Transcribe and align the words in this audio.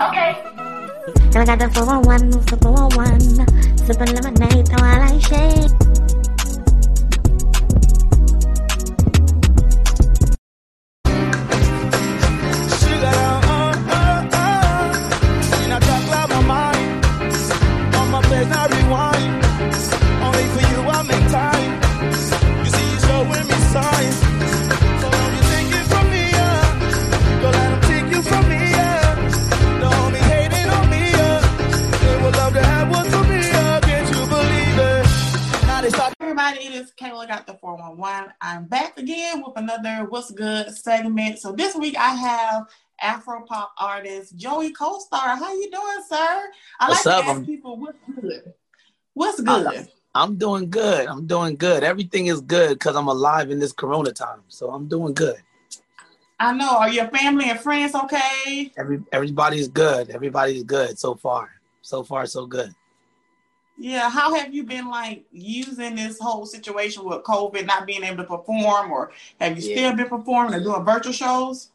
Okay. 0.00 0.36
And 1.34 1.36
I 1.36 1.44
got 1.44 1.58
the 1.58 1.70
411, 1.74 2.30
the 2.30 2.56
411. 2.62 3.78
Sipping 3.78 4.14
lemonade 4.14 4.68
while 4.78 5.02
I 5.02 5.18
shake. 5.18 6.11
Another 39.72 40.08
What's 40.08 40.30
Good 40.30 40.74
segment. 40.76 41.38
So 41.38 41.52
this 41.52 41.74
week 41.74 41.96
I 41.96 42.14
have 42.14 42.68
Afro 43.00 43.42
pop 43.42 43.72
artist 43.78 44.36
Joey 44.36 44.72
CoStar. 44.72 45.38
How 45.38 45.52
you 45.54 45.70
doing, 45.70 46.04
sir? 46.08 46.42
I 46.80 46.88
what's 46.88 47.06
like 47.06 47.18
up? 47.18 47.24
to 47.24 47.30
ask 47.30 47.44
people 47.44 47.76
what's 47.76 47.98
good. 48.20 48.54
What's 49.14 49.40
good? 49.40 49.88
I'm 50.14 50.36
doing 50.36 50.68
good. 50.70 51.06
I'm 51.06 51.26
doing 51.26 51.56
good. 51.56 51.84
Everything 51.84 52.26
is 52.26 52.40
good 52.40 52.78
because 52.78 52.96
I'm 52.96 53.08
alive 53.08 53.50
in 53.50 53.58
this 53.58 53.72
corona 53.72 54.12
time. 54.12 54.42
So 54.48 54.70
I'm 54.70 54.86
doing 54.88 55.14
good. 55.14 55.36
I 56.38 56.52
know. 56.52 56.76
Are 56.76 56.90
your 56.90 57.08
family 57.08 57.48
and 57.48 57.60
friends 57.60 57.94
okay? 57.94 58.72
Every 58.76 59.02
everybody's 59.12 59.68
good. 59.68 60.10
Everybody's 60.10 60.64
good 60.64 60.98
so 60.98 61.14
far. 61.14 61.50
So 61.82 62.02
far, 62.02 62.26
so 62.26 62.46
good. 62.46 62.74
Yeah, 63.78 64.10
how 64.10 64.34
have 64.34 64.54
you 64.54 64.64
been 64.64 64.88
like 64.88 65.24
using 65.32 65.96
this 65.96 66.18
whole 66.20 66.46
situation 66.46 67.04
with 67.04 67.22
COVID 67.22 67.66
not 67.66 67.86
being 67.86 68.04
able 68.04 68.18
to 68.18 68.24
perform, 68.24 68.92
or 68.92 69.12
have 69.40 69.58
you 69.58 69.68
yeah. 69.68 69.76
still 69.76 69.96
been 69.96 70.08
performing 70.08 70.54
or 70.54 70.62
doing 70.62 70.84
virtual 70.84 71.12
shows? 71.12 71.70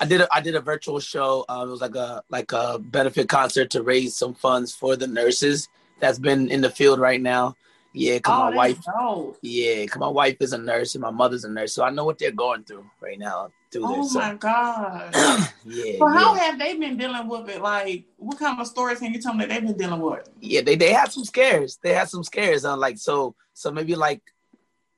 I 0.00 0.06
did 0.06 0.22
a 0.22 0.28
I 0.34 0.40
did 0.40 0.54
a 0.54 0.60
virtual 0.60 1.00
show. 1.00 1.44
Um, 1.48 1.68
it 1.68 1.70
was 1.70 1.80
like 1.80 1.94
a 1.94 2.22
like 2.30 2.52
a 2.52 2.78
benefit 2.78 3.28
concert 3.28 3.70
to 3.70 3.82
raise 3.82 4.16
some 4.16 4.34
funds 4.34 4.74
for 4.74 4.96
the 4.96 5.06
nurses 5.06 5.68
that's 6.00 6.18
been 6.18 6.50
in 6.50 6.60
the 6.60 6.70
field 6.70 6.98
right 6.98 7.20
now. 7.20 7.54
Yeah, 7.98 8.18
cause 8.18 8.34
oh, 8.38 8.50
my 8.50 8.56
wife. 8.56 8.78
Dope. 8.84 9.38
Yeah, 9.40 9.86
cause 9.86 9.98
my 9.98 10.08
wife 10.08 10.36
is 10.40 10.52
a 10.52 10.58
nurse 10.58 10.94
and 10.94 11.00
my 11.00 11.10
mother's 11.10 11.44
a 11.44 11.50
nurse, 11.50 11.72
so 11.72 11.82
I 11.82 11.88
know 11.88 12.04
what 12.04 12.18
they're 12.18 12.30
going 12.30 12.62
through 12.64 12.84
right 13.00 13.18
now. 13.18 13.50
Through 13.72 13.86
oh 13.86 14.02
this, 14.02 14.14
my 14.14 14.30
so. 14.32 14.36
god. 14.36 15.14
yeah. 15.64 15.98
So 15.98 16.06
how 16.06 16.34
yeah. 16.34 16.40
have 16.42 16.58
they 16.58 16.76
been 16.76 16.98
dealing 16.98 17.26
with 17.26 17.48
it? 17.48 17.62
Like, 17.62 18.04
what 18.18 18.38
kind 18.38 18.60
of 18.60 18.66
stories 18.66 18.98
can 18.98 19.14
you 19.14 19.20
tell 19.22 19.32
me 19.32 19.46
that 19.46 19.48
they've 19.48 19.66
been 19.66 19.78
dealing 19.78 20.02
with? 20.02 20.28
Yeah, 20.42 20.60
they 20.60 20.76
they 20.76 20.92
had 20.92 21.10
some 21.10 21.24
scares. 21.24 21.78
They 21.82 21.94
had 21.94 22.10
some 22.10 22.22
scares 22.22 22.66
on 22.66 22.78
like 22.78 22.98
so 22.98 23.34
so 23.54 23.70
maybe 23.70 23.94
like 23.94 24.20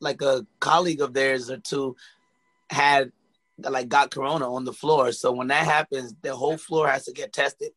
like 0.00 0.20
a 0.20 0.44
colleague 0.58 1.00
of 1.00 1.14
theirs 1.14 1.50
or 1.50 1.58
two 1.58 1.94
had 2.68 3.12
like 3.58 3.88
got 3.88 4.10
corona 4.10 4.52
on 4.52 4.64
the 4.64 4.72
floor. 4.72 5.12
So 5.12 5.30
when 5.30 5.46
that 5.48 5.64
happens, 5.64 6.16
the 6.22 6.34
whole 6.34 6.56
floor 6.56 6.88
has 6.88 7.04
to 7.04 7.12
get 7.12 7.32
tested. 7.32 7.70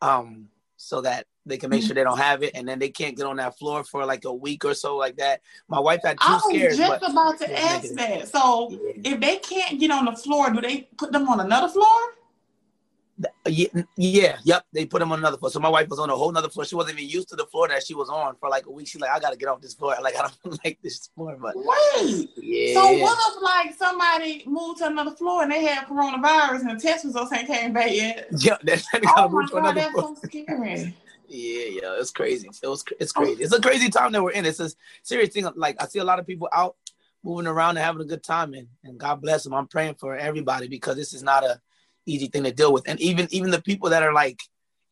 Um, 0.00 0.50
so 0.76 1.00
that 1.00 1.26
they 1.44 1.56
can 1.56 1.70
make 1.70 1.80
mm-hmm. 1.80 1.86
sure 1.88 1.94
they 1.94 2.04
don't 2.04 2.18
have 2.18 2.42
it, 2.42 2.52
and 2.54 2.68
then 2.68 2.78
they 2.78 2.88
can't 2.88 3.16
get 3.16 3.26
on 3.26 3.36
that 3.36 3.58
floor 3.58 3.82
for 3.84 4.04
like 4.06 4.24
a 4.24 4.32
week 4.32 4.64
or 4.64 4.74
so, 4.74 4.96
like 4.96 5.16
that. 5.16 5.40
My 5.68 5.80
wife 5.80 6.00
had 6.04 6.18
two 6.20 6.26
I 6.28 6.34
was 6.34 6.44
scares. 6.44 6.76
just 6.76 7.00
but, 7.00 7.10
about 7.10 7.38
to 7.38 7.60
ask 7.60 7.88
that. 7.94 8.28
So 8.28 8.70
yeah. 8.70 9.12
if 9.12 9.20
they 9.20 9.36
can't 9.38 9.80
get 9.80 9.90
on 9.90 10.04
the 10.04 10.12
floor, 10.12 10.50
do 10.50 10.60
they 10.60 10.88
put 10.96 11.12
them 11.12 11.28
on 11.28 11.40
another 11.40 11.68
floor? 11.68 11.98
Yeah, 13.46 13.66
yeah, 13.96 14.38
yep. 14.44 14.64
They 14.72 14.86
put 14.86 15.00
them 15.00 15.12
on 15.12 15.18
another 15.18 15.36
floor. 15.36 15.50
So 15.50 15.60
my 15.60 15.68
wife 15.68 15.88
was 15.88 15.98
on 15.98 16.10
a 16.10 16.16
whole 16.16 16.36
other 16.36 16.48
floor. 16.48 16.64
She 16.64 16.74
wasn't 16.74 16.98
even 16.98 17.10
used 17.10 17.28
to 17.28 17.36
the 17.36 17.46
floor 17.46 17.68
that 17.68 17.84
she 17.84 17.94
was 17.94 18.08
on 18.08 18.36
for 18.36 18.48
like 18.48 18.66
a 18.66 18.70
week. 18.70 18.88
She's 18.88 19.00
like, 19.00 19.10
I 19.10 19.20
gotta 19.20 19.36
get 19.36 19.48
off 19.48 19.60
this 19.60 19.74
floor. 19.74 19.96
Like 20.00 20.16
I 20.16 20.28
don't 20.42 20.58
like 20.64 20.78
this 20.82 21.08
floor. 21.14 21.36
But 21.40 21.54
wait, 21.56 22.30
yeah. 22.36 22.74
So 22.74 22.98
what 22.98 23.18
if 23.20 23.42
like 23.42 23.74
somebody 23.74 24.44
moved 24.46 24.78
to 24.78 24.86
another 24.86 25.10
floor 25.12 25.42
and 25.42 25.52
they 25.52 25.62
had 25.64 25.86
coronavirus 25.86 26.62
and 26.62 26.78
the 26.78 26.82
test 26.82 27.04
results 27.04 27.32
ain't 27.32 27.46
came 27.46 27.72
back 27.72 27.92
yet? 27.92 28.28
Yeah, 28.38 28.56
that's 28.62 28.86
oh 29.16 29.28
my 29.28 29.46
god, 29.46 29.76
that's 29.76 29.92
floor. 29.92 30.16
so 30.16 30.28
scary. 30.28 30.94
Yeah, 31.34 31.80
yeah, 31.80 31.96
it's 31.98 32.10
crazy. 32.10 32.48
It 32.62 32.66
was, 32.66 32.84
it's 33.00 33.12
oh. 33.16 33.22
crazy. 33.22 33.42
It's 33.42 33.54
a 33.54 33.60
crazy 33.60 33.88
time 33.88 34.12
that 34.12 34.22
we're 34.22 34.32
in. 34.32 34.44
It's 34.44 34.60
a 34.60 34.70
serious 35.02 35.30
thing. 35.30 35.48
Like 35.56 35.80
I 35.82 35.86
see 35.86 35.98
a 35.98 36.04
lot 36.04 36.18
of 36.18 36.26
people 36.26 36.48
out 36.52 36.76
moving 37.24 37.46
around 37.46 37.78
and 37.78 37.84
having 37.84 38.02
a 38.02 38.04
good 38.04 38.22
time, 38.22 38.52
and, 38.52 38.68
and 38.84 38.98
God 38.98 39.22
bless 39.22 39.44
them. 39.44 39.54
I'm 39.54 39.66
praying 39.66 39.94
for 39.94 40.14
everybody 40.14 40.68
because 40.68 40.96
this 40.96 41.14
is 41.14 41.22
not 41.22 41.42
a 41.42 41.58
easy 42.04 42.26
thing 42.26 42.44
to 42.44 42.52
deal 42.52 42.72
with, 42.72 42.86
and 42.86 43.00
even 43.00 43.28
even 43.30 43.50
the 43.50 43.62
people 43.62 43.88
that 43.90 44.02
are 44.02 44.12
like 44.12 44.40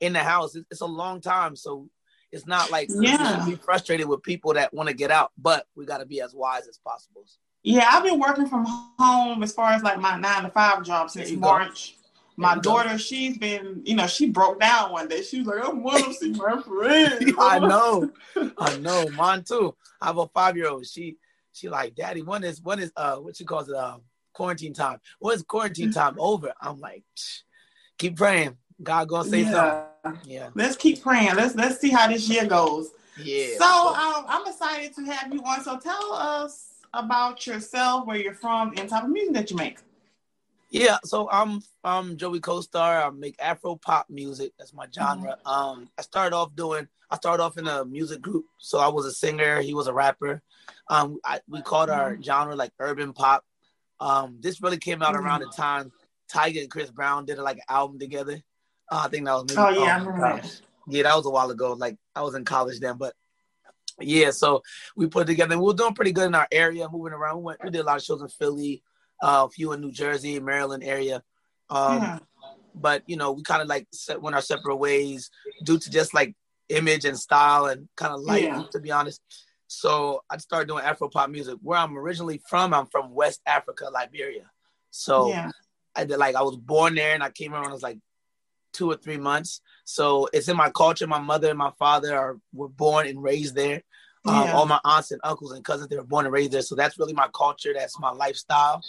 in 0.00 0.15
the 0.15 0.21
house, 0.21 0.56
it's 0.71 0.81
a 0.81 0.87
long 0.87 1.21
time, 1.21 1.56
so 1.56 1.91
it's 2.33 2.47
not 2.47 2.71
like 2.71 2.89
yeah. 2.91 3.45
be 3.45 3.56
frustrated 3.56 4.09
with 4.09 4.23
people 4.23 4.55
that 4.55 4.73
want 4.73 4.89
to 4.89 4.95
get 4.95 5.11
out, 5.11 5.33
but 5.37 5.67
we 5.77 5.84
got 5.84 5.99
to 5.99 6.06
be 6.06 6.23
as 6.23 6.34
wise 6.34 6.67
as 6.69 6.79
possible. 6.79 7.27
Yeah, 7.62 7.87
I've 7.91 8.05
been 8.05 8.19
working 8.19 8.47
from 8.47 8.65
home 8.99 9.43
as 9.43 9.53
far 9.53 9.73
as 9.73 9.83
like 9.83 10.00
my 10.00 10.17
nine 10.17 10.45
to 10.45 10.49
five 10.49 10.83
job 10.84 11.11
since 11.11 11.31
March. 11.33 11.97
Go 11.97 12.00
my 12.41 12.56
daughter, 12.56 12.97
she's 12.97 13.37
been, 13.37 13.83
you 13.84 13.95
know, 13.95 14.06
she 14.06 14.31
broke 14.31 14.61
down 14.61 14.93
one 14.93 15.09
day. 15.09 15.23
She 15.23 15.43
was 15.43 15.49
like, 15.49 15.62
I 15.62 15.69
want 15.69 16.06
to 16.06 16.15
see 16.15 16.31
my 16.33 16.61
friend. 16.62 17.34
I 17.39 17.59
know. 17.59 18.11
I 18.59 18.77
know. 18.81 19.09
Mine 19.11 19.45
too. 19.45 19.77
I 20.01 20.06
have 20.06 20.17
a 20.17 20.27
five 20.28 20.56
year 20.56 20.69
old. 20.69 20.87
She 20.87 21.19
she 21.53 21.69
like, 21.69 21.95
Daddy, 21.95 22.23
when 22.23 22.43
is 22.43 22.62
when 22.62 22.79
is 22.79 22.93
uh 22.97 23.17
what 23.17 23.37
she 23.37 23.45
calls 23.45 23.69
it 23.69 23.77
uh 23.77 23.99
quarantine 24.33 24.73
time? 24.73 25.00
When's 25.19 25.43
quarantine 25.43 25.93
time 25.93 26.17
over? 26.19 26.55
I'm 26.62 26.81
like, 26.81 27.05
keep 27.99 28.17
praying. 28.17 28.56
God 28.83 29.09
gonna 29.09 29.29
say 29.29 29.43
yeah. 29.43 29.84
something. 30.03 30.21
Yeah. 30.25 30.49
Let's 30.55 30.77
keep 30.77 31.03
praying. 31.03 31.34
Let's 31.34 31.55
let's 31.55 31.79
see 31.79 31.91
how 31.91 32.09
this 32.09 32.27
year 32.27 32.47
goes. 32.47 32.89
Yeah. 33.23 33.59
So 33.59 33.67
um, 33.67 34.25
I'm 34.27 34.47
excited 34.47 34.95
to 34.95 35.03
have 35.12 35.33
you 35.33 35.43
on. 35.43 35.62
So 35.62 35.79
tell 35.79 36.15
us 36.15 36.71
about 36.95 37.47
yourself, 37.47 38.06
where 38.06 38.17
you're 38.17 38.34
from, 38.34 38.73
and 38.79 38.89
type 38.89 39.05
of 39.05 39.11
music 39.11 39.34
that 39.34 39.50
you 39.50 39.59
make. 39.59 39.79
Yeah, 40.70 40.98
so 41.04 41.28
I'm 41.31 41.60
I'm 41.82 42.16
Joey 42.16 42.41
CoStar. 42.41 43.06
I 43.06 43.10
make 43.10 43.34
Afro 43.41 43.75
pop 43.76 44.08
music. 44.08 44.53
That's 44.58 44.72
my 44.72 44.86
genre. 44.94 45.36
Mm-hmm. 45.44 45.48
Um, 45.48 45.88
I 45.98 46.03
started 46.03 46.34
off 46.34 46.54
doing. 46.54 46.86
I 47.10 47.16
started 47.16 47.42
off 47.42 47.58
in 47.58 47.66
a 47.66 47.84
music 47.84 48.22
group, 48.22 48.44
so 48.58 48.78
I 48.78 48.86
was 48.86 49.04
a 49.04 49.12
singer. 49.12 49.60
He 49.60 49.75
was 49.75 49.88
a 49.88 49.92
rapper. 49.92 50.42
Um, 50.88 51.19
I, 51.25 51.41
we 51.48 51.60
called 51.60 51.91
our 51.91 52.12
mm-hmm. 52.12 52.22
genre 52.22 52.54
like 52.54 52.72
urban 52.78 53.12
pop. 53.12 53.44
Um, 53.98 54.38
this 54.41 54.62
really 54.62 54.78
came 54.78 55.03
out 55.03 55.14
mm-hmm. 55.14 55.26
around 55.26 55.41
the 55.41 55.48
time 55.48 55.91
Tyga 56.32 56.60
and 56.60 56.70
Chris 56.70 56.91
Brown 56.91 57.25
did 57.25 57.38
like 57.38 57.56
an 57.56 57.62
album 57.69 57.98
together. 57.98 58.41
Uh, 58.91 59.02
I 59.04 59.08
think 59.08 59.26
that 59.26 59.32
was 59.32 59.47
maybe. 59.48 59.58
Oh 59.58 59.70
yeah, 59.70 59.81
oh, 59.81 59.84
I 59.84 59.98
remember 59.98 60.20
that. 60.42 60.60
Yeah, 60.87 61.02
that 61.02 61.16
was 61.16 61.26
a 61.26 61.31
while 61.31 61.50
ago. 61.50 61.72
Like 61.72 61.97
I 62.14 62.22
was 62.22 62.37
in 62.37 62.44
college 62.44 62.78
then, 62.78 62.97
but 62.97 63.14
yeah, 63.98 64.31
so 64.31 64.62
we 64.94 65.08
put 65.08 65.26
together. 65.26 65.58
We 65.58 65.64
were 65.64 65.75
doing 65.75 65.94
pretty 65.94 66.12
good 66.12 66.26
in 66.26 66.34
our 66.37 66.48
area, 66.52 66.88
moving 66.88 67.12
around. 67.12 67.38
We 67.38 67.42
went. 67.42 67.64
We 67.64 67.70
did 67.70 67.81
a 67.81 67.84
lot 67.84 67.97
of 67.97 68.04
shows 68.04 68.22
in 68.22 68.28
Philly 68.28 68.84
uh, 69.22 69.47
a 69.47 69.50
few 69.50 69.72
in 69.72 69.81
New 69.81 69.92
Jersey, 69.92 70.38
Maryland 70.41 70.84
area. 70.84 71.22
Um, 71.69 72.03
yeah. 72.03 72.19
But 72.75 73.03
you 73.06 73.16
know, 73.16 73.32
we 73.32 73.42
kind 73.42 73.62
of 73.62 73.69
like 73.69 73.86
set, 73.92 74.20
went 74.20 74.36
our 74.36 74.42
separate 74.42 74.76
ways 74.76 75.31
due 75.64 75.78
to 75.78 75.91
just 75.91 76.14
like 76.14 76.34
image 76.69 77.04
and 77.04 77.19
style 77.19 77.66
and 77.66 77.88
kind 77.97 78.14
of 78.14 78.20
light, 78.20 78.44
yeah. 78.44 78.62
to 78.72 78.81
be 78.81 78.91
honest. 78.91 79.20
So 79.66 80.22
I 80.31 80.36
started 80.38 80.69
doing 80.69 80.84
Afro 80.84 81.08
pop 81.08 81.31
music. 81.31 81.58
Where 81.62 81.78
I'm 81.78 81.97
originally 81.97 82.41
from, 82.48 82.75
I'm 82.75 82.86
from 82.86 83.14
West 83.14 83.41
Africa, 83.47 83.88
Liberia. 83.92 84.50
So 84.91 85.28
yeah. 85.28 85.50
I 85.94 86.04
did 86.04 86.19
like 86.19 86.34
I 86.34 86.42
was 86.42 86.56
born 86.56 86.94
there 86.94 87.14
and 87.14 87.22
I 87.22 87.31
came 87.31 87.52
around 87.52 87.62
when 87.62 87.70
I 87.70 87.75
was 87.75 87.82
like 87.82 87.98
two 88.72 88.91
or 88.91 88.97
three 88.97 89.16
months. 89.16 89.60
So 89.84 90.28
it's 90.32 90.48
in 90.48 90.56
my 90.56 90.70
culture. 90.70 91.06
My 91.06 91.20
mother 91.20 91.50
and 91.50 91.58
my 91.58 91.72
father 91.78 92.16
are 92.16 92.38
were 92.52 92.69
born 92.69 93.06
and 93.06 93.22
raised 93.22 93.54
there. 93.54 93.82
Um, 94.26 94.34
yeah. 94.47 94.52
All 94.52 94.66
my 94.66 94.81
aunts 94.84 95.12
and 95.12 95.20
uncles 95.25 95.52
and 95.52 95.64
cousins, 95.64 95.88
they 95.88 95.97
were 95.97 96.04
born 96.04 96.26
and 96.26 96.32
raised 96.32 96.52
there. 96.52 96.62
So 96.62 96.75
that's 96.75 96.98
really 96.98 97.14
my 97.14 97.28
culture. 97.34 97.72
That's 97.75 97.98
my 97.98 98.10
lifestyle. 98.10 98.82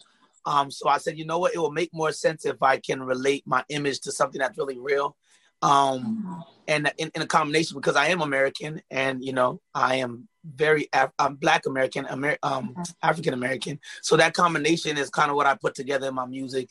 Um, 0.45 0.71
so 0.71 0.89
I 0.89 0.97
said, 0.97 1.17
you 1.17 1.25
know 1.25 1.39
what? 1.39 1.53
It 1.53 1.59
will 1.59 1.71
make 1.71 1.93
more 1.93 2.11
sense 2.11 2.45
if 2.45 2.61
I 2.61 2.77
can 2.77 3.01
relate 3.03 3.43
my 3.45 3.63
image 3.69 3.99
to 4.01 4.11
something 4.11 4.39
that's 4.39 4.57
really 4.57 4.79
real. 4.79 5.15
Um, 5.61 6.45
and 6.67 6.91
in, 6.97 7.11
in 7.13 7.21
a 7.21 7.27
combination 7.27 7.75
because 7.77 7.95
I 7.95 8.07
am 8.07 8.21
American 8.21 8.81
and, 8.89 9.23
you 9.23 9.33
know, 9.33 9.61
I 9.75 9.95
am 9.95 10.27
very, 10.43 10.87
Af- 10.93 11.11
I'm 11.19 11.35
Black 11.35 11.65
American, 11.65 12.07
Amer- 12.09 12.37
um, 12.41 12.75
African 13.03 13.33
American. 13.33 13.79
So 14.01 14.17
that 14.17 14.33
combination 14.33 14.97
is 14.97 15.09
kind 15.09 15.29
of 15.29 15.35
what 15.35 15.47
I 15.47 15.55
put 15.55 15.75
together 15.75 16.07
in 16.07 16.15
my 16.15 16.25
music. 16.25 16.69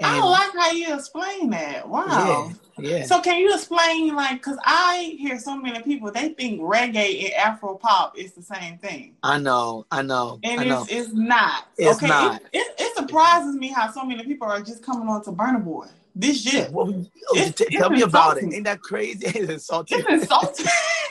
And 0.00 0.10
I 0.10 0.24
like 0.24 0.52
how 0.58 0.70
you 0.72 0.94
explain 0.94 1.50
that. 1.50 1.88
Wow. 1.88 2.48
Yeah, 2.48 2.54
yeah. 2.78 3.04
So 3.04 3.20
can 3.20 3.38
you 3.38 3.52
explain 3.54 4.14
like 4.14 4.42
because 4.42 4.58
I 4.64 5.16
hear 5.18 5.38
so 5.38 5.56
many 5.56 5.82
people 5.82 6.10
they 6.10 6.30
think 6.30 6.60
reggae 6.60 7.24
and 7.24 7.34
Afro 7.34 7.76
pop 7.76 8.18
is 8.18 8.32
the 8.32 8.42
same 8.42 8.78
thing. 8.78 9.16
I 9.22 9.38
know, 9.38 9.86
I 9.90 10.02
know. 10.02 10.38
And 10.42 10.60
I 10.60 10.64
it's 10.64 10.70
know. 10.70 10.86
it's 10.88 11.12
not. 11.12 11.68
It's 11.76 11.96
okay, 11.98 12.08
not. 12.08 12.42
It, 12.52 12.58
it, 12.58 12.74
it, 12.78 12.96
surprises 12.96 13.56
me 13.56 13.68
how 13.68 13.90
so 13.90 14.04
many 14.04 14.24
people 14.24 14.48
are 14.48 14.60
just 14.60 14.82
coming 14.82 15.08
on 15.08 15.22
to 15.24 15.32
Burna 15.32 15.62
Boy 15.64 15.86
this 16.14 16.44
year. 16.52 16.68
Well, 16.70 17.06
it's, 17.32 17.58
t- 17.58 17.76
tell 17.76 17.90
me 17.90 18.02
about 18.02 18.38
it. 18.38 18.52
Ain't 18.52 18.64
that 18.64 18.80
crazy? 18.80 19.26
it's 19.26 19.50
insulting. 19.50 20.02
It's 20.08 20.22
insulting. 20.22 20.66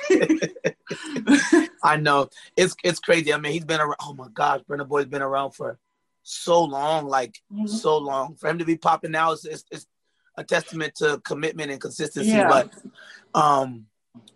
I 1.84 1.98
know. 1.98 2.30
It's 2.56 2.76
it's 2.84 3.00
crazy. 3.00 3.34
I 3.34 3.38
mean, 3.38 3.54
he's 3.54 3.66
been 3.66 3.82
around. 3.82 3.98
Oh 4.02 4.14
my 4.14 4.28
gosh, 4.34 4.62
Burna 4.70 4.88
Boy's 4.88 5.06
been 5.06 5.22
around 5.22 5.52
for 5.52 5.78
so 6.24 6.64
long, 6.64 7.08
like 7.08 7.42
mm-hmm. 7.52 7.68
so 7.68 7.98
long. 7.98 8.36
For 8.36 8.50
him 8.50 8.60
to 8.60 8.66
be 8.66 8.78
popping 8.78 9.12
now, 9.12 9.34
it's, 9.34 9.46
it's, 9.46 9.66
it's 9.72 9.88
a 10.38 10.44
testament 10.44 10.96
to 10.96 11.22
commitment 11.24 11.72
and 11.72 11.80
consistency. 11.82 12.32
Yeah. 12.32 12.48
But 12.48 12.74
um, 13.40 13.86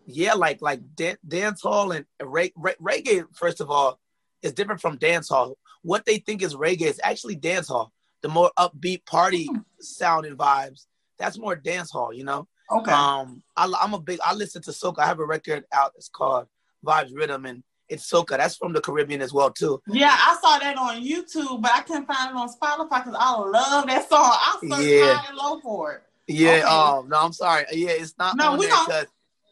yeah, 0.05 0.33
like 0.33 0.61
like 0.61 0.81
dan- 0.95 1.17
dance 1.27 1.61
hall 1.61 1.91
and 1.91 2.05
re- 2.23 2.53
re- 2.55 2.75
reggae. 2.81 3.25
First 3.33 3.61
of 3.61 3.69
all, 3.69 3.99
is 4.41 4.53
different 4.53 4.81
from 4.81 4.97
dance 4.97 5.29
hall. 5.29 5.57
What 5.81 6.05
they 6.05 6.19
think 6.19 6.41
is 6.41 6.55
reggae 6.55 6.83
is 6.83 6.99
actually 7.03 7.35
dance 7.35 7.67
hall. 7.67 7.91
The 8.21 8.29
more 8.29 8.51
upbeat 8.57 9.05
party 9.05 9.49
sound 9.79 10.25
and 10.25 10.37
vibes, 10.37 10.85
that's 11.19 11.37
more 11.37 11.55
dance 11.55 11.91
hall. 11.91 12.13
You 12.13 12.23
know. 12.23 12.47
Okay. 12.69 12.91
Um, 12.91 13.43
I, 13.55 13.71
I'm 13.81 13.93
a 13.93 13.99
big. 13.99 14.19
I 14.25 14.33
listen 14.33 14.61
to 14.63 14.71
soca. 14.71 14.99
I 14.99 15.05
have 15.05 15.19
a 15.19 15.25
record 15.25 15.65
out. 15.71 15.93
It's 15.95 16.09
called 16.09 16.47
Vibes 16.85 17.15
Rhythm, 17.15 17.45
and 17.45 17.63
it's 17.89 18.09
soca. 18.11 18.37
That's 18.37 18.57
from 18.57 18.73
the 18.73 18.81
Caribbean 18.81 19.21
as 19.21 19.33
well 19.33 19.49
too. 19.51 19.81
yeah, 19.87 20.15
I 20.17 20.37
saw 20.41 20.59
that 20.59 20.77
on 20.77 21.01
YouTube, 21.03 21.61
but 21.61 21.71
I 21.71 21.81
couldn't 21.81 22.05
find 22.05 22.31
it 22.31 22.35
on 22.35 22.49
Spotify 22.49 23.03
because 23.03 23.15
I 23.19 23.37
love 23.37 23.87
that 23.87 24.09
song. 24.09 24.19
I 24.31 24.57
searched 24.61 24.83
Yeah. 24.83 25.13
high 25.15 25.27
and 25.29 25.37
low 25.37 25.59
for 25.61 25.93
it. 25.93 26.03
Yeah. 26.27 26.51
Okay. 26.51 26.61
Um. 26.63 27.09
No, 27.09 27.17
I'm 27.21 27.33
sorry. 27.33 27.65
Yeah, 27.71 27.91
it's 27.91 28.15
not. 28.17 28.35
No, 28.35 28.55
we 28.57 28.67
don't- 28.67 29.07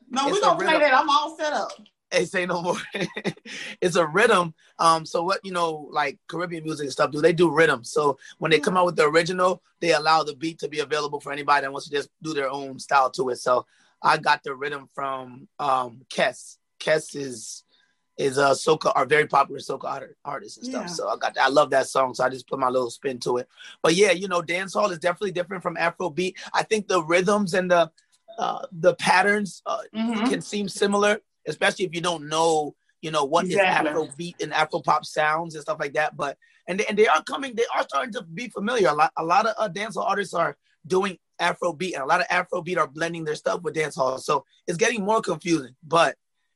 No, 0.10 0.28
a 0.28 0.40
gonna 0.42 0.64
play 0.64 0.80
that. 0.80 0.94
I'm 0.94 1.10
all 1.10 1.36
set 1.38 1.54
up. 1.54 1.72
Hey, 2.12 2.26
say 2.26 2.46
no 2.46 2.62
more. 2.62 2.78
it's 3.82 3.96
a 3.96 4.06
rhythm. 4.06 4.54
Um, 4.78 5.06
so 5.06 5.24
what 5.24 5.40
you 5.44 5.52
know, 5.52 5.88
like 5.92 6.20
Caribbean 6.28 6.64
music 6.64 6.84
and 6.86 6.92
stuff, 6.92 7.12
do 7.12 7.22
they 7.22 7.34
do 7.34 7.50
rhythm? 7.50 7.84
So 7.84 8.18
when 8.38 8.52
they 8.52 8.60
come 8.60 8.78
out 8.78 8.86
with 8.86 8.96
the 8.96 9.06
original, 9.08 9.62
they 9.80 9.94
allow 9.94 10.24
the 10.24 10.36
beat 10.36 10.60
to 10.60 10.68
be 10.70 10.80
available 10.80 11.20
for 11.20 11.32
anybody 11.34 11.62
that 11.62 11.72
wants 11.72 11.88
to 11.90 11.96
just 11.96 12.10
do 12.22 12.34
their 12.34 12.50
own 12.50 12.78
style 12.80 13.10
to 13.12 13.30
it. 13.30 13.38
So 13.38 13.66
I 14.02 14.18
got 14.18 14.44
the 14.44 14.54
rhythm 14.56 14.88
from 14.94 15.48
um 15.60 16.02
Kes. 16.10 16.58
Kes 16.80 17.16
is 17.16 17.64
is 18.18 18.38
a 18.38 18.52
soca 18.52 18.92
are 18.96 19.06
very 19.06 19.28
popular 19.28 19.60
soca 19.60 19.86
art, 19.86 20.18
artist 20.24 20.58
and 20.58 20.66
stuff. 20.66 20.84
Yeah. 20.84 20.88
So 20.88 21.10
I 21.10 21.18
got 21.18 21.38
I 21.38 21.50
love 21.50 21.70
that 21.72 21.88
song. 21.88 22.14
So 22.14 22.24
I 22.24 22.30
just 22.30 22.48
put 22.48 22.60
my 22.60 22.70
little 22.70 22.90
spin 22.90 23.20
to 23.20 23.38
it. 23.38 23.48
But 23.84 23.96
yeah, 23.96 24.12
you 24.12 24.28
know, 24.28 24.42
dancehall 24.42 24.92
is 24.92 25.00
definitely 25.00 25.32
different 25.32 25.64
from 25.64 25.76
Afrobeat. 25.76 26.36
I 26.54 26.64
think 26.64 26.88
the 26.88 27.04
rhythms 27.04 27.54
and 27.54 27.70
the 27.70 27.92
uh, 28.38 28.66
the 28.72 28.96
patterns 28.96 29.62
uh, 29.66 29.80
Mhm. 29.94 30.28
can 30.30 30.42
seem 30.42 30.68
similar, 30.68 31.20
especially 31.48 31.86
if 31.86 31.94
you 31.96 32.02
don't 32.02 32.28
know, 32.28 32.76
you 33.02 33.12
know, 33.12 33.24
what 33.24 33.46
is 33.46 33.54
Exactly. 33.56 33.90
Afro 33.90 34.08
beat 34.18 34.42
and 34.42 34.54
Afro 34.54 34.82
pop 34.82 35.06
sounds 35.06 35.56
and 35.56 35.62
stuff 35.62 35.78
like 35.80 35.94
that. 35.94 36.16
But 36.18 36.38
and 36.68 36.80
they, 36.80 36.86
and 36.88 36.98
they 36.98 37.08
are 37.08 37.24
coming, 37.24 37.54
they 37.56 37.66
are 37.76 37.84
starting 37.84 38.12
to 38.14 38.24
be 38.24 38.50
familiar. 38.50 38.90
A 38.90 38.94
lot, 38.94 39.12
a 39.18 39.24
lot 39.24 39.46
of 39.46 39.54
uh, 39.58 39.70
dancehall 39.70 40.10
artists 40.10 40.34
are 40.34 40.58
doing 40.88 41.18
Afro 41.40 41.74
beat, 41.74 41.94
and 41.96 42.04
a 42.04 42.08
lot 42.08 42.22
of 42.22 42.28
Afro 42.30 42.62
beat 42.62 42.78
are 42.78 42.88
blending 42.88 43.24
their 43.26 43.36
stuff 43.36 43.62
with 43.62 43.76
dancehall. 43.76 44.20
So 44.20 44.46
it's 44.68 44.78
getting 44.78 45.04
more 45.06 45.22
confusing, 45.22 45.76
but 45.84 46.16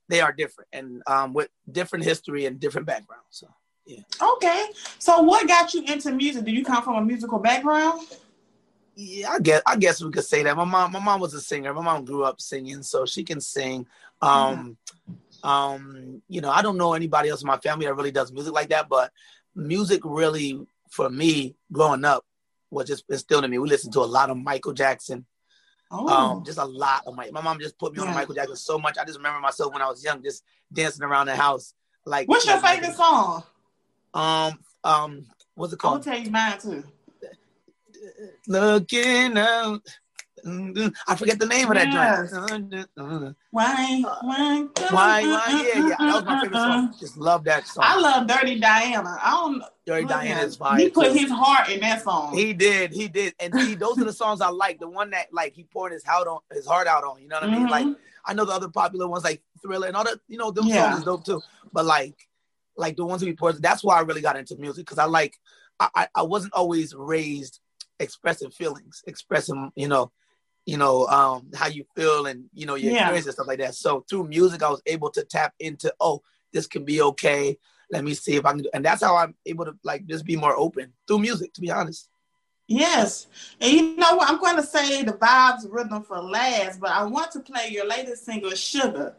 they 0.10 0.20
are 0.20 0.34
different 0.34 0.68
and 0.74 1.02
um, 1.08 1.34
with 1.34 1.50
different 1.72 2.04
history 2.04 2.46
and 2.46 2.60
different 2.60 2.86
backgrounds. 2.86 3.26
So 3.30 3.48
yeah. 3.86 4.02
Okay. 4.36 4.66
So 5.00 5.22
what 5.22 5.48
got 5.48 5.74
you 5.74 5.84
into 5.84 6.12
music? 6.12 6.44
Do 6.44 6.52
you 6.52 6.66
come 6.66 6.84
from 6.84 6.96
a 6.96 7.02
musical 7.02 7.40
background? 7.40 8.02
yeah, 9.02 9.30
I 9.30 9.40
guess 9.40 9.62
I 9.66 9.78
guess 9.78 10.04
we 10.04 10.12
could 10.12 10.26
say 10.26 10.44
that. 10.44 10.58
My 10.58 10.66
mom, 10.66 10.92
my 10.92 11.00
mom 11.00 11.22
was 11.22 11.34
a 11.34 11.40
singer. 11.40 11.74
My 11.74 11.82
mom 11.82 12.04
grew 12.04 12.26
up 12.26 12.42
singing, 12.42 12.84
so 12.84 13.06
she 13.06 13.24
can 13.24 13.40
sing. 13.40 13.88
Um, 14.22 14.78
um, 15.42 16.22
you 16.28 16.42
know, 16.42 16.50
I 16.50 16.62
don't 16.62 16.78
know 16.78 16.94
anybody 16.94 17.30
else 17.30 17.42
in 17.42 17.48
my 17.48 17.58
family 17.58 17.86
that 17.86 17.96
really 17.96 18.12
does 18.12 18.34
music 18.34 18.54
like 18.54 18.70
that, 18.70 18.90
but 18.90 19.12
music 19.56 20.02
really 20.04 20.60
for 20.90 21.10
me 21.10 21.56
growing 21.72 22.04
up 22.04 22.26
was 22.72 22.88
just 22.88 23.06
instilled 23.10 23.46
in 23.46 23.52
me. 23.52 23.58
We 23.58 23.70
listened 23.70 23.94
to 23.94 24.02
a 24.02 24.02
lot 24.02 24.30
of 24.30 24.36
Michael 24.38 24.74
Jackson. 24.74 25.26
Oh. 25.92 26.08
Um, 26.08 26.44
just 26.46 26.60
a 26.60 26.66
lot 26.66 27.04
of 27.08 27.16
my 27.16 27.30
my 27.32 27.42
mom 27.42 27.60
just 27.60 27.78
put 27.78 27.94
me 27.94 28.00
on 28.00 28.08
Yeah. 28.08 28.14
Michael 28.14 28.36
Jackson 28.36 28.56
so 28.56 28.78
much. 28.78 28.98
I 28.98 29.06
just 29.06 29.18
remember 29.18 29.40
myself 29.40 29.74
when 29.74 29.82
I 29.82 29.88
was 29.88 30.04
young, 30.04 30.22
just 30.22 30.44
dancing 30.72 31.04
around 31.04 31.28
the 31.28 31.36
house. 31.36 31.74
Like 32.06 32.28
What's 32.28 32.46
your 32.46 32.60
like 32.60 32.80
favorite 32.82 32.96
song? 32.96 33.44
Um, 34.14 34.60
um, 34.84 35.26
what's 35.56 35.74
it 35.74 35.80
called? 35.80 35.98
I'm 35.98 36.04
tell 36.04 36.20
you 36.20 36.32
mine 36.32 36.60
too. 36.60 36.84
Looking 38.48 39.38
out. 39.38 39.82
I 41.08 41.16
forget 41.16 41.40
the 41.40 41.46
name 41.46 41.68
of 41.70 41.76
that 41.76 41.92
joint. 41.92 43.36
Why? 43.52 44.02
Why? 44.22 44.68
Why? 44.90 45.24
Why? 45.24 45.64
Yeah, 45.74 45.88
yeah. 45.90 45.96
That 46.00 46.14
was 46.16 46.24
my 46.26 46.42
favorite 46.42 46.58
song. 46.58 46.96
Just 47.00 47.18
love 47.18 47.44
that 47.46 47.68
song. 47.68 47.84
I 47.88 48.00
love 48.00 48.28
Dirty 48.28 48.60
Diana. 48.60 49.18
I 49.22 49.32
don't. 49.32 49.64
Dirty 49.86 50.06
Diana 50.06 50.42
is 50.42 50.56
fire. 50.56 50.78
He 50.80 50.90
put 50.90 51.08
too. 51.08 51.14
his 51.14 51.32
heart 51.32 51.70
in 51.70 51.80
that 51.82 52.04
song. 52.04 52.36
He 52.36 52.54
did. 52.54 52.92
He 52.94 53.08
did. 53.08 53.34
And 53.40 53.54
see, 53.54 53.76
those 53.76 53.98
are 54.00 54.04
the 54.06 54.14
songs 54.14 54.42
I 54.42 54.50
like. 54.50 54.80
The 54.80 54.88
one 54.90 55.10
that 55.12 55.34
like 55.34 55.54
he 55.54 55.64
poured 55.64 55.92
his 55.92 56.04
heart 56.04 56.28
on, 56.28 56.40
his 56.52 56.66
heart 56.68 56.88
out 56.88 57.04
on. 57.04 57.22
You 57.22 57.28
know 57.28 57.38
what 57.40 57.50
I 57.50 57.52
mean? 57.52 57.68
Mhm. 57.68 57.72
Like 57.72 57.88
I 58.26 58.34
know 58.34 58.46
the 58.46 58.54
other 58.54 58.70
popular 58.70 59.08
ones 59.08 59.24
like 59.24 59.42
Thriller 59.62 59.88
and 59.88 59.96
all 59.96 60.04
that. 60.04 60.20
You 60.28 60.38
know, 60.38 60.52
those 60.52 60.68
Yeah. 60.68 60.90
songs 60.90 61.00
is 61.00 61.06
dope 61.06 61.26
too. 61.26 61.42
But 61.74 61.86
like, 61.86 62.16
like 62.78 62.96
the 62.98 63.06
ones 63.06 63.22
he 63.22 63.34
poured. 63.34 63.62
That's 63.62 63.84
why 63.84 63.98
I 63.98 64.02
really 64.02 64.22
got 64.22 64.38
into 64.38 64.56
music 64.58 64.86
because 64.86 65.00
I 65.00 65.06
like. 65.06 65.36
I, 65.80 65.90
I 65.96 66.08
I 66.16 66.22
wasn't 66.24 66.54
always 66.54 66.94
raised 66.94 67.60
expressing 68.02 68.52
feelings, 68.52 69.02
expressing 69.08 69.72
you 69.76 69.88
know, 69.88 70.12
you 70.70 70.78
know 70.78 71.08
um 71.08 71.48
how 71.56 71.68
you 71.68 71.84
feel 71.96 72.28
and 72.28 72.46
you 72.54 72.66
know 72.68 72.76
your 72.76 72.92
Yeah. 72.92 73.00
experience 73.00 73.26
and 73.26 73.34
stuff 73.34 73.48
like 73.48 73.60
that. 73.60 73.74
So 73.76 74.06
through 74.10 74.28
music, 74.28 74.62
I 74.62 74.70
was 74.70 74.82
able 74.86 75.10
to 75.12 75.24
tap 75.24 75.54
into 75.60 75.94
oh, 76.00 76.22
this 76.54 76.68
can 76.68 76.86
be 76.86 77.02
okay. 77.02 77.58
Let 77.92 78.04
me 78.04 78.14
see 78.14 78.36
if 78.36 78.46
I 78.46 78.52
can 78.52 78.62
do, 78.62 78.70
and 78.74 78.86
that's 78.86 79.02
how 79.02 79.16
I'm 79.16 79.34
able 79.48 79.66
to 79.66 79.74
like 79.84 80.06
just 80.06 80.26
be 80.26 80.36
more 80.36 80.56
open 80.56 80.94
through 81.08 81.20
music. 81.20 81.54
To 81.54 81.62
be 81.62 81.72
honest. 81.72 82.10
Yes. 82.68 83.26
And 83.60 83.72
you 83.74 83.96
know 83.96 84.16
what? 84.16 84.30
I'm 84.30 84.40
going 84.40 84.58
to 84.58 84.64
say 84.64 85.02
the 85.02 85.14
vibes 85.14 85.66
rhythm 85.68 86.04
for 86.04 86.22
last, 86.22 86.80
but 86.80 86.92
I 86.92 87.04
want 87.04 87.32
to 87.32 87.40
play 87.40 87.70
your 87.72 87.88
latest 87.88 88.26
single, 88.26 88.52
Sugar. 88.52 89.16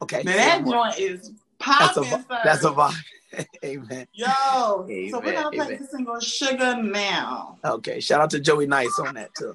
Okay. 0.00 0.22
Now 0.24 0.32
that 0.36 0.64
joint 0.64 0.98
is 0.98 1.32
That's 1.58 1.98
a 1.98 2.02
popping. 2.02 2.24
that's 2.44 2.64
a 2.64 2.70
vibe. 2.70 2.94
Amen. 3.64 4.06
Yo. 4.14 4.26
so 4.26 4.86
we're 4.86 5.20
going 5.20 5.34
to 5.36 5.50
play 5.50 5.66
amen. 5.66 5.78
the 5.82 5.86
single, 5.86 6.18
Sugar 6.20 6.82
now. 6.82 7.58
Okay. 7.62 8.00
Shout 8.00 8.22
out 8.22 8.30
to 8.30 8.40
Joey 8.40 8.66
Nice 8.66 8.98
on 8.98 9.16
that 9.16 9.30
too. 9.38 9.54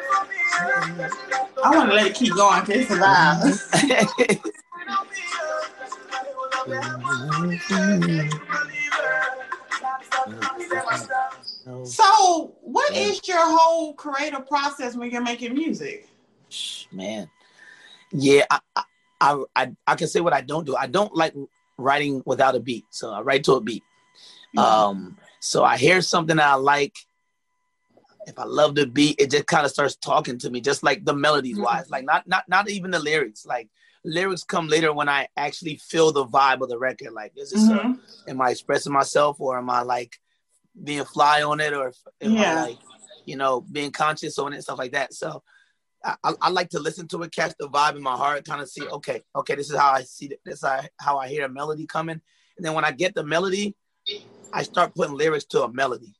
I 1.63 1.75
want 1.75 1.89
to 1.89 1.95
let 1.95 2.07
it 2.07 2.15
keep 2.15 2.35
going 2.35 2.61
because 2.61 2.81
it's 2.81 2.91
a 2.91 2.95
vibe. 2.95 4.51
So, 11.83 12.55
what 12.61 12.95
is 12.95 13.21
your 13.27 13.37
whole 13.39 13.93
creative 13.93 14.47
process 14.47 14.95
when 14.95 15.09
you're 15.11 15.21
making 15.21 15.53
music? 15.53 16.07
Man, 16.91 17.29
yeah, 18.11 18.45
I, 18.49 18.59
I, 18.75 18.83
I, 19.21 19.43
I, 19.55 19.71
I 19.87 19.95
can 19.95 20.07
say 20.07 20.19
what 20.19 20.33
I 20.33 20.41
don't 20.41 20.65
do. 20.65 20.75
I 20.75 20.87
don't 20.87 21.15
like 21.15 21.33
writing 21.77 22.21
without 22.25 22.55
a 22.55 22.59
beat, 22.59 22.85
so 22.89 23.11
I 23.11 23.21
write 23.21 23.43
to 23.45 23.53
a 23.53 23.61
beat. 23.61 23.83
Um, 24.57 25.17
so 25.39 25.63
I 25.63 25.77
hear 25.77 26.01
something 26.01 26.35
that 26.37 26.47
I 26.47 26.55
like. 26.55 26.95
If 28.27 28.37
I 28.37 28.43
love 28.43 28.75
the 28.75 28.85
beat, 28.85 29.19
it 29.19 29.31
just 29.31 29.47
kind 29.47 29.65
of 29.65 29.71
starts 29.71 29.95
talking 29.95 30.37
to 30.39 30.49
me, 30.49 30.61
just 30.61 30.83
like 30.83 31.05
the 31.05 31.13
melodies 31.15 31.57
wise, 31.59 31.89
like 31.89 32.05
not 32.05 32.27
not 32.27 32.47
not 32.47 32.69
even 32.69 32.91
the 32.91 32.99
lyrics. 32.99 33.45
Like 33.45 33.69
lyrics 34.05 34.43
come 34.43 34.67
later 34.67 34.93
when 34.93 35.09
I 35.09 35.27
actually 35.37 35.77
feel 35.77 36.11
the 36.11 36.25
vibe 36.25 36.61
of 36.61 36.69
the 36.69 36.77
record. 36.77 37.13
Like, 37.13 37.33
is 37.35 37.51
this 37.51 37.69
a, 37.69 37.73
Mhm. 37.73 37.99
am 38.27 38.41
I 38.41 38.51
expressing 38.51 38.93
myself 38.93 39.39
or 39.39 39.57
am 39.57 39.69
I 39.69 39.81
like 39.81 40.19
being 40.83 41.03
fly 41.05 41.41
on 41.43 41.59
it 41.59 41.73
or 41.73 41.93
am 42.21 42.33
Yeah. 42.33 42.51
I 42.51 42.61
like, 42.67 42.79
you 43.25 43.35
know, 43.35 43.61
being 43.61 43.91
conscious 43.91 44.37
on 44.39 44.53
it 44.53 44.57
and 44.57 44.63
stuff 44.63 44.79
like 44.79 44.91
that. 44.93 45.13
So 45.13 45.43
I, 46.03 46.15
I, 46.23 46.33
I 46.43 46.49
like 46.49 46.69
to 46.69 46.79
listen 46.79 47.07
to 47.09 47.21
it, 47.23 47.31
catch 47.31 47.53
the 47.59 47.69
vibe 47.69 47.95
in 47.95 48.01
my 48.03 48.15
heart, 48.15 48.45
kind 48.45 48.61
of 48.61 48.69
see, 48.69 48.87
okay, 48.87 49.23
okay, 49.35 49.55
this 49.55 49.69
is 49.69 49.77
how 49.77 49.91
I 49.91 50.03
see 50.03 50.27
it. 50.27 50.41
This 50.45 50.55
is 50.55 50.61
how- 50.67 50.81
how 50.99 51.17
I 51.19 51.27
hear 51.27 51.45
a 51.45 51.49
melody 51.49 51.85
coming. 51.85 52.21
And 52.57 52.65
then 52.65 52.73
when 52.73 52.85
I 52.85 52.91
get 52.91 53.13
the 53.15 53.23
melody, 53.23 53.75
I 54.53 54.63
start 54.63 54.95
putting 54.95 55.15
lyrics 55.15 55.45
to 55.45 55.63
a 55.63 55.71
melody. 55.71 56.15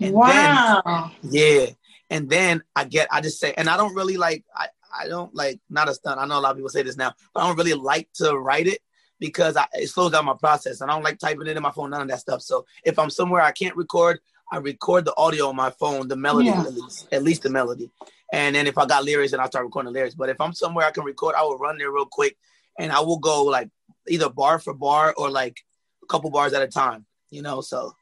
And 0.00 0.14
wow. 0.14 1.10
Yeah. 1.22 1.66
And 2.10 2.28
then 2.28 2.62
I 2.76 2.84
get, 2.84 3.08
I 3.10 3.20
just 3.20 3.40
say, 3.40 3.54
and 3.56 3.68
I 3.68 3.76
don't 3.76 3.94
really 3.94 4.16
like, 4.16 4.44
I, 4.54 4.68
I 4.96 5.08
don't 5.08 5.34
like, 5.34 5.60
not 5.70 5.88
a 5.88 5.94
stunt. 5.94 6.20
I 6.20 6.26
know 6.26 6.38
a 6.38 6.40
lot 6.40 6.50
of 6.52 6.56
people 6.56 6.70
say 6.70 6.82
this 6.82 6.96
now, 6.96 7.12
but 7.32 7.42
I 7.42 7.46
don't 7.46 7.56
really 7.56 7.74
like 7.74 8.08
to 8.14 8.36
write 8.36 8.66
it 8.66 8.80
because 9.18 9.56
I, 9.56 9.66
it 9.72 9.88
slows 9.88 10.12
down 10.12 10.24
my 10.26 10.34
process. 10.34 10.80
And 10.80 10.90
I 10.90 10.94
don't 10.94 11.02
like 11.02 11.18
typing 11.18 11.46
it 11.46 11.56
in 11.56 11.62
my 11.62 11.70
phone, 11.70 11.90
none 11.90 12.02
of 12.02 12.08
that 12.08 12.20
stuff. 12.20 12.42
So 12.42 12.66
if 12.84 12.98
I'm 12.98 13.10
somewhere 13.10 13.42
I 13.42 13.52
can't 13.52 13.76
record, 13.76 14.20
I 14.52 14.58
record 14.58 15.04
the 15.06 15.16
audio 15.16 15.48
on 15.48 15.56
my 15.56 15.70
phone, 15.70 16.06
the 16.08 16.16
melody 16.16 16.48
Yeah. 16.48 16.60
at 16.60 16.74
least, 16.74 17.08
at 17.10 17.22
least 17.22 17.42
the 17.42 17.50
melody. 17.50 17.90
And 18.32 18.54
then 18.54 18.66
if 18.66 18.76
I 18.78 18.86
got 18.86 19.04
lyrics, 19.04 19.30
then 19.30 19.40
I'll 19.40 19.48
start 19.48 19.64
recording 19.64 19.92
the 19.92 19.98
lyrics. 19.98 20.14
But 20.14 20.28
if 20.28 20.40
I'm 20.40 20.52
somewhere 20.52 20.86
I 20.86 20.90
can 20.90 21.04
record, 21.04 21.34
I 21.36 21.42
will 21.42 21.58
run 21.58 21.78
there 21.78 21.90
real 21.90 22.06
quick 22.06 22.36
and 22.78 22.92
I 22.92 23.00
will 23.00 23.18
go 23.18 23.44
like 23.44 23.70
either 24.08 24.28
bar 24.28 24.58
for 24.58 24.74
bar 24.74 25.14
or 25.16 25.30
like 25.30 25.60
a 26.02 26.06
couple 26.06 26.30
bars 26.30 26.52
at 26.52 26.62
a 26.62 26.68
time, 26.68 27.06
you 27.30 27.42
know? 27.42 27.60
So 27.60 27.94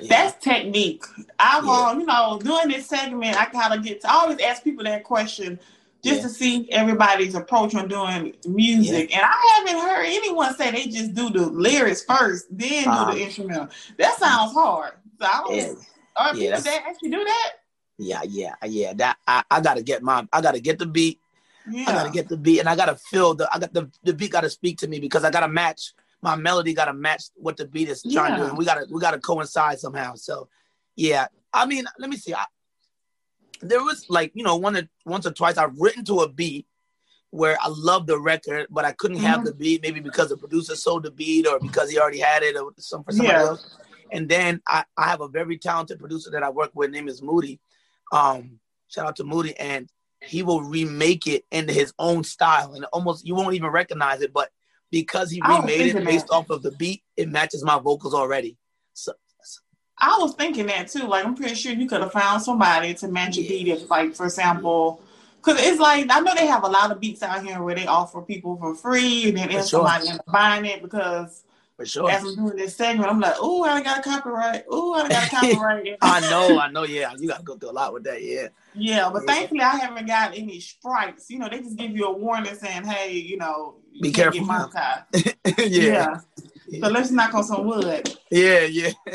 yeah. 0.00 0.08
That's 0.08 0.44
technique. 0.44 1.04
I've, 1.38 1.64
Yeah. 1.64 1.88
um, 1.90 2.00
you 2.00 2.06
know, 2.06 2.38
doing 2.42 2.68
this 2.68 2.86
segment, 2.88 3.36
I 3.40 3.46
kind 3.46 3.72
of 3.74 3.82
get 3.84 4.00
to 4.02 4.10
I 4.10 4.14
always 4.14 4.38
ask 4.40 4.62
people 4.62 4.84
that 4.84 5.04
question. 5.04 5.58
just 6.04 6.18
Yeah. 6.18 6.22
to 6.22 6.28
see 6.28 6.70
everybody's 6.70 7.34
approach 7.34 7.74
on 7.74 7.88
doing 7.88 8.32
music. 8.46 9.12
And 9.12 9.20
I 9.24 9.54
haven't 9.66 9.80
heard 9.82 10.04
anyone 10.06 10.54
say 10.56 10.70
they 10.70 10.86
just 10.86 11.12
do 11.12 11.28
the 11.28 11.46
lyrics 11.46 12.04
first, 12.04 12.46
then 12.50 12.84
do 12.84 12.90
Uh-huh. 12.90 13.14
the 13.14 13.22
instrumental. 13.24 13.68
That 13.98 14.16
sounds 14.16 14.52
hard. 14.52 14.92
So 15.20 15.26
I. 15.26 15.42
Yeah, 15.50 15.72
Are 16.16 16.36
Yeah, 16.36 16.56
people 16.56 16.62
that 16.70 16.82
actually 16.88 17.10
do 17.10 17.24
that? 17.24 17.52
yeah, 17.98 18.22
yeah, 18.28 18.54
yeah. 18.64 18.92
That 18.92 19.16
I, 19.26 19.42
I 19.50 19.60
gotta 19.60 19.82
get 19.82 20.02
my 20.04 20.26
I 20.32 20.40
gotta 20.40 20.60
get 20.60 20.78
the 20.78 20.86
beat. 20.86 21.20
Yeah. 21.68 21.84
I 21.88 21.92
gotta 21.92 22.10
get 22.10 22.28
the 22.28 22.36
beat 22.36 22.60
and 22.60 22.68
I 22.68 22.76
gotta 22.76 22.94
feel 22.94 23.34
the 23.34 23.48
I 23.52 23.58
got 23.58 23.72
the, 23.74 23.90
the 24.04 24.12
beat 24.14 24.30
gotta 24.30 24.50
speak 24.50 24.78
to 24.78 24.86
me 24.88 25.00
because 25.00 25.24
I 25.24 25.30
gotta 25.30 25.48
match 25.48 25.94
my 26.22 26.36
melody 26.36 26.74
gotta 26.74 26.92
match 26.92 27.24
what 27.36 27.56
the 27.56 27.66
beat 27.66 27.88
is 27.88 28.02
trying 28.02 28.32
to 28.32 28.38
do. 28.38 28.48
And 28.48 28.58
we 28.58 28.64
gotta 28.64 28.86
we 28.90 29.00
gotta 29.00 29.18
coincide 29.18 29.78
somehow. 29.78 30.14
So 30.14 30.48
yeah. 30.96 31.26
I 31.52 31.64
mean, 31.66 31.84
let 31.98 32.10
me 32.10 32.16
see. 32.16 32.34
I, 32.34 32.44
there 33.60 33.82
was 33.82 34.06
like, 34.08 34.32
you 34.34 34.44
know, 34.44 34.56
one 34.56 34.76
or 34.76 34.82
once 35.04 35.26
or 35.26 35.32
twice 35.32 35.56
I've 35.56 35.78
written 35.78 36.04
to 36.06 36.20
a 36.20 36.28
beat 36.28 36.66
where 37.30 37.56
I 37.60 37.68
love 37.68 38.06
the 38.06 38.18
record, 38.18 38.66
but 38.70 38.84
I 38.84 38.92
couldn't 38.92 39.18
have 39.18 39.40
Mhm. 39.40 39.44
the 39.44 39.54
beat, 39.54 39.82
maybe 39.82 40.00
because 40.00 40.28
the 40.30 40.36
producer 40.36 40.76
sold 40.76 41.02
the 41.04 41.10
beat 41.10 41.46
or 41.46 41.58
because 41.60 41.90
he 41.90 41.98
already 41.98 42.20
had 42.20 42.42
it 42.42 42.56
or 42.56 42.72
some 42.78 43.04
for 43.04 43.12
somebody 43.12 43.38
Yeah. 43.38 43.44
else. 43.46 43.76
And 44.10 44.28
then 44.28 44.62
I, 44.66 44.84
I 44.96 45.08
have 45.08 45.20
a 45.20 45.28
very 45.28 45.58
talented 45.58 45.98
producer 45.98 46.30
that 46.30 46.42
I 46.42 46.48
work 46.50 46.70
with, 46.74 46.90
name 46.90 47.08
is 47.08 47.20
Moody. 47.20 47.60
Um, 48.12 48.58
shout 48.88 49.06
out 49.06 49.16
to 49.16 49.24
Moody, 49.24 49.54
and 49.58 49.90
he 50.22 50.42
will 50.42 50.62
remake 50.62 51.26
it 51.26 51.44
into 51.52 51.72
his 51.74 51.92
own 51.98 52.24
style, 52.24 52.74
and 52.74 52.84
almost 52.86 53.26
you 53.26 53.34
won't 53.34 53.54
even 53.54 53.68
recognize 53.70 54.22
it. 54.22 54.32
But 54.32 54.50
because 54.90 55.30
he 55.30 55.40
remade 55.40 55.94
it 55.94 56.04
based 56.04 56.28
that. 56.28 56.34
off 56.34 56.50
of 56.50 56.62
the 56.62 56.72
beat, 56.72 57.02
it 57.16 57.28
matches 57.28 57.64
my 57.64 57.78
vocals 57.78 58.14
already. 58.14 58.56
So 58.94 59.12
I 59.98 60.16
was 60.20 60.34
thinking 60.34 60.66
that 60.66 60.88
too. 60.88 61.06
Like, 61.06 61.24
I'm 61.24 61.34
pretty 61.34 61.54
sure 61.54 61.72
you 61.72 61.88
could 61.88 62.00
have 62.00 62.12
found 62.12 62.42
somebody 62.42 62.94
to 62.94 63.08
match 63.08 63.36
a 63.38 63.42
Yeah. 63.42 63.48
beat. 63.48 63.68
If, 63.68 63.90
like, 63.90 64.14
for 64.14 64.26
example, 64.26 65.02
because 65.36 65.60
it's 65.60 65.80
like 65.80 66.06
I 66.10 66.20
know 66.20 66.34
they 66.34 66.46
have 66.46 66.64
a 66.64 66.68
lot 66.68 66.90
of 66.90 67.00
beats 67.00 67.22
out 67.22 67.44
here 67.44 67.62
where 67.62 67.74
they 67.74 67.86
offer 67.86 68.22
people 68.22 68.56
for 68.56 68.74
free, 68.74 69.28
and 69.28 69.36
then 69.36 69.50
if 69.50 69.66
sure. 69.66 69.88
somebody 69.88 70.06
buying 70.26 70.64
it 70.64 70.82
because 70.82 71.44
for 71.76 71.86
sure. 71.86 72.10
as 72.10 72.24
I'm 72.24 72.36
doing 72.36 72.56
this 72.56 72.76
segment, 72.76 73.10
I'm 73.10 73.20
like, 73.20 73.36
oh, 73.38 73.64
I 73.64 73.82
got 73.82 74.00
a 74.00 74.02
copyright. 74.02 74.64
Oh, 74.68 74.94
I 74.94 75.08
got 75.08 75.26
a 75.26 75.30
copyright. 75.34 75.96
I 76.00 76.20
know, 76.28 76.58
I 76.58 76.70
know. 76.70 76.84
Yeah, 76.84 77.12
you 77.18 77.28
got 77.28 77.38
to 77.38 77.44
go 77.44 77.56
through 77.56 77.70
a 77.70 77.72
lot 77.72 77.92
with 77.92 78.04
that. 78.04 78.22
Yeah, 78.22 78.48
yeah, 78.74 79.10
but 79.12 79.22
Yeah. 79.24 79.32
thankfully 79.32 79.60
I 79.60 79.76
haven't 79.76 80.06
got 80.06 80.36
any 80.36 80.60
strikes. 80.60 81.30
You 81.30 81.38
know, 81.38 81.48
they 81.48 81.60
just 81.60 81.76
give 81.76 81.90
you 81.92 82.06
a 82.06 82.12
warning 82.12 82.54
saying, 82.54 82.84
hey, 82.84 83.12
you 83.12 83.36
know, 83.36 83.76
you 83.98 84.02
Be 84.02 84.12
careful 84.12 84.46
yeah, 85.58 85.64
yeah. 85.66 86.20
So 86.82 86.88
let's 86.88 87.10
knock 87.10 87.34
on 87.34 87.44
some 87.44 87.66
wood. 87.66 88.16
yeah, 88.30 88.60
yeah. 88.64 88.92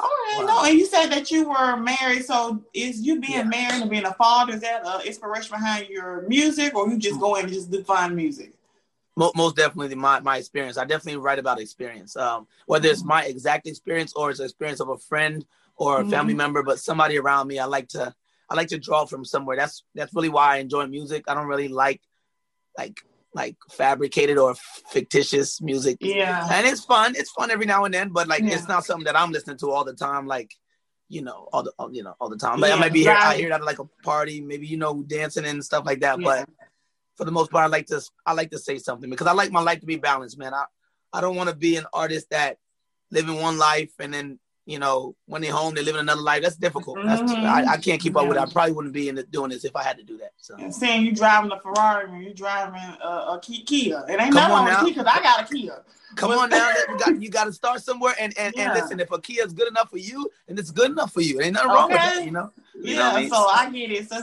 All 0.00 0.08
right, 0.08 0.36
Wow. 0.40 0.46
no, 0.46 0.64
and 0.64 0.78
you 0.78 0.86
said 0.86 1.06
that 1.08 1.30
you 1.30 1.48
were 1.48 1.76
married. 1.76 2.24
So 2.24 2.62
is 2.72 3.00
you 3.00 3.20
being 3.20 3.32
Yeah. 3.38 3.42
married 3.44 3.80
and 3.82 3.90
being 3.90 4.04
a 4.04 4.14
father 4.14 4.52
is 4.54 4.60
that 4.60 4.86
an 4.86 5.00
inspiration 5.06 5.50
behind 5.50 5.88
your 5.88 6.22
music, 6.28 6.74
or 6.76 6.88
you 6.88 6.98
just 6.98 7.18
go 7.18 7.34
in 7.36 7.46
and 7.46 7.52
just 7.52 7.70
do 7.70 7.82
fun 7.82 8.14
music? 8.14 8.52
Most 9.16 9.56
definitely 9.56 9.96
my, 9.96 10.20
my 10.20 10.36
experience. 10.36 10.78
I 10.78 10.84
definitely 10.84 11.16
write 11.20 11.40
about 11.40 11.60
experience. 11.60 12.16
Um, 12.16 12.46
whether 12.66 12.88
it's 12.88 13.04
my 13.04 13.24
exact 13.24 13.66
experience 13.66 14.12
or 14.14 14.30
it's 14.30 14.38
the 14.38 14.44
experience 14.44 14.78
of 14.78 14.90
a 14.90 14.98
friend 14.98 15.44
or 15.76 16.00
a 16.00 16.04
family 16.04 16.34
Mhm. 16.34 16.36
member, 16.36 16.62
but 16.62 16.78
somebody 16.78 17.18
around 17.18 17.48
me. 17.48 17.58
I 17.58 17.64
like 17.64 17.88
to 17.88 18.14
I 18.48 18.54
like 18.54 18.68
to 18.68 18.78
draw 18.78 19.04
from 19.06 19.24
somewhere. 19.24 19.56
That's 19.56 19.82
that's 19.96 20.14
really 20.14 20.28
why 20.28 20.54
I 20.54 20.58
enjoy 20.58 20.86
music. 20.86 21.24
I 21.26 21.34
don't 21.34 21.48
really 21.48 21.66
like 21.66 22.00
like 22.78 23.00
like 23.34 23.56
fabricated 23.70 24.38
or 24.38 24.54
fictitious 24.90 25.60
music. 25.60 25.98
Yeah, 26.00 26.46
And 26.50 26.66
it's 26.66 26.84
fun. 26.84 27.14
It's 27.16 27.30
fun 27.30 27.50
every 27.50 27.66
now 27.66 27.84
and 27.84 27.92
then, 27.92 28.08
but 28.10 28.26
like 28.28 28.42
Yeah. 28.42 28.54
it's 28.54 28.68
not 28.68 28.84
something 28.84 29.04
that 29.04 29.16
I'm 29.16 29.32
listening 29.32 29.58
to 29.58 29.70
all 29.70 29.84
the 29.84 29.94
time. 29.94 30.26
Like 30.26 30.52
you 31.10 31.22
know, 31.22 31.48
all 31.52 31.62
the 31.62 31.72
all, 31.78 31.94
you 31.94 32.02
know 32.02 32.14
all 32.20 32.28
the 32.28 32.36
time. 32.36 32.60
Like 32.60 32.72
I 32.72 32.76
might 32.76 32.92
be 32.92 33.00
here. 33.00 33.12
I 33.18 33.36
hear 33.36 33.48
that 33.50 33.60
at 33.60 33.66
like 33.66 33.78
a 33.78 33.84
party, 34.02 34.40
maybe 34.40 34.66
you 34.66 34.76
know 34.76 35.02
dancing 35.02 35.44
and 35.46 35.64
stuff 35.64 35.84
like 35.86 36.00
that. 36.00 36.18
Yeah. 36.20 36.24
But 36.24 36.48
for 37.16 37.24
the 37.24 37.30
most 37.32 37.50
part, 37.50 37.64
I 37.64 37.68
like 37.68 37.86
to 37.86 38.02
I 38.26 38.32
like 38.34 38.50
to 38.50 38.58
say 38.58 38.78
something 38.78 39.08
because 39.08 39.26
I 39.26 39.32
like 39.32 39.50
my 39.50 39.60
life 39.62 39.80
to 39.80 39.86
be 39.86 39.96
balanced, 39.96 40.38
man. 40.38 40.52
I 40.54 40.64
I 41.12 41.20
don't 41.20 41.36
want 41.36 41.48
to 41.50 41.56
be 41.56 41.76
an 41.76 41.86
artist 41.92 42.28
that 42.30 42.58
live 43.10 43.28
in 43.28 43.36
one 43.36 43.56
life 43.56 43.90
and 43.98 44.12
then 44.12 44.38
you 44.68 44.78
know 44.78 45.16
when 45.24 45.40
they're 45.40 45.52
home 45.52 45.74
they 45.74 45.82
live 45.82 45.94
in 45.94 46.02
another 46.02 46.20
life. 46.20 46.42
That's 46.42 46.56
difficult. 46.56 46.98
That's 47.02 47.22
Mhm. 47.22 47.44
I, 47.44 47.72
I 47.72 47.76
can't 47.78 48.00
keep 48.00 48.16
up 48.18 48.28
with 48.28 48.36
it. 48.36 48.40
I 48.40 48.44
probably 48.44 48.72
wouldn't 48.72 48.92
be 48.92 49.08
in 49.08 49.14
the, 49.14 49.22
doing 49.22 49.48
this 49.48 49.64
if 49.64 49.74
I 49.74 49.82
had 49.82 49.96
to 49.96 50.04
do 50.04 50.18
that. 50.18 50.32
So 50.36 50.56
and 50.58 50.74
saying 50.74 51.06
you're 51.06 51.14
driving 51.14 51.50
a 51.50 51.58
Ferrari 51.58 52.10
and 52.10 52.22
you 52.22 52.34
driving 52.34 52.78
a, 53.02 53.06
a 53.06 53.40
Ki- 53.42 53.64
Kia, 53.64 54.04
it 54.08 54.20
ain't 54.20 54.34
nothing 54.34 54.54
on 54.54 54.68
on. 54.68 54.84
Kia 54.84 54.94
because 54.94 55.06
I 55.10 55.22
got 55.22 55.40
a 55.50 55.52
Kia. 55.54 55.82
come 56.16 56.32
on 56.32 56.50
now, 56.50 56.68
you 56.90 56.96
got 56.98 57.20
you 57.22 57.30
got 57.30 57.44
to 57.44 57.52
start 57.52 57.82
somewhere. 57.82 58.14
And 58.20 58.36
and, 58.38 58.52
Yeah. 58.54 58.72
and 58.72 58.74
listen, 58.74 59.00
if 59.00 59.10
a 59.10 59.18
Kia 59.18 59.42
is 59.46 59.54
good 59.54 59.68
enough 59.68 59.88
for 59.88 59.98
you, 59.98 60.28
then 60.46 60.58
it's 60.58 60.70
good 60.70 60.90
enough 60.90 61.12
for 61.14 61.22
you. 61.22 61.40
Ain't 61.40 61.54
nothing 61.54 61.70
wrong 61.70 61.90
with 61.90 62.00
Okay. 62.00 62.16
that, 62.16 62.24
you 62.26 62.32
know. 62.32 62.50
You 62.74 62.94
yeah, 62.94 62.98
know 62.98 63.10
I 63.14 63.20
mean? 63.20 63.30
so 63.30 63.46
I 63.48 63.70
get 63.70 63.90
it. 63.90 64.08
So, 64.10 64.20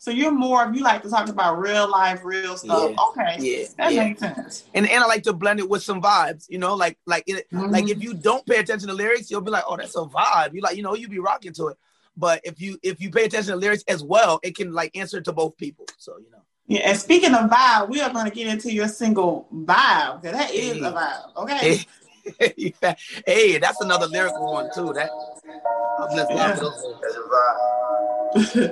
so 0.00 0.10
you're 0.10 0.32
more 0.32 0.64
of 0.64 0.74
you 0.74 0.82
like 0.82 1.02
to 1.02 1.10
talk 1.10 1.28
about 1.28 1.58
real 1.60 1.86
life, 1.90 2.22
real 2.24 2.56
stuff. 2.56 2.92
Yeah. 2.96 3.04
Okay, 3.10 3.36
Yeah, 3.38 3.66
that 3.76 3.92
yeah. 3.92 4.04
makes 4.04 4.20
sense. 4.20 4.64
and 4.72 4.88
and 4.88 5.04
I 5.04 5.06
like 5.06 5.22
to 5.24 5.34
blend 5.34 5.60
it 5.60 5.68
with 5.68 5.82
some 5.82 6.00
vibes, 6.00 6.46
you 6.48 6.56
know, 6.56 6.74
like 6.74 6.96
like 7.04 7.24
it, 7.26 7.46
like 7.52 7.84
Mhm. 7.84 7.90
if 7.90 8.02
you 8.02 8.14
don't 8.14 8.44
pay 8.46 8.56
attention 8.60 8.88
to 8.88 8.94
lyrics, 8.94 9.30
you'll 9.30 9.42
be 9.42 9.50
like, 9.50 9.64
oh, 9.68 9.76
that's 9.76 9.94
a 9.96 10.06
vibe. 10.06 10.54
You 10.54 10.62
like, 10.62 10.78
you 10.78 10.82
know, 10.82 10.94
you 10.94 11.06
be 11.06 11.18
rocking 11.18 11.52
to 11.52 11.66
it. 11.68 11.76
But 12.16 12.40
if 12.44 12.58
you 12.62 12.78
if 12.82 12.98
you 12.98 13.10
pay 13.10 13.24
attention 13.24 13.52
to 13.52 13.58
lyrics 13.58 13.84
as 13.88 14.02
well, 14.02 14.40
it 14.42 14.56
can 14.56 14.72
like 14.72 14.96
answer 14.96 15.20
to 15.20 15.32
both 15.34 15.54
people. 15.58 15.84
So 15.98 16.16
you 16.16 16.30
know, 16.30 16.38
Yeah, 16.66 16.88
and 16.88 16.98
speaking 16.98 17.34
of 17.34 17.50
vibe, 17.50 17.90
we 17.90 18.00
are 18.00 18.10
going 18.10 18.24
to 18.24 18.30
get 18.30 18.46
into 18.46 18.72
your 18.72 18.88
single 18.88 19.48
vibe 19.54 20.22
because 20.22 20.38
that 20.38 20.50
is 20.54 20.78
Hey. 20.78 20.80
a 20.80 20.92
vibe. 20.92 21.36
Okay. 21.36 21.84
hey, 22.38 22.72
hey, 23.26 23.58
that's 23.58 23.82
another 23.82 24.06
lyrical 24.06 24.50
one 24.50 24.70
too. 24.74 24.94
That 24.94 25.10
I'm 25.98 26.08
listening 26.16 26.38
Yeah. 26.38 26.54
to 26.54 26.60
those. 26.60 26.86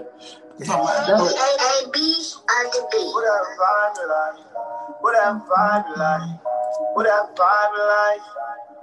Talking 0.65 0.85
about 0.85 1.07
dope. 1.07 1.29
AAB 1.29 1.97
on 2.50 2.65
the 2.73 2.81
beat. 2.91 3.09
What 3.15 3.25
that 3.25 3.45
vibe 3.59 3.99
like? 4.09 4.38
What 5.00 5.12
that 5.15 5.33
vibe 5.47 5.97
like? 5.97 6.41
What 6.95 7.05
that 7.05 7.25
vibe 7.37 7.77
like? 7.88 8.23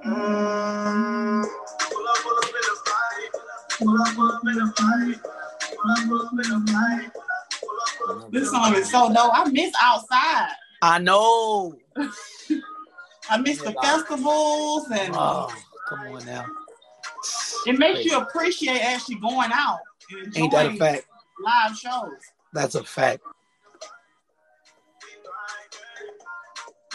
Mmm. 0.05 1.43
Pull 1.43 2.07
up, 2.07 2.17
pull 2.23 2.37
up 2.37 2.45
in 2.45 2.51
the 2.61 2.75
party. 2.85 3.25
Pull 3.77 4.01
up, 4.01 4.15
pull 4.15 4.31
up 4.31 4.41
in 4.47 4.55
the 4.55 4.73
party. 4.77 5.13
Pull 5.75 5.91
up, 5.91 5.97
pull 6.07 6.21
up 6.21 6.31
in 6.31 6.37
the 6.37 6.71
party. 6.71 7.07
Pull 7.61 7.71
up, 7.71 7.89
pull 7.97 8.23
up. 8.23 8.31
This 8.31 8.49
song 8.51 8.73
is 8.75 8.89
so 8.89 9.13
dope. 9.13 9.31
I 9.33 9.49
miss 9.51 9.73
outside. 9.81 10.49
I 10.81 10.99
know. 10.99 11.75
I 13.29 13.37
miss 13.37 13.61
the 13.61 13.73
festivals, 13.81 14.89
and 14.91 15.13
Oh, 15.15 15.51
come 15.89 15.99
on 16.07 16.25
now. 16.25 16.45
it 17.65 17.77
makes 17.79 18.05
you 18.05 18.17
appreciate 18.17 18.79
actually 18.81 19.15
going 19.15 19.49
out 19.51 19.79
Ain't 20.35 20.51
that 20.51 20.67
a 20.67 20.75
fact? 20.77 21.05
Live 21.43 21.75
shows. 21.77 22.11
That's 22.53 22.75
a 22.75 22.83
fact. 22.83 23.21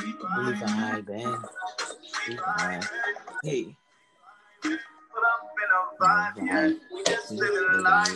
Really 0.00 0.12
vibe, 0.54 1.08
man. 1.08 1.38
Really 2.28 2.38
vibe. 2.40 2.88
Hey. 3.44 3.76
Pull 4.62 4.72
up 4.72 6.38
in 6.40 6.40
vibe. 6.46 6.78
We 6.92 7.02
just 7.04 7.32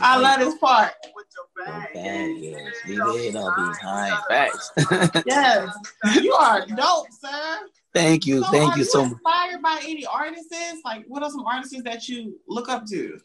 I 0.00 0.16
love 0.18 0.38
this 0.40 0.56
part. 0.58 0.92
with 1.14 1.26
your 1.36 1.66
bag. 1.66 1.92
bad, 1.94 2.30
yes. 2.38 2.74
Leave 2.86 3.34
it 3.34 3.36
all 3.36 3.54
behind. 3.54 4.14
Facts. 4.28 4.72
Yes, 5.26 5.74
you 6.22 6.32
are 6.32 6.64
dope, 6.66 7.06
sir. 7.12 7.58
thank 7.92 8.26
you. 8.26 8.42
So 8.44 8.50
Thank 8.50 8.76
you 8.76 8.84
so 8.84 9.02
much. 9.04 9.12
Inspired 9.12 9.62
by 9.62 9.80
any 9.82 10.06
artists? 10.06 10.54
Like, 10.84 11.04
what 11.08 11.22
are 11.22 11.30
some 11.30 11.44
artists 11.44 11.82
that 11.82 12.08
you 12.08 12.38
look 12.48 12.68
up 12.68 12.86
to? 12.86 13.18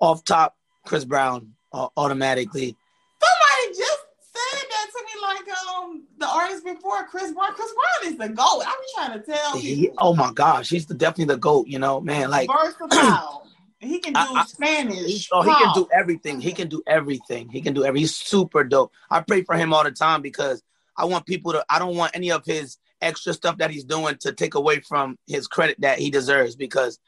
Off 0.00 0.24
top, 0.24 0.56
Chris 0.84 1.04
Brown 1.04 1.52
uh, 1.72 1.88
automatically. 1.96 2.76
Somebody 3.22 3.78
just 3.78 4.00
said 4.20 4.68
that 4.70 4.86
to 4.92 5.04
me, 5.04 5.22
like 5.22 5.58
um 5.76 6.02
the 6.18 6.26
artist 6.28 6.64
before 6.64 7.04
Chris 7.04 7.32
Brown. 7.32 7.52
Chris 7.54 7.72
Brown 7.72 8.12
is 8.12 8.18
the 8.18 8.28
goat. 8.28 8.62
I'm 8.66 8.74
trying 8.94 9.20
to 9.20 9.24
tell 9.26 9.56
He, 9.58 9.76
people. 9.86 9.96
oh 9.98 10.14
my 10.14 10.32
gosh, 10.32 10.68
he's 10.70 10.86
the, 10.86 10.94
definitely 10.94 11.34
the 11.34 11.38
goat. 11.38 11.66
You 11.68 11.78
know, 11.78 12.00
man. 12.00 12.30
Like, 12.30 12.48
versatile. 12.50 13.46
he 13.80 13.98
can 13.98 14.12
do 14.12 14.18
I- 14.20 14.40
I- 14.40 14.44
Spanish. 14.44 14.96
he, 15.06 15.26
oh, 15.32 15.42
he 15.42 15.50
can 15.54 15.72
do 15.74 15.88
everything. 15.92 16.40
He 16.40 16.52
can 16.52 16.68
do 16.68 16.82
everything. 16.86 17.48
He 17.48 17.60
can 17.60 17.74
do 17.74 17.84
every. 17.84 18.00
He's 18.00 18.14
super 18.14 18.64
dope. 18.64 18.92
I 19.10 19.20
pray 19.20 19.42
for 19.42 19.56
him 19.56 19.72
all 19.72 19.84
the 19.84 19.90
time 19.92 20.22
because 20.22 20.62
I 20.96 21.04
want 21.04 21.26
people 21.26 21.52
to. 21.52 21.64
I 21.70 21.78
don't 21.78 21.96
want 21.96 22.12
any 22.14 22.30
of 22.32 22.44
his 22.44 22.78
extra 23.00 23.32
stuff 23.34 23.58
that 23.58 23.70
he's 23.70 23.84
doing 23.84 24.16
to 24.20 24.32
take 24.32 24.54
away 24.54 24.80
from 24.80 25.18
his 25.26 25.46
credit 25.48 25.80
that 25.80 25.98
he 25.98 26.08
deserves 26.10 26.54
because 26.54 27.00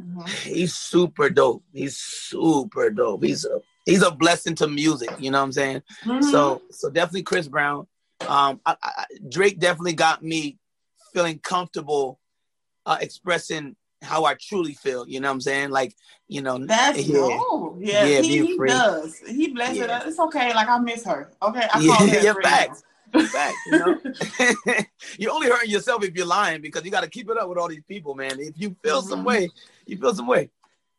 Mhm. 0.00 0.26
he's 0.28 0.74
super 0.74 1.28
dope. 1.28 1.62
He's 1.74 1.96
super 1.98 2.88
dope. 2.90 3.22
He's 3.22 3.44
a 3.44 3.60
he's 3.86 4.02
a 4.02 4.10
blessing 4.10 4.54
to 4.56 4.68
music. 4.68 5.10
You 5.18 5.30
know 5.30 5.38
what 5.38 5.44
I'm 5.46 5.52
saying? 5.52 5.82
Mhm. 6.04 6.24
So 6.24 6.62
so 6.70 6.90
definitely 6.90 7.22
Chris 7.22 7.48
Brown. 7.48 7.86
Um, 8.28 8.60
I, 8.64 8.76
I, 8.82 9.04
Drake 9.28 9.58
definitely 9.58 9.94
got 9.94 10.22
me 10.22 10.58
feeling 11.12 11.38
comfortable 11.40 12.20
uh, 12.86 12.98
expressing 13.00 13.76
how 14.00 14.24
I 14.24 14.34
truly 14.34 14.74
feel. 14.74 15.06
You 15.08 15.20
know 15.20 15.28
what 15.28 15.34
I'm 15.34 15.40
saying? 15.40 15.70
Like 15.70 15.94
you 16.28 16.42
know, 16.42 16.58
that's 16.58 17.04
yeah, 17.04 17.18
dope. 17.18 17.78
Yeah, 17.80 18.04
Yeah, 18.06 18.20
he, 18.22 18.46
he 18.46 18.58
does. 18.58 19.20
He 19.26 19.48
blesses 19.48 19.78
Yeah. 19.78 19.98
us. 19.98 20.06
It's 20.06 20.18
okay. 20.18 20.54
Like 20.54 20.68
I 20.68 20.78
miss 20.78 21.04
her. 21.04 21.32
Okay, 21.42 21.66
I 21.72 21.78
Yeah, 21.80 21.96
call 21.96 22.06
her 22.08 22.22
yeah, 22.22 22.34
facts. 22.42 22.82
You 23.66 23.78
know? 23.78 24.00
you're 25.18 25.32
only 25.32 25.48
hurting 25.48 25.70
yourself 25.70 26.02
if 26.04 26.14
you're 26.14 26.26
lying 26.26 26.60
because 26.62 26.84
you 26.84 26.90
got 26.90 27.02
to 27.02 27.10
keep 27.10 27.28
it 27.28 27.36
up 27.36 27.48
with 27.48 27.58
all 27.58 27.68
these 27.68 27.82
people, 27.86 28.14
man. 28.14 28.38
If 28.40 28.54
you 28.58 28.74
feel 28.82 29.02
some 29.02 29.20
Mhm. 29.20 29.26
way, 29.26 29.50
you 29.86 29.98
feel 29.98 30.14
some 30.14 30.26
way. 30.26 30.50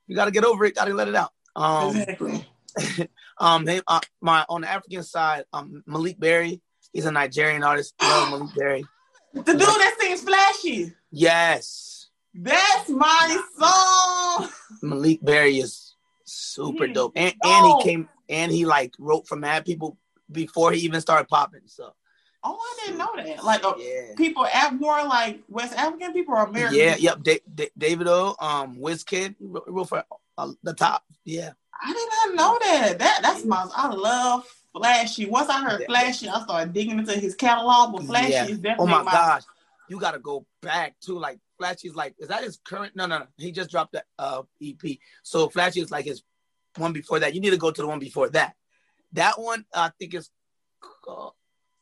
You 0.08 0.16
got 0.16 0.25
to 0.25 0.32
get 0.32 0.44
over 0.46 0.66
it. 0.66 0.75
Got 0.75 0.86
to 0.86 0.94
let 0.94 1.08
it 1.08 1.16
out. 1.16 1.32
Um, 1.56 1.90
Exactly. 1.96 2.48
um, 3.39 3.65
they, 3.65 3.82
uh, 3.88 4.00
my 4.22 4.46
on 4.50 4.62
the 4.62 4.70
African 4.70 5.03
side, 5.03 5.46
um, 5.53 5.84
Malik 5.86 6.20
Berry. 6.20 6.62
He's 6.92 7.06
a 7.06 7.12
Nigerian 7.12 7.63
artist. 7.63 7.96
Love 8.01 8.30
Malik 8.30 8.56
Berry. 8.56 8.86
The 9.34 9.42
dude 9.44 9.60
that 9.60 9.96
sings 10.00 10.22
Flashy. 10.22 10.94
Yes, 11.12 12.10
That's 12.34 12.89
my 12.89 13.42
song. 13.58 14.50
Malik 14.82 15.20
Berry 15.24 15.58
is 15.60 15.96
super 16.24 16.88
dope, 16.88 17.13
and 17.15 17.34
and 17.44 17.65
he 17.65 17.82
came 17.84 18.10
and 18.30 18.51
he 18.51 18.65
like 18.65 18.94
wrote 19.00 19.27
for 19.27 19.36
mad 19.36 19.65
people 19.65 19.98
before 20.32 20.72
he 20.72 20.82
even 20.82 21.01
started 21.01 21.27
popping. 21.27 21.62
So 21.65 21.94
Oh, 22.46 22.58
I 22.60 22.86
didn't 22.86 22.98
know 22.98 23.10
that. 23.15 23.44
Like 23.44 23.63
uh, 23.63 23.74
yeah, 23.77 24.15
people, 24.18 24.46
at 24.46 24.74
more 24.74 25.01
like 25.06 25.42
West 25.48 25.74
African 25.77 26.12
people 26.12 26.34
or 26.36 26.44
American. 26.44 26.77
yeah, 26.77 26.96
yep. 26.98 27.24
Da- 27.24 27.39
Da- 27.56 27.72
Davido, 27.80 28.36
um, 28.42 28.77
Wizkid 28.80 29.36
he 29.39 29.46
wrote, 29.46 29.63
wrote 29.68 29.88
for 29.89 30.03
uh, 30.38 30.51
the 30.62 30.74
top. 30.74 31.03
Yeah, 31.24 31.51
I 31.82 31.94
did 31.94 32.36
not 32.36 32.36
know 32.36 32.58
that. 32.62 33.00
That 33.00 33.20
that's 33.22 33.46
my. 33.46 33.68
I 33.75 33.88
love 33.94 34.46
Flashy. 34.75 35.25
Once 35.25 35.50
I 35.50 35.63
heard. 35.63 35.86
Flashy, 35.86 36.27
I 36.30 36.42
started 36.44 36.74
digging 36.74 37.00
into 37.00 37.13
his 37.13 37.36
catalog. 37.36 37.94
But 37.94 38.03
Flashy 38.06 38.32
Yeah. 38.32 38.46
is 38.46 38.58
definitely 38.60 38.75
Oh 38.84 38.88
definitely 38.88 39.06
my 39.06 39.12
gosh, 39.12 39.44
you 39.89 40.00
got 40.00 40.12
to 40.12 40.20
go 40.20 40.46
back 40.62 40.96
to 41.01 41.18
like 41.18 41.39
Flashy's 41.60 41.96
like 41.96 42.15
is 42.20 42.27
that 42.30 42.44
his 42.44 42.60
current? 42.65 42.96
No, 42.96 43.06
no, 43.06 43.20
no. 43.20 43.27
He 43.38 43.51
just 43.51 43.70
dropped 43.72 43.94
the 43.94 44.03
uh, 44.18 44.44
EP. 44.62 44.98
So 45.24 45.50
Flashy 45.50 45.82
is 45.82 45.92
like 45.92 46.06
his 46.06 46.24
one 46.77 46.94
before 46.94 47.20
that. 47.20 47.34
You 47.34 47.42
need 47.42 47.51
to 47.51 47.58
go 47.58 47.72
to 47.72 47.82
the 47.82 47.88
one 47.88 48.00
before 48.00 48.30
that. 48.30 48.56
That 49.13 49.39
one 49.39 49.65
I 49.74 49.92
think 50.00 50.13
is 50.15 50.30
uh, 51.08 51.30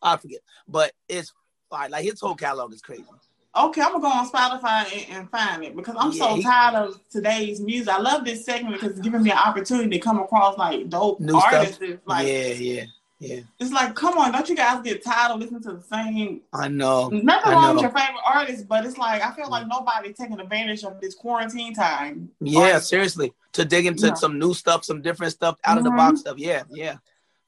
I 0.01 0.17
forget, 0.17 0.39
but 0.67 0.91
it's 1.07 1.31
fine. 1.69 1.91
Like 1.91 2.03
his 2.03 2.19
whole 2.19 2.35
catalog 2.35 2.73
is 2.73 2.81
crazy. 2.81 3.05
Okay, 3.53 3.81
I'm 3.81 3.91
gonna 3.91 4.01
go 4.01 4.07
on 4.07 4.29
Spotify 4.29 5.09
and, 5.09 5.17
and 5.17 5.29
find 5.29 5.63
it 5.63 5.75
because 5.75 5.95
I'm 5.99 6.11
Yeah, 6.13 6.35
so 6.35 6.41
tired 6.41 6.75
of 6.75 6.99
today's 7.09 7.59
music. 7.59 7.93
I 7.93 7.99
love 7.99 8.23
this 8.23 8.45
segment 8.45 8.75
because 8.75 8.91
it's 8.91 9.01
giving 9.01 9.23
me 9.23 9.31
an 9.31 9.37
opportunity 9.37 9.89
to 9.89 9.99
come 9.99 10.19
across 10.19 10.57
like 10.57 10.89
dope 10.89 11.19
New 11.19 11.35
artists. 11.35 11.77
It's 11.81 12.07
like 12.07 12.27
yeah, 12.27 12.53
yeah, 12.53 12.83
yeah. 13.19 13.39
it's 13.59 13.73
like, 13.73 13.93
come 13.93 14.17
on, 14.17 14.31
don't 14.31 14.47
you 14.47 14.55
guys 14.55 14.81
get 14.83 15.03
tired 15.03 15.33
of 15.33 15.41
listening 15.41 15.63
to 15.63 15.73
the 15.73 15.81
same? 15.81 16.41
I 16.53 16.69
know. 16.69 17.09
Nothing 17.09 17.51
I 17.51 17.53
wrong 17.53 17.75
with 17.75 17.81
your 17.81 17.91
favorite 17.91 18.21
artist, 18.25 18.69
but 18.69 18.85
it's 18.85 18.97
like 18.97 19.21
I 19.21 19.33
feel 19.33 19.49
like 19.49 19.65
mm. 19.65 19.69
nobody's 19.69 20.15
taking 20.15 20.39
advantage 20.39 20.85
of 20.85 21.01
this 21.01 21.13
quarantine 21.13 21.73
time. 21.73 22.29
Yeah, 22.39 22.61
Artists. 22.61 22.89
seriously. 22.89 23.33
To 23.53 23.65
dig 23.65 23.85
into 23.85 24.07
Yeah. 24.07 24.13
some 24.13 24.39
new 24.39 24.53
stuff, 24.53 24.85
some 24.85 25.01
different 25.01 25.33
stuff, 25.33 25.57
out 25.65 25.77
of 25.77 25.83
the 25.83 25.91
box 25.91 26.13
mm-hmm. 26.13 26.15
stuff. 26.15 26.37
Yeah, 26.37 26.63
yeah, 26.69 26.95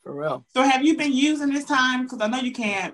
for 0.04 0.14
real. 0.14 0.46
So 0.54 0.64
have 0.64 0.84
you 0.84 0.98
been 0.98 1.14
using 1.14 1.54
this 1.54 1.64
time? 1.64 2.04
Because 2.04 2.20
I 2.20 2.28
know 2.28 2.40
you 2.40 2.52
can't, 2.52 2.94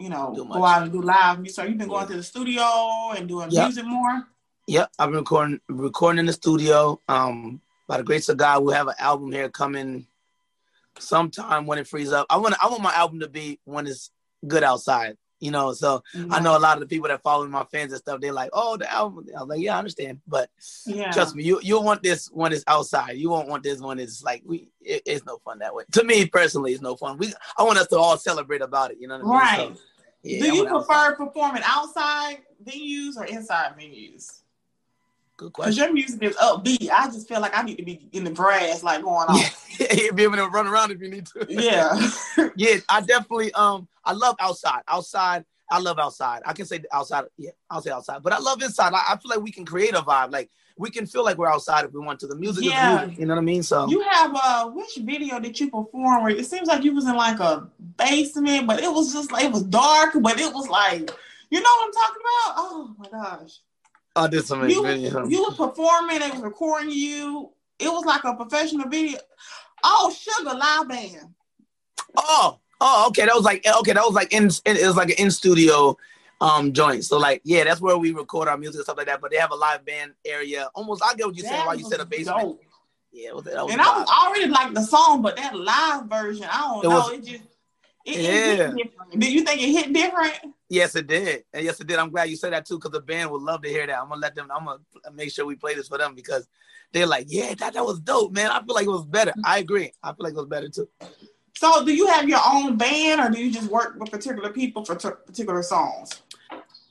you 0.00 0.08
know, 0.08 0.32
go 0.32 0.64
out 0.64 0.82
and 0.82 0.92
do 0.92 1.02
live 1.02 1.38
music. 1.40 1.54
So 1.54 1.62
you've 1.64 1.78
been 1.78 1.88
going 1.88 2.08
to 2.08 2.16
the 2.16 2.22
studio 2.22 2.62
and 3.16 3.28
doing 3.28 3.50
Yep. 3.50 3.64
music 3.64 3.84
more. 3.84 4.26
Yep, 4.66 4.92
I've 4.98 5.08
been 5.10 5.18
recording 5.18 5.60
recording 5.68 6.20
in 6.20 6.26
the 6.26 6.32
studio. 6.32 7.00
Um, 7.08 7.60
by 7.86 7.98
the 7.98 8.04
grace 8.04 8.28
of 8.28 8.36
God, 8.36 8.62
we'll 8.64 8.74
have 8.74 8.88
an 8.88 8.94
album 8.98 9.32
here 9.32 9.48
coming 9.48 10.06
sometime 10.98 11.66
when 11.66 11.78
it 11.78 11.86
frees 11.86 12.12
up. 12.12 12.26
I 12.30 12.36
want 12.38 12.54
I 12.62 12.68
want 12.68 12.82
my 12.82 12.94
album 12.94 13.20
to 13.20 13.28
be 13.28 13.58
when 13.64 13.86
it's 13.86 14.10
good 14.46 14.62
outside. 14.62 15.16
You 15.40 15.50
know, 15.50 15.72
so 15.72 16.02
I 16.14 16.18
mm-hmm. 16.18 16.44
know 16.44 16.56
a 16.56 16.60
lot 16.60 16.76
of 16.76 16.80
the 16.80 16.86
people 16.86 17.08
that 17.08 17.22
follow 17.22 17.46
my 17.48 17.64
fans 17.64 17.92
and 17.92 18.00
stuff. 18.00 18.20
They're 18.20 18.32
like, 18.32 18.50
"Oh, 18.52 18.76
the 18.76 18.90
album." 18.92 19.26
I 19.36 19.40
was 19.40 19.48
like, 19.48 19.60
"Yeah, 19.60 19.74
I 19.74 19.78
understand," 19.78 20.20
but 20.28 20.50
Yeah. 20.86 21.10
trust 21.10 21.34
me, 21.34 21.44
you 21.44 21.60
you 21.62 21.80
want 21.80 22.02
this 22.02 22.28
when 22.28 22.52
it's 22.52 22.64
outside. 22.66 23.16
You 23.16 23.30
won't 23.30 23.48
want 23.48 23.62
this 23.62 23.80
one 23.80 23.98
it's 23.98 24.22
like 24.22 24.42
we. 24.44 24.68
It, 24.82 25.02
it's 25.06 25.24
no 25.24 25.38
fun 25.38 25.58
that 25.60 25.74
way. 25.74 25.84
To 25.92 26.04
me 26.04 26.26
personally, 26.26 26.72
it's 26.72 26.82
no 26.82 26.96
fun. 26.96 27.18
We 27.18 27.32
I 27.58 27.62
want 27.62 27.78
us 27.78 27.88
to 27.88 27.98
all 27.98 28.16
celebrate 28.18 28.62
about 28.62 28.90
it. 28.90 28.98
You 29.00 29.08
know 29.08 29.18
what 29.18 29.42
I 29.42 29.58
mean? 29.58 29.68
Right. 29.68 29.76
So, 29.76 29.82
yeah, 30.22 30.40
Do 30.40 30.54
you 30.54 30.66
prefer 30.66 30.92
outside. 30.92 31.16
performing 31.16 31.62
outside 31.64 32.38
venues 32.62 33.16
or 33.16 33.24
inside 33.24 33.72
venues? 33.78 34.39
Good 35.40 35.54
Because 35.54 35.78
your 35.78 35.90
music 35.90 36.22
is 36.22 36.36
upbeat. 36.36 36.90
I 36.90 37.06
just 37.06 37.26
feel 37.26 37.40
like 37.40 37.56
I 37.56 37.62
need 37.62 37.76
to 37.76 37.82
be 37.82 38.10
in 38.12 38.24
the 38.24 38.30
grass, 38.30 38.82
like 38.82 39.02
going 39.02 39.26
on. 39.26 39.40
You'll 39.96 40.14
be 40.14 40.24
able 40.24 40.36
to 40.36 40.48
run 40.48 40.66
around 40.66 40.90
if 40.90 41.00
you 41.00 41.08
need 41.08 41.24
to. 41.28 41.46
Yeah. 41.48 41.98
yeah, 42.56 42.76
I 42.90 43.00
definitely 43.00 43.50
um 43.54 43.88
I 44.04 44.12
love 44.12 44.36
outside. 44.38 44.82
Outside, 44.86 45.46
I 45.70 45.78
love 45.78 45.98
outside. 45.98 46.42
I 46.44 46.52
can 46.52 46.66
say 46.66 46.80
outside, 46.92 47.24
yeah, 47.38 47.52
I'll 47.70 47.80
say 47.80 47.90
outside. 47.90 48.22
But 48.22 48.34
I 48.34 48.38
love 48.38 48.60
inside. 48.62 48.92
I, 48.92 49.14
I 49.14 49.16
feel 49.16 49.30
like 49.30 49.40
we 49.40 49.50
can 49.50 49.64
create 49.64 49.94
a 49.94 50.02
vibe. 50.02 50.30
Like 50.30 50.50
we 50.76 50.90
can 50.90 51.06
feel 51.06 51.24
like 51.24 51.38
we're 51.38 51.48
outside 51.48 51.86
if 51.86 51.92
we 51.94 52.00
want 52.00 52.20
to. 52.20 52.26
The 52.26 52.36
music 52.36 52.62
Yeah. 52.66 52.96
is 52.96 53.00
music. 53.06 53.20
You 53.20 53.24
know 53.26 53.34
what 53.36 53.40
I 53.40 53.44
mean? 53.44 53.62
So 53.62 53.88
You 53.88 54.00
have 54.10 54.32
uh 54.34 54.66
which 54.68 54.96
video 55.00 55.40
did 55.40 55.58
you 55.58 55.70
perform 55.70 56.22
where 56.22 56.36
it 56.36 56.44
seems 56.44 56.68
like 56.68 56.84
you 56.84 56.92
was 56.94 57.06
in 57.06 57.16
like 57.16 57.40
a 57.40 57.66
basement, 57.96 58.66
but 58.66 58.82
it 58.82 58.92
was 58.92 59.14
just 59.14 59.32
like 59.32 59.46
it 59.46 59.52
was 59.52 59.62
dark, 59.62 60.10
but 60.20 60.38
it 60.38 60.52
was 60.52 60.68
like 60.68 61.10
you 61.48 61.60
know 61.62 61.70
what 61.78 61.86
I'm 61.86 61.92
talking 61.92 62.22
about? 62.26 62.54
Oh 62.58 62.94
my 62.98 63.08
gosh. 63.08 63.60
I 64.16 64.26
did 64.26 64.44
some 64.44 64.68
You, 64.68 64.82
video. 64.82 65.26
you 65.26 65.40
was 65.42 65.56
performing, 65.56 66.18
they 66.18 66.30
was 66.30 66.40
recording 66.40 66.90
you. 66.90 67.50
It 67.78 67.88
was 67.88 68.04
like 68.04 68.24
a 68.24 68.34
professional 68.34 68.88
video. 68.88 69.18
Oh, 69.84 70.12
Sugar 70.14 70.54
Live 70.56 70.88
Band. 70.88 71.34
Oh, 72.16 72.58
oh, 72.80 73.06
okay. 73.08 73.24
That 73.24 73.34
was 73.34 73.44
like 73.44 73.64
okay, 73.66 73.92
that 73.92 74.04
was 74.04 74.14
like 74.14 74.32
in 74.32 74.46
it 74.66 74.86
was 74.86 74.96
like 74.96 75.10
an 75.10 75.16
in 75.24 75.30
studio 75.30 75.96
um 76.40 76.72
joint. 76.72 77.04
So 77.04 77.18
like 77.18 77.40
yeah, 77.44 77.64
that's 77.64 77.80
where 77.80 77.96
we 77.96 78.12
record 78.12 78.48
our 78.48 78.58
music 78.58 78.76
and 78.80 78.84
stuff 78.84 78.96
like 78.98 79.06
that. 79.06 79.20
But 79.20 79.30
they 79.30 79.36
have 79.38 79.52
a 79.52 79.56
live 79.56 79.84
band 79.86 80.12
area. 80.24 80.68
Almost 80.74 81.02
I 81.04 81.14
get 81.14 81.26
what 81.26 81.36
saying 81.36 81.52
That 81.52 81.66
why 81.66 81.74
you 81.74 81.84
said 81.84 82.00
a 82.00 82.04
basement. 82.04 82.40
dope. 82.40 82.60
Yeah, 83.12 83.28
it 83.30 83.34
was, 83.36 83.44
that 83.44 83.64
was 83.64 83.72
And 83.72 83.80
I 83.80 83.98
was 83.98 84.08
already 84.08 84.46
like 84.46 84.72
the 84.72 84.82
song, 84.82 85.20
but 85.22 85.36
that 85.36 85.56
live 85.56 86.04
version, 86.06 86.46
I 86.50 86.60
don't 86.60 86.84
It 86.84 86.88
know. 86.88 86.94
was- 86.96 87.10
it 87.12 87.24
just 87.24 87.42
it, 88.04 88.16
it 88.16 88.22
Yeah. 88.24 88.56
different. 88.56 89.20
Did 89.20 89.32
you 89.32 89.44
think 89.44 89.62
it 89.62 89.70
hit 89.70 89.92
different? 89.92 90.54
Yes, 90.68 90.94
it 90.94 91.06
did. 91.06 91.44
And 91.52 91.64
yes, 91.64 91.80
it 91.80 91.86
did. 91.86 91.98
I'm 91.98 92.10
glad 92.10 92.30
you 92.30 92.36
said 92.36 92.52
that 92.52 92.64
too, 92.66 92.78
because 92.78 92.92
the 92.92 93.00
band 93.00 93.30
would 93.30 93.42
love 93.42 93.62
to 93.62 93.68
hear 93.68 93.86
that. 93.86 93.98
I'm 93.98 94.08
gonna 94.08 94.20
let 94.20 94.34
them. 94.34 94.48
I'm 94.54 94.64
gonna 94.64 94.78
make 95.12 95.32
sure 95.32 95.44
we 95.44 95.56
play 95.56 95.74
this 95.74 95.88
for 95.88 95.98
them 95.98 96.14
because 96.14 96.48
they're 96.92 97.06
like, 97.06 97.26
yeah, 97.28 97.54
that, 97.54 97.74
that 97.74 97.84
was 97.84 98.00
dope, 98.00 98.32
man. 98.32 98.50
I 98.50 98.62
feel 98.62 98.74
like 98.74 98.86
it 98.86 98.90
was 98.90 99.04
better. 99.04 99.34
I 99.44 99.58
agree. 99.58 99.92
I 100.02 100.08
feel 100.08 100.24
like 100.24 100.32
it 100.32 100.36
was 100.36 100.46
better 100.46 100.68
too. 100.68 100.88
So, 101.56 101.84
do 101.84 101.92
you 101.92 102.06
have 102.06 102.28
your 102.28 102.40
own 102.46 102.76
band, 102.76 103.20
or 103.20 103.28
do 103.30 103.42
you 103.44 103.50
just 103.50 103.70
work 103.70 103.96
with 103.98 104.10
particular 104.10 104.50
people 104.50 104.84
for 104.84 104.94
t- 104.94 105.08
particular 105.26 105.62
songs? 105.62 106.22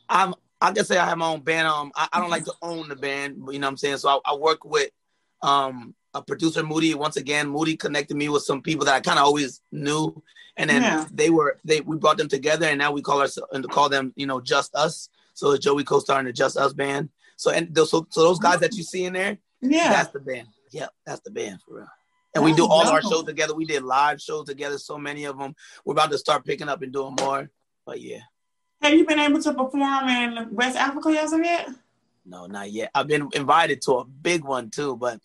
I'm. 0.10 0.36
I 0.62 0.74
can 0.74 0.84
say 0.84 0.98
I 0.98 1.06
have 1.06 1.18
my 1.18 1.28
own 1.28 1.40
band. 1.40 1.70
Um, 1.70 1.92
I, 1.96 2.10
I 2.12 2.20
don't 2.20 2.30
like 2.30 2.44
to 2.44 2.54
own 2.62 2.90
the 2.90 2.96
band, 2.98 3.38
but 3.40 3.54
you 3.54 3.60
know 3.60 3.68
what 3.68 3.72
I'm 3.72 3.78
saying. 3.78 3.98
So 3.98 4.10
I, 4.10 4.32
I 4.32 4.36
work 4.36 4.66
with 4.66 4.92
um 5.42 5.96
a 6.14 6.22
producer, 6.22 6.64
Moody. 6.64 6.94
Once 6.96 7.18
again, 7.18 7.48
Moody 7.50 7.76
connected 7.76 8.16
me 8.18 8.30
with 8.30 8.44
some 8.44 8.62
people 8.62 8.86
that 8.86 8.96
I 8.96 9.00
kind 9.00 9.20
of 9.20 9.26
always 9.26 9.62
knew, 9.72 10.22
and 10.58 10.70
then 10.70 10.82
Yeah. 10.82 11.06
they 11.12 11.30
were 11.30 11.58
they 11.64 11.82
we 11.82 11.98
brought 11.98 12.18
them 12.18 12.28
together, 12.30 12.66
and 12.68 12.80
now 12.80 12.92
we 12.92 13.02
call 13.02 13.22
ourselves 13.22 13.50
and 13.54 13.68
call 13.70 13.90
them 13.90 14.14
you 14.16 14.26
know 14.26 14.42
just 14.42 14.74
us. 14.76 15.10
So 15.34 15.52
it's 15.52 15.64
Joey 15.64 15.84
co-star 15.84 16.20
in 16.20 16.26
the 16.26 16.34
Just 16.34 16.58
Us 16.58 16.74
band. 16.74 17.10
So 17.38 17.52
and 17.52 17.74
those, 17.74 17.92
so 17.92 18.06
so 18.10 18.24
those 18.24 18.40
guys 18.40 18.60
that 18.60 18.76
you 18.76 18.84
see 18.84 19.06
in 19.06 19.14
there, 19.14 19.38
Yeah, 19.62 19.90
That's 19.94 20.12
the 20.12 20.20
band. 20.20 20.48
Yep, 20.72 20.90
that's 21.06 21.22
the 21.22 21.32
band 21.32 21.62
for 21.62 21.76
real. 21.78 21.88
And 22.36 22.44
we 22.44 22.54
do 22.54 22.66
all 22.68 22.88
our 22.88 23.02
shows 23.02 23.24
together. 23.24 23.56
We 23.56 23.66
did 23.66 23.82
live 23.84 24.22
shows 24.22 24.46
together, 24.46 24.78
so 24.78 24.98
many 25.00 25.26
of 25.26 25.38
them. 25.40 25.56
We're 25.84 25.94
about 25.94 26.12
to 26.12 26.18
start 26.18 26.46
picking 26.46 26.70
up 26.70 26.82
and 26.84 26.94
doing 26.94 27.16
more. 27.20 27.50
But 27.86 28.02
yeah, 28.02 28.20
have 28.82 28.94
you 28.94 29.06
been 29.06 29.20
able 29.20 29.42
to 29.42 29.54
perform 29.54 30.08
in 30.10 30.48
West 30.54 30.78
Africa 30.78 31.10
as 31.10 31.34
of 31.34 31.42
yet? 31.44 31.70
no, 32.26 32.46
not 32.46 32.72
yet. 32.72 32.92
I've 32.94 33.08
been 33.08 33.28
invited 33.34 33.82
to 33.84 33.94
a 33.94 34.06
big 34.06 34.44
one 34.44 34.70
too, 34.70 34.96
but 34.96 35.20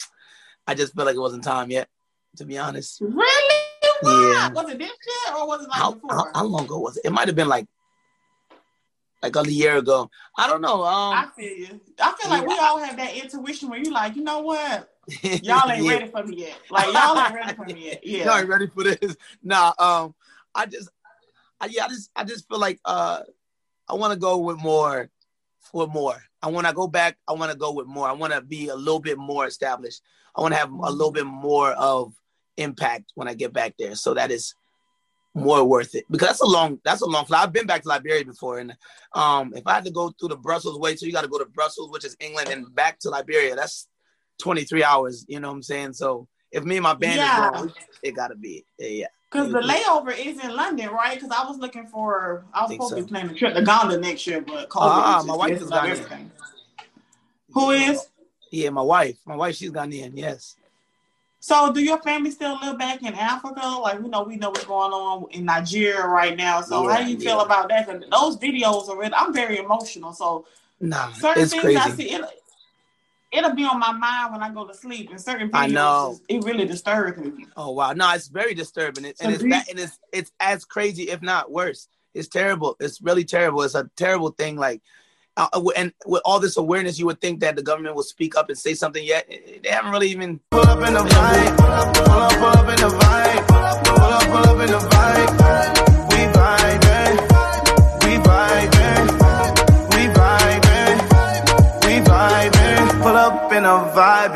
I 0.66 0.74
just 0.74 0.94
felt 0.94 1.06
like 1.06 1.16
it 1.16 1.20
wasn't 1.20 1.44
time 1.44 1.70
yet, 1.70 1.88
to 2.36 2.44
be 2.44 2.58
honest. 2.58 3.00
Really? 3.00 3.60
Why? 4.00 4.34
Yeah. 4.34 4.48
Was 4.50 4.70
it 4.70 4.78
this 4.78 4.88
year 4.88 5.36
or 5.36 5.46
was 5.46 5.62
it 5.62 5.68
like 5.68 5.78
How, 5.78 5.92
before? 5.92 6.10
how, 6.10 6.26
how 6.34 6.44
long 6.44 6.64
ago 6.64 6.78
was 6.78 6.96
it? 6.96 7.04
It 7.04 7.12
might 7.12 7.28
have 7.28 7.36
been 7.36 7.48
like 7.48 7.66
like 9.22 9.36
a 9.36 9.50
year 9.50 9.78
ago. 9.78 10.10
I 10.36 10.46
don't 10.48 10.60
know. 10.60 10.82
I 10.82 11.22
Um, 11.22 11.32
feel 11.34 11.56
you. 11.56 11.80
I 11.98 12.14
feel 12.20 12.30
like 12.30 12.46
we 12.46 12.58
all 12.58 12.78
have 12.78 12.96
that 12.98 13.14
intuition 13.16 13.70
where 13.70 13.78
you're 13.78 13.92
like, 13.92 14.16
you 14.16 14.22
know 14.22 14.40
what? 14.40 14.90
Y'all 15.22 15.70
ain't 15.70 15.84
yeah. 15.84 15.92
ready 15.92 16.10
for 16.10 16.24
me 16.24 16.36
yet. 16.36 16.58
Like 16.70 16.92
y'all 16.92 17.18
ain't 17.18 17.34
ready 17.34 17.54
for 17.54 17.64
me 17.64 17.86
yet. 17.86 18.06
Yeah. 18.06 18.24
Y'all 18.26 18.38
ain't 18.40 18.48
ready 18.48 18.66
for 18.66 18.84
this. 18.84 19.16
Nah, 19.42 19.72
um, 19.78 20.14
I 20.54 20.66
just, 20.66 20.90
I, 21.60 21.66
yeah, 21.66 21.86
I 21.86 21.88
just, 21.88 22.10
I 22.16 22.24
just 22.24 22.48
feel 22.48 22.58
like 22.58 22.80
uh, 22.84 23.20
I 23.88 23.94
want 23.94 24.12
to 24.12 24.18
go 24.18 24.38
with 24.38 24.58
more, 24.58 25.08
with 25.74 25.90
more. 25.90 26.22
I 26.42 26.48
want 26.48 26.66
to 26.66 26.72
go 26.72 26.86
back. 26.86 27.16
I 27.28 27.32
want 27.32 27.50
to 27.52 27.58
go 27.58 27.72
with 27.72 27.86
more. 27.86 28.08
I 28.08 28.12
want 28.12 28.32
to 28.32 28.40
be 28.40 28.68
a 28.68 28.74
little 28.76 29.00
bit 29.00 29.18
more 29.18 29.46
established. 29.46 30.02
I 30.36 30.40
want 30.40 30.54
to 30.54 30.58
have 30.58 30.70
a 30.72 30.90
little 30.90 31.12
bit 31.12 31.26
more 31.26 31.72
of 31.72 32.12
impact 32.56 33.12
when 33.14 33.28
I 33.28 33.34
get 33.34 33.52
back 33.52 33.74
there. 33.78 33.94
So 33.94 34.14
that 34.14 34.30
is 34.30 34.54
more 35.34 35.64
worth 35.64 35.96
it 35.96 36.04
because 36.10 36.28
that's 36.28 36.40
a 36.40 36.46
long, 36.46 36.78
that's 36.84 37.00
a 37.00 37.06
long 37.06 37.24
flight. 37.24 37.42
I've 37.42 37.52
been 37.52 37.66
back 37.66 37.82
to 37.82 37.88
Liberia 37.88 38.24
before, 38.24 38.58
and 38.60 38.74
um, 39.14 39.52
if 39.56 39.66
I 39.66 39.74
had 39.74 39.84
to 39.84 39.90
go 39.90 40.10
through 40.10 40.28
the 40.28 40.36
Brussels 40.36 40.78
way, 40.78 40.94
so 40.94 41.06
you 41.06 41.12
got 41.12 41.22
to 41.22 41.28
go 41.28 41.38
to 41.38 41.46
Brussels, 41.46 41.90
which 41.90 42.04
is 42.04 42.16
England, 42.20 42.48
and 42.50 42.72
back 42.74 43.00
to 43.00 43.10
Liberia. 43.10 43.56
That's 43.56 43.88
23 44.38 44.84
hours. 44.84 45.24
You 45.28 45.40
know 45.40 45.48
what 45.48 45.54
I'm 45.54 45.62
saying? 45.62 45.94
So 45.94 46.28
if 46.52 46.62
me 46.62 46.76
and 46.76 46.84
my 46.84 46.94
band 46.94 47.20
Yeah. 47.20 47.50
is 47.50 47.58
going, 47.58 47.72
it 48.02 48.12
got 48.12 48.28
to 48.28 48.36
be 48.36 48.64
yeah. 48.78 49.06
Because 49.34 49.50
the 49.50 49.58
layover 49.60 50.16
is 50.16 50.38
in 50.44 50.54
London, 50.54 50.90
right? 50.90 51.14
Because 51.20 51.36
I 51.36 51.44
was 51.44 51.58
looking 51.58 51.86
for, 51.86 52.44
I 52.54 52.62
was 52.62 52.70
supposed 52.70 52.94
to 52.94 53.00
so. 53.00 53.04
be 53.04 53.08
planning 53.08 53.34
a 53.34 53.34
trip 53.34 53.54
to 53.54 53.62
Ghana 53.62 53.98
next 53.98 54.24
year, 54.28 54.40
but 54.40 54.68
COVID 54.68 54.80
Ah, 54.82 55.24
my 55.26 55.34
wife 55.34 55.60
is 55.60 55.68
Ghanaian. 55.68 55.90
everything. 55.90 56.30
Who 57.52 57.70
is? 57.72 58.06
Yeah, 58.52 58.70
my 58.70 58.82
wife. 58.82 59.16
My 59.26 59.34
wife, 59.34 59.56
she's 59.56 59.72
Ghanaian. 59.72 60.12
Yes. 60.14 60.54
So, 61.40 61.72
do 61.72 61.82
your 61.82 62.00
family 62.00 62.30
still 62.30 62.58
live 62.60 62.78
back 62.78 63.02
in 63.02 63.12
Africa? 63.14 63.66
Like, 63.66 64.00
we 64.00 64.08
know 64.08 64.22
we 64.22 64.36
know 64.36 64.50
what's 64.50 64.64
going 64.64 64.92
on 64.92 65.26
in 65.32 65.44
Nigeria 65.46 66.06
right 66.06 66.36
now. 66.36 66.60
So, 66.62 66.86
how 66.88 67.02
do 67.02 67.10
you 67.10 67.18
feel 67.18 67.36
yeah. 67.38 67.42
about 67.42 67.68
that? 67.70 67.86
'Cause 67.86 68.02
those 68.08 68.36
videos 68.38 68.88
are 68.88 68.96
really, 68.96 69.14
I'm 69.14 69.32
very 69.32 69.58
emotional. 69.58 70.12
So, 70.12 70.46
Nah, 70.80 71.10
certain 71.12 71.42
it's 71.42 71.52
things 71.52 71.62
crazy. 71.64 71.78
I 71.78 71.90
see, 71.90 72.10
it, 72.12 72.22
it'll 73.34 73.54
be 73.54 73.64
on 73.64 73.78
my 73.78 73.92
mind 73.92 74.32
when 74.32 74.42
I 74.42 74.50
go 74.52 74.66
to 74.66 74.74
sleep. 74.74 75.10
And 75.10 75.20
certain 75.20 75.50
videos, 75.50 75.58
I 75.58 75.66
know. 75.66 76.20
it 76.28 76.44
really 76.44 76.66
disturbs 76.66 77.18
me. 77.18 77.46
Oh 77.56 77.72
wow, 77.72 77.92
no, 77.92 78.12
it's 78.14 78.28
very 78.28 78.54
disturbing, 78.54 79.04
it, 79.04 79.16
and 79.20 79.32
it's 79.32 79.42
do 79.42 79.50
that, 79.50 79.68
and 79.68 79.78
it's 79.78 79.98
it's 80.12 80.30
as 80.40 80.64
crazy, 80.64 81.10
if 81.10 81.20
not 81.22 81.50
worse. 81.50 81.88
It's 82.14 82.28
terrible. 82.28 82.76
It's 82.78 83.02
really 83.02 83.24
terrible. 83.24 83.62
It's 83.62 83.74
a 83.74 83.90
terrible 83.96 84.30
thing. 84.30 84.56
Like, 84.56 84.82
uh, 85.36 85.48
and 85.76 85.92
with 86.06 86.22
all 86.24 86.38
this 86.38 86.56
awareness, 86.56 86.98
you 86.98 87.06
would 87.06 87.20
think 87.20 87.40
that 87.40 87.56
the 87.56 87.62
government 87.62 87.96
will 87.96 88.04
speak 88.04 88.36
up 88.36 88.48
and 88.48 88.58
say 88.58 88.74
something. 88.74 89.04
Yet 89.04 89.28
they 89.28 89.68
haven't 89.68 89.90
really 89.90 90.08
even. 90.08 90.40
Pull 90.50 90.60
up 90.60 90.86
in 90.86 90.94
the 90.94 91.00
vibe. 91.00 91.56
Pull 91.56 91.66
up, 91.66 92.32
pull 92.34 92.46
up 92.46 92.68
in 92.68 92.76
the 92.76 92.96
vibe. 92.96 93.48
Pull 93.48 93.96
up, 93.96 94.22
pull 94.22 94.36
up 94.36 94.60
in 94.60 94.70
the 94.70 94.78
vibe. 94.78 96.03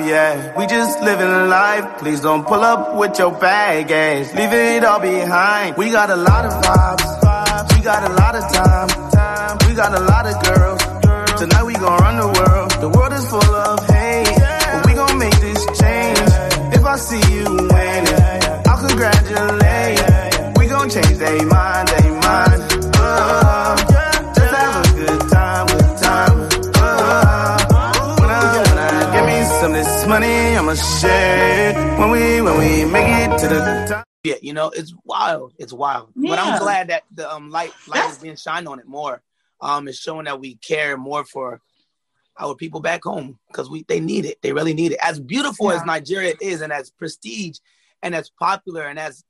Yeah. 0.01 0.57
We 0.59 0.67
just 0.67 1.01
living 1.01 1.49
life. 1.49 1.99
Please 1.99 2.21
don't 2.21 2.45
pull 2.47 2.63
up 2.63 2.97
with 2.97 3.19
your 3.19 3.33
baggage. 3.33 4.33
Leave 4.35 4.53
it 4.53 4.85
all 4.85 5.01
behind. 5.01 5.77
We 5.77 5.91
got 5.91 6.11
a 6.11 6.17
lot 6.17 6.45
of 6.45 6.53
vibes. 6.63 7.77
We 7.77 7.83
got 7.83 8.03
a 8.11 8.13
lot 8.15 8.35
of 8.35 8.45
time. 8.53 8.89
Time. 9.11 9.59
We 9.69 9.75
got 9.75 9.93
a 9.95 10.01
lot 10.01 10.27
of 10.27 10.43
girls. 10.45 10.83
Tonight 11.41 11.65
we 11.65 11.75
gon' 11.75 11.99
run 12.01 12.17
the 12.17 12.27
world. 12.27 12.71
The 12.81 12.89
world 12.89 13.13
is 13.13 13.29
full 13.29 13.55
of 13.55 13.87
hate, 13.89 14.27
but 14.73 14.87
we 14.87 14.95
gon' 14.95 15.19
make 15.19 15.39
this 15.41 15.65
change. 15.81 16.19
If 16.75 16.85
I 16.85 16.97
see 16.97 17.23
you 17.35 17.45
winning, 17.45 18.43
I'll 18.67 18.89
congratulate. 18.89 20.59
We 20.59 20.67
gon' 20.67 20.91
change 20.91 21.17
their 21.19 21.47
mind. 21.47 21.89
Yeah, 34.25 34.35
you 34.43 34.53
know, 34.53 34.71
it's 34.71 34.95
wild. 35.05 35.55
It's 35.59 35.73
wild. 35.73 36.11
But 36.17 36.39
I'm 36.39 36.59
glad 36.59 36.89
that 36.89 37.05
the 37.13 37.31
um 37.33 37.51
light 37.51 37.73
light 37.87 37.95
That's- 37.99 38.17
is 38.17 38.23
being 38.23 38.37
shined 38.37 38.67
on 38.69 38.79
it 38.81 38.87
more. 38.87 39.23
Um, 39.61 39.89
it's 39.89 39.99
showing 39.99 40.25
that 40.27 40.39
we 40.41 40.57
care 40.57 40.97
more 40.97 41.25
for 41.25 41.61
our 42.39 42.55
people 42.55 42.81
back 42.81 43.03
home 43.05 43.39
because 43.49 43.69
we 43.71 43.85
they 43.85 44.01
need 44.01 44.25
it. 44.25 44.41
They 44.43 44.53
really 44.53 44.75
need 44.75 44.93
it. 44.93 44.99
As 45.03 45.19
beautiful 45.21 45.71
as 45.73 45.85
Nigeria 45.85 46.35
is, 46.41 46.61
and 46.63 46.73
as 46.73 46.91
prestige, 46.91 47.59
and 48.03 48.15
as 48.15 48.31
popular, 48.31 48.83
and 48.83 48.99
as 48.99 49.25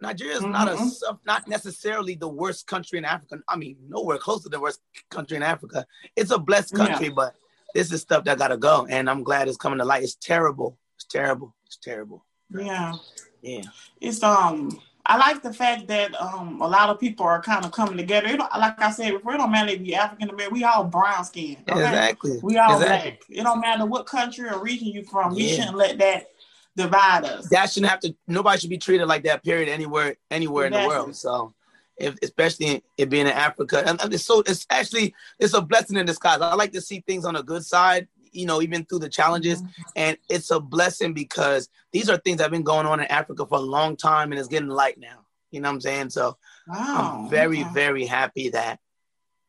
Nigeria 0.00 0.36
is 0.36 0.42
not 0.44 0.68
a 0.68 0.72
Mhm. 0.72 0.90
sub- 0.90 1.20
not 1.26 1.48
necessarily 1.48 2.14
the 2.14 2.28
worst 2.28 2.68
country 2.68 2.98
in 2.98 3.04
Africa. 3.04 3.38
I 3.48 3.56
mean, 3.56 3.76
nowhere 3.88 4.18
close 4.18 4.42
to 4.44 4.48
the 4.48 4.60
worst 4.60 4.80
country 5.10 5.36
in 5.36 5.42
Africa. 5.42 5.86
It's 6.14 6.30
a 6.30 6.38
blessed 6.38 6.72
Yeah. 6.76 6.86
country, 6.86 7.08
but 7.08 7.34
this 7.74 7.92
is 7.92 8.02
stuff 8.02 8.22
that 8.24 8.38
gotta 8.38 8.56
go. 8.56 8.86
And 8.88 9.10
I'm 9.10 9.24
glad 9.24 9.48
it's 9.48 9.56
coming 9.56 9.78
to 9.80 9.84
light. 9.84 10.04
It's 10.04 10.14
terrible. 10.14 10.78
It's 10.96 11.04
terrible. 11.04 11.54
It's 11.66 11.76
terrible. 11.76 12.24
Yeah. 12.50 12.94
Yeah. 13.42 13.62
It's 14.00 14.22
um 14.22 14.80
I 15.06 15.16
like 15.16 15.42
the 15.42 15.52
fact 15.52 15.88
that 15.88 16.14
um 16.20 16.60
a 16.60 16.68
lot 16.68 16.90
of 16.90 17.00
people 17.00 17.24
are 17.24 17.40
kind 17.40 17.64
of 17.64 17.72
coming 17.72 17.96
together. 17.96 18.28
It 18.28 18.38
like 18.38 18.80
I 18.80 18.90
said 18.90 19.12
before, 19.12 19.34
it 19.34 19.38
don't 19.38 19.50
matter 19.50 19.72
if 19.72 19.80
you're 19.80 19.98
African 20.00 20.30
American, 20.30 20.54
we 20.54 20.64
all 20.64 20.84
brown 20.84 21.24
skin. 21.24 21.56
Okay? 21.68 21.84
Exactly. 21.84 22.38
We 22.42 22.58
all 22.58 22.80
exactly. 22.80 23.10
black. 23.10 23.22
It 23.28 23.42
don't 23.42 23.60
matter 23.60 23.86
what 23.86 24.06
country 24.06 24.48
or 24.48 24.62
region 24.62 24.88
you're 24.88 25.04
from. 25.04 25.34
We 25.34 25.44
Yeah. 25.44 25.56
shouldn't 25.56 25.76
let 25.76 25.98
that 25.98 26.30
divide 26.76 27.24
us. 27.24 27.48
that 27.48 27.70
shouldn't 27.70 27.90
have 27.90 27.98
to 28.00 28.14
nobody 28.28 28.60
should 28.60 28.70
be 28.70 28.78
treated 28.78 29.06
like 29.06 29.24
that 29.24 29.42
period 29.42 29.68
anywhere 29.68 30.16
anywhere 30.30 30.66
in 30.66 30.72
the 30.72 30.86
world 30.86 31.16
so 31.16 31.52
if 31.96 32.14
especially 32.22 32.84
it 32.96 33.10
being 33.10 33.26
in 33.26 33.32
africa 33.32 33.82
and, 33.84 34.00
and 34.00 34.14
it's 34.14 34.24
so 34.24 34.44
it's 34.46 34.64
actually 34.70 35.12
it's 35.40 35.54
a 35.54 35.60
blessing 35.60 35.96
in 35.96 36.06
disguise 36.06 36.40
i 36.40 36.54
like 36.54 36.70
to 36.70 36.80
see 36.80 37.00
things 37.00 37.24
on 37.24 37.34
the 37.34 37.42
good 37.42 37.64
side 37.66 38.06
you 38.38 38.46
know 38.46 38.62
even 38.62 38.84
through 38.84 39.00
the 39.00 39.08
challenges 39.08 39.62
and 39.96 40.16
it's 40.28 40.50
a 40.50 40.60
blessing 40.60 41.12
because 41.12 41.68
these 41.92 42.08
are 42.08 42.16
things 42.18 42.36
that 42.38 42.44
have 42.44 42.52
been 42.52 42.62
going 42.62 42.86
on 42.86 43.00
in 43.00 43.06
africa 43.06 43.44
for 43.44 43.58
a 43.58 43.62
long 43.76 43.96
time 43.96 44.30
and 44.30 44.38
it's 44.38 44.48
getting 44.48 44.68
light 44.68 44.98
now 44.98 45.18
you 45.50 45.60
know 45.60 45.68
what 45.68 45.74
i'm 45.74 45.80
saying 45.80 46.08
so 46.10 46.36
Wow. 46.68 47.24
i'm 47.24 47.30
very 47.30 47.62
okay. 47.62 47.70
very 47.72 48.06
happy 48.06 48.50
that 48.50 48.78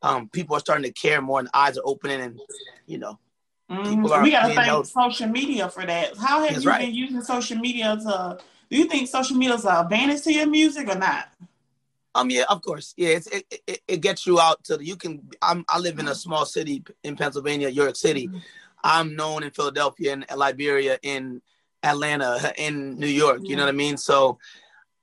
um 0.02 0.28
people 0.30 0.56
are 0.56 0.60
starting 0.60 0.84
to 0.86 0.91
care 0.91 1.21
more 1.21 1.39
and 1.39 1.49
eyes 1.54 1.78
are 1.78 1.84
opening 1.86 2.19
and 2.21 2.39
you 2.88 2.97
know 2.97 3.19
Mhm. 3.69 3.89
people 3.89 4.12
are 4.13 4.23
we 4.23 4.32
gotta 4.32 4.47
thank 4.56 4.65
held- 4.65 4.88
social 4.88 5.28
media 5.28 5.69
for 5.69 5.86
that. 5.86 6.17
How 6.17 6.41
have 6.41 6.54
That's 6.54 6.63
you 6.65 6.71
right. 6.71 6.80
been 6.88 6.95
using 6.95 7.21
social 7.21 7.58
media 7.60 7.95
to 7.97 8.39
do 8.67 8.78
you 8.78 8.86
think 8.86 9.08
social 9.08 9.38
media 9.38 9.54
is 9.54 9.63
an 9.65 9.75
advantage 9.75 10.23
to 10.23 10.34
your 10.34 10.47
music 10.47 10.89
or 10.89 10.95
not? 10.95 11.30
Um, 12.15 12.32
yeah, 12.32 12.45
of 12.49 12.63
course. 12.63 12.95
Yeah, 12.97 13.10
it's, 13.10 13.28
it, 13.28 13.45
it 13.67 13.80
it 13.88 14.02
gets 14.02 14.25
you 14.25 14.39
out 14.39 14.63
to 14.63 14.78
the. 14.78 14.86
You 14.86 14.95
can. 14.95 15.21
I'm. 15.43 15.63
I 15.69 15.78
live 15.78 15.99
in 15.99 16.08
a 16.08 16.15
small 16.15 16.45
city 16.47 16.84
in 17.04 17.15
Pennsylvania, 17.15 17.69
York 17.69 17.95
City. 17.95 18.32
I'm 18.83 19.15
known 19.15 19.43
in 19.43 19.51
Philadelphia, 19.51 20.13
in 20.13 20.25
Liberia, 20.35 20.97
in 21.03 21.41
Atlanta, 21.83 22.53
in 22.57 22.97
New 22.99 23.07
York. 23.07 23.41
You 23.43 23.55
know 23.55 23.63
what 23.63 23.69
I 23.69 23.77
mean? 23.77 23.97
So 23.97 24.37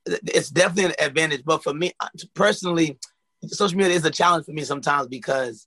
it's 0.06 0.50
definitely 0.50 0.94
an 0.98 1.06
advantage. 1.06 1.42
But 1.44 1.62
for 1.62 1.74
me 1.74 1.92
personally, 2.34 2.98
social 3.46 3.76
media 3.78 3.94
is 3.94 4.04
a 4.04 4.10
challenge 4.10 4.46
for 4.46 4.52
me 4.52 4.64
sometimes 4.64 5.08
because 5.08 5.66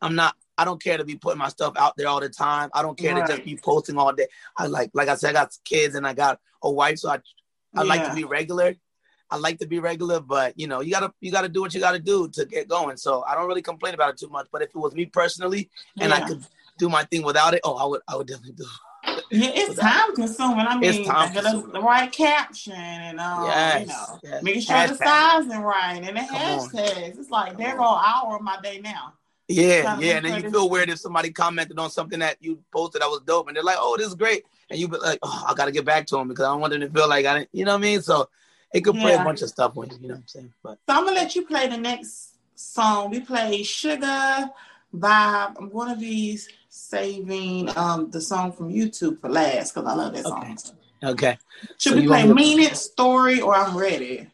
I'm 0.00 0.14
not. 0.14 0.34
I 0.60 0.64
don't 0.64 0.82
care 0.82 0.98
to 0.98 1.04
be 1.04 1.14
putting 1.14 1.38
my 1.38 1.48
stuff 1.50 1.74
out 1.76 1.96
there 1.96 2.08
all 2.08 2.18
the 2.18 2.28
time. 2.28 2.68
I 2.74 2.82
don't 2.82 2.98
care 2.98 3.14
to 3.14 3.20
Right. 3.20 3.30
just 3.30 3.44
be 3.44 3.56
posting 3.56 3.96
all 3.96 4.12
day. 4.12 4.26
I 4.56 4.66
like, 4.66 4.90
like 4.92 5.08
I 5.08 5.14
said, 5.14 5.30
I 5.30 5.32
got 5.34 5.56
kids 5.64 5.94
and 5.94 6.04
I 6.04 6.14
got 6.14 6.40
a 6.64 6.70
wife, 6.70 6.98
so 6.98 7.10
I 7.10 7.20
I 7.76 7.82
like 7.84 8.02
to 8.04 8.14
be 8.14 8.24
regular. 8.24 8.74
I 9.30 9.36
like 9.36 9.58
to 9.58 9.66
be 9.66 9.78
regular, 9.78 10.20
but 10.20 10.58
you 10.58 10.66
know, 10.66 10.80
you 10.80 10.90
gotta 10.90 11.12
you 11.20 11.30
gotta 11.30 11.48
do 11.48 11.60
what 11.60 11.74
you 11.74 11.80
gotta 11.80 11.98
do 12.00 12.28
to 12.30 12.44
get 12.44 12.66
going. 12.66 12.96
So 12.96 13.22
I 13.22 13.34
don't 13.36 13.46
really 13.46 13.62
complain 13.62 13.94
about 13.94 14.10
it 14.10 14.18
too 14.18 14.28
much. 14.30 14.48
But 14.50 14.62
if 14.62 14.70
it 14.70 14.76
was 14.76 14.94
me 14.94 15.06
personally 15.06 15.70
and 16.00 16.12
I 16.12 16.22
could 16.26 16.42
do 16.78 16.88
my 16.88 17.04
thing 17.04 17.22
without 17.22 17.54
it, 17.54 17.60
oh, 17.64 17.76
I 17.76 17.84
would 17.84 18.00
I 18.08 18.16
would 18.16 18.26
definitely 18.26 18.52
do. 18.52 18.64
it. 18.64 19.24
Yeah, 19.30 19.50
it's 19.52 19.78
time 19.78 20.14
consuming. 20.14 20.60
I 20.66 20.78
It's 20.80 20.98
mean, 20.98 21.06
time 21.06 21.34
the, 21.34 21.70
the 21.72 21.80
right 21.80 22.10
caption 22.10 22.72
and 22.72 23.20
um, 23.20 23.44
Yes, 23.44 23.80
you 23.82 23.86
know, 23.86 24.18
yes. 24.22 24.42
making 24.42 24.60
sure 24.62 24.86
the 24.86 24.94
Hashtag. 24.94 25.04
sizing 25.04 25.60
right 25.62 26.02
and 26.02 26.16
the 26.16 26.20
Come 26.22 26.36
on. 26.36 26.68
hashtags. 26.68 27.18
It's 27.18 27.30
like 27.30 27.48
Come 27.52 27.56
there 27.58 27.72
on. 27.72 27.76
go 27.78 27.94
an 27.96 28.02
hour 28.06 28.36
of 28.36 28.42
my 28.42 28.58
day 28.62 28.80
now. 28.80 29.12
Yeah, 29.48 29.98
yeah. 29.98 30.16
And 30.16 30.26
then 30.26 30.42
you 30.42 30.50
feel 30.50 30.68
weird 30.68 30.90
if 30.90 30.98
somebody 30.98 31.30
commented 31.30 31.78
on 31.78 31.90
something 31.90 32.18
that 32.18 32.36
you 32.40 32.58
posted 32.72 33.00
that 33.02 33.08
was 33.08 33.20
dope, 33.26 33.48
and 33.48 33.56
they're 33.56 33.62
like, 33.64 33.78
"Oh, 33.80 33.96
this 33.96 34.08
is 34.08 34.14
great," 34.14 34.44
and 34.70 34.78
you 34.78 34.88
be 34.88 34.98
like, 34.98 35.18
"Oh, 35.22 35.46
I 35.48 35.54
gotta 35.54 35.72
get 35.72 35.86
back 35.86 36.06
to 36.08 36.16
them 36.16 36.28
because 36.28 36.44
I 36.44 36.48
don't 36.48 36.60
want 36.60 36.72
them 36.72 36.80
to 36.82 36.90
feel 36.90 37.08
like 37.08 37.24
I 37.24 37.38
didn't." 37.38 37.50
You 37.52 37.64
know 37.64 37.72
what 37.72 37.78
I 37.78 37.82
mean? 37.82 38.02
So 38.02 38.28
it 38.74 38.82
could 38.82 38.96
play 38.96 39.12
Yeah. 39.12 39.22
a 39.22 39.24
bunch 39.24 39.40
of 39.42 39.48
stuff 39.48 39.72
on 39.76 39.88
you. 39.90 39.96
You 40.02 40.08
know 40.08 40.14
what 40.14 40.20
I'm 40.20 40.26
saying? 40.28 40.52
But 40.62 40.78
So 40.86 40.94
I'm 40.94 41.04
gonna 41.04 41.16
let 41.16 41.34
you 41.34 41.46
play 41.46 41.66
the 41.68 41.78
next 41.78 42.34
song. 42.56 43.10
We 43.10 43.20
play 43.20 43.62
Sugar 43.62 44.50
Vibe. 44.94 45.54
I'm 45.58 45.70
gonna 45.70 45.96
be 45.96 46.38
saving 46.92 47.68
um 47.76 48.10
the 48.10 48.20
song 48.20 48.52
from 48.52 48.70
YouTube 48.72 49.20
for 49.20 49.28
last 49.28 49.74
because 49.74 49.86
I 49.88 49.94
love 49.94 50.14
that 50.14 50.24
Okay. 50.26 50.56
song. 50.56 50.76
okay. 51.04 51.38
Should 51.76 51.92
So 51.92 51.96
we 51.96 52.06
play 52.06 52.22
to- 52.26 52.34
Mean 52.34 52.60
It, 52.60 52.76
Story, 52.76 53.40
or 53.40 53.54
I'm 53.54 53.76
Ready? 53.76 54.28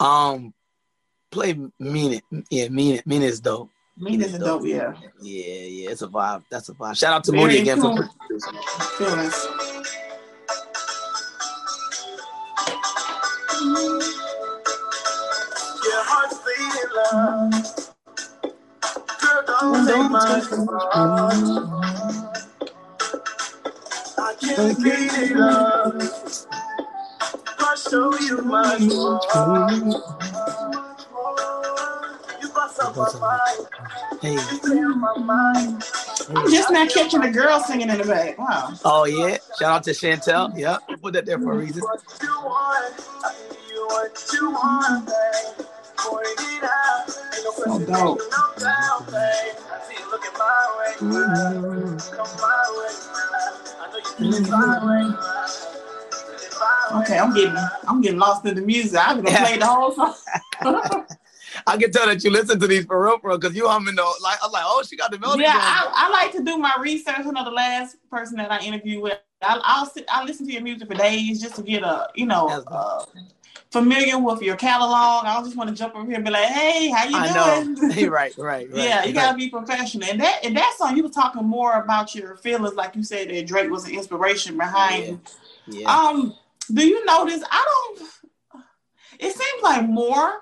Um, 0.00 0.54
play 1.30 1.52
mean 1.78 2.14
it. 2.14 2.24
Yeah, 2.50 2.68
mean 2.68 2.94
it. 2.96 3.06
Mean 3.06 3.22
it 3.22 3.28
is 3.30 3.40
dope. 3.40 3.68
Mean 3.98 4.22
It 4.22 4.28
is 4.28 4.38
dope, 4.38 4.64
yeah. 4.64 4.94
Yeah, 5.20 5.44
yeah, 5.76 5.90
it's 5.90 6.00
a 6.00 6.08
vibe. 6.08 6.42
That's 6.50 6.70
a 6.70 6.74
vibe. 6.74 6.96
Shout 6.96 7.12
out 7.12 7.24
to 7.24 7.32
Very 7.32 7.42
Moody 7.44 7.58
again 7.60 7.80
cool. 7.82 7.96
for 7.96 8.08
producing. 8.26 8.54
Feelings. 8.96 9.46
Your 15.84 16.02
heart's 16.06 16.38
beating 16.46 16.90
love. 17.12 17.59
Take 19.90 20.10
my. 20.10 20.20
I 24.18 24.34
can't 24.40 24.78
beat 24.84 25.12
it 25.18 25.36
up. 25.36 25.94
I'll 27.58 27.76
show 27.76 28.16
you 28.20 28.42
my 28.42 28.78
heart. 28.78 29.72
You 32.40 32.48
bust 32.50 32.80
up 32.80 32.96
my 32.96 33.12
mind. 33.18 33.68
Hey. 34.22 34.34
You 34.34 34.92
on 34.92 35.00
my 35.00 35.18
mind. 35.18 35.84
I'm 36.36 36.48
just 36.52 36.70
not 36.70 36.88
catching 36.90 37.22
the 37.22 37.30
girl 37.30 37.58
singing 37.58 37.90
in 37.90 37.98
the 37.98 38.04
back. 38.04 38.38
Wow. 38.38 38.72
Oh 38.84 39.06
yeah. 39.06 39.38
Shout 39.58 39.72
out 39.72 39.82
to 39.84 39.90
Chantel. 39.90 40.56
Yeah, 40.56 40.78
we 40.88 40.94
put 40.98 41.14
that 41.14 41.26
there 41.26 41.40
for 41.40 41.54
a 41.54 41.56
reason. 41.56 41.82
What 41.82 42.00
you 42.22 42.28
want, 42.28 42.94
I 43.24 43.34
give 43.50 43.58
you 43.70 43.86
what 43.88 44.30
you 44.32 44.50
want, 44.52 45.06
babe. 45.06 45.66
Point 45.96 46.26
it 46.38 46.62
out, 46.62 47.08
ain't 47.34 47.44
no 47.44 47.52
question, 47.52 47.86
no 47.92 48.18
doubt, 48.58 49.10
babe. 49.10 49.59
Okay, 56.92 57.18
I'm 57.18 57.32
getting 57.34 57.56
I'm 57.88 58.00
getting 58.02 58.18
lost 58.18 58.44
in 58.44 58.54
the 58.54 58.60
music. 58.60 59.00
I'm 59.02 59.22
gonna 59.22 59.38
play 59.38 59.56
the 59.56 59.66
whole 59.66 59.92
song. 59.92 60.14
I 61.66 61.76
can 61.76 61.90
tell 61.90 62.06
that 62.06 62.22
you 62.22 62.30
listen 62.30 62.60
to 62.60 62.66
these 62.66 62.84
for 62.84 63.02
real, 63.02 63.18
for 63.18 63.30
real, 63.30 63.38
because 63.38 63.56
you 63.56 63.66
humming 63.68 63.94
the 63.94 64.02
like. 64.22 64.38
I'm 64.42 64.52
like, 64.52 64.64
oh, 64.66 64.82
she 64.86 64.96
got 64.96 65.10
the 65.10 65.18
melody. 65.18 65.44
yeah. 65.44 65.52
I, 65.54 65.90
I 65.94 66.10
like 66.10 66.32
to 66.32 66.42
do 66.42 66.58
my 66.58 66.74
research. 66.78 67.24
You 67.24 67.32
know, 67.32 67.44
the 67.44 67.50
last 67.50 67.96
person 68.10 68.36
that 68.36 68.52
I 68.52 68.60
interviewed 68.60 69.02
with, 69.02 69.18
I, 69.42 69.58
I'll 69.64 69.86
sit, 69.86 70.04
I 70.10 70.22
listen 70.24 70.46
to 70.46 70.52
your 70.52 70.62
music 70.62 70.88
for 70.88 70.94
days 70.94 71.40
just 71.40 71.56
to 71.56 71.62
get 71.62 71.82
a, 71.82 72.08
you 72.14 72.26
know, 72.26 72.48
uh, 72.48 73.04
familiar 73.70 74.18
with 74.18 74.42
your 74.42 74.56
catalog. 74.56 75.24
I 75.26 75.34
don't 75.34 75.44
just 75.44 75.56
want 75.56 75.70
to 75.70 75.76
jump 75.76 75.94
over 75.94 76.04
here 76.06 76.16
and 76.16 76.24
be 76.24 76.30
like, 76.30 76.48
"Hey, 76.48 76.90
how 76.90 77.08
you 77.08 77.16
I 77.16 77.62
doing?" 77.62 77.74
know. 77.74 77.88
Hey, 77.94 78.08
right, 78.08 78.36
right, 78.36 78.68
right. 78.72 78.76
yeah, 78.76 79.00
you 79.04 79.06
right. 79.06 79.14
gotta 79.14 79.36
be 79.38 79.48
professional. 79.48 80.08
And 80.08 80.20
that 80.20 80.44
and 80.44 80.56
that 80.56 80.74
song, 80.78 80.96
you 80.96 81.02
were 81.02 81.08
talking 81.10 81.44
more 81.44 81.74
about 81.80 82.14
your 82.14 82.36
feelings, 82.36 82.74
like 82.74 82.96
you 82.96 83.02
said 83.02 83.28
that 83.30 83.46
Drake 83.46 83.70
was 83.70 83.86
an 83.86 83.94
inspiration 83.94 84.56
behind. 84.56 85.20
Yeah. 85.66 85.80
Yeah. 85.80 85.96
Um, 85.96 86.34
do 86.72 86.86
you 86.86 87.04
notice? 87.04 87.42
I 87.50 87.94
don't. 87.96 88.10
It 89.18 89.32
seems 89.34 89.62
like 89.62 89.86
more 89.88 90.32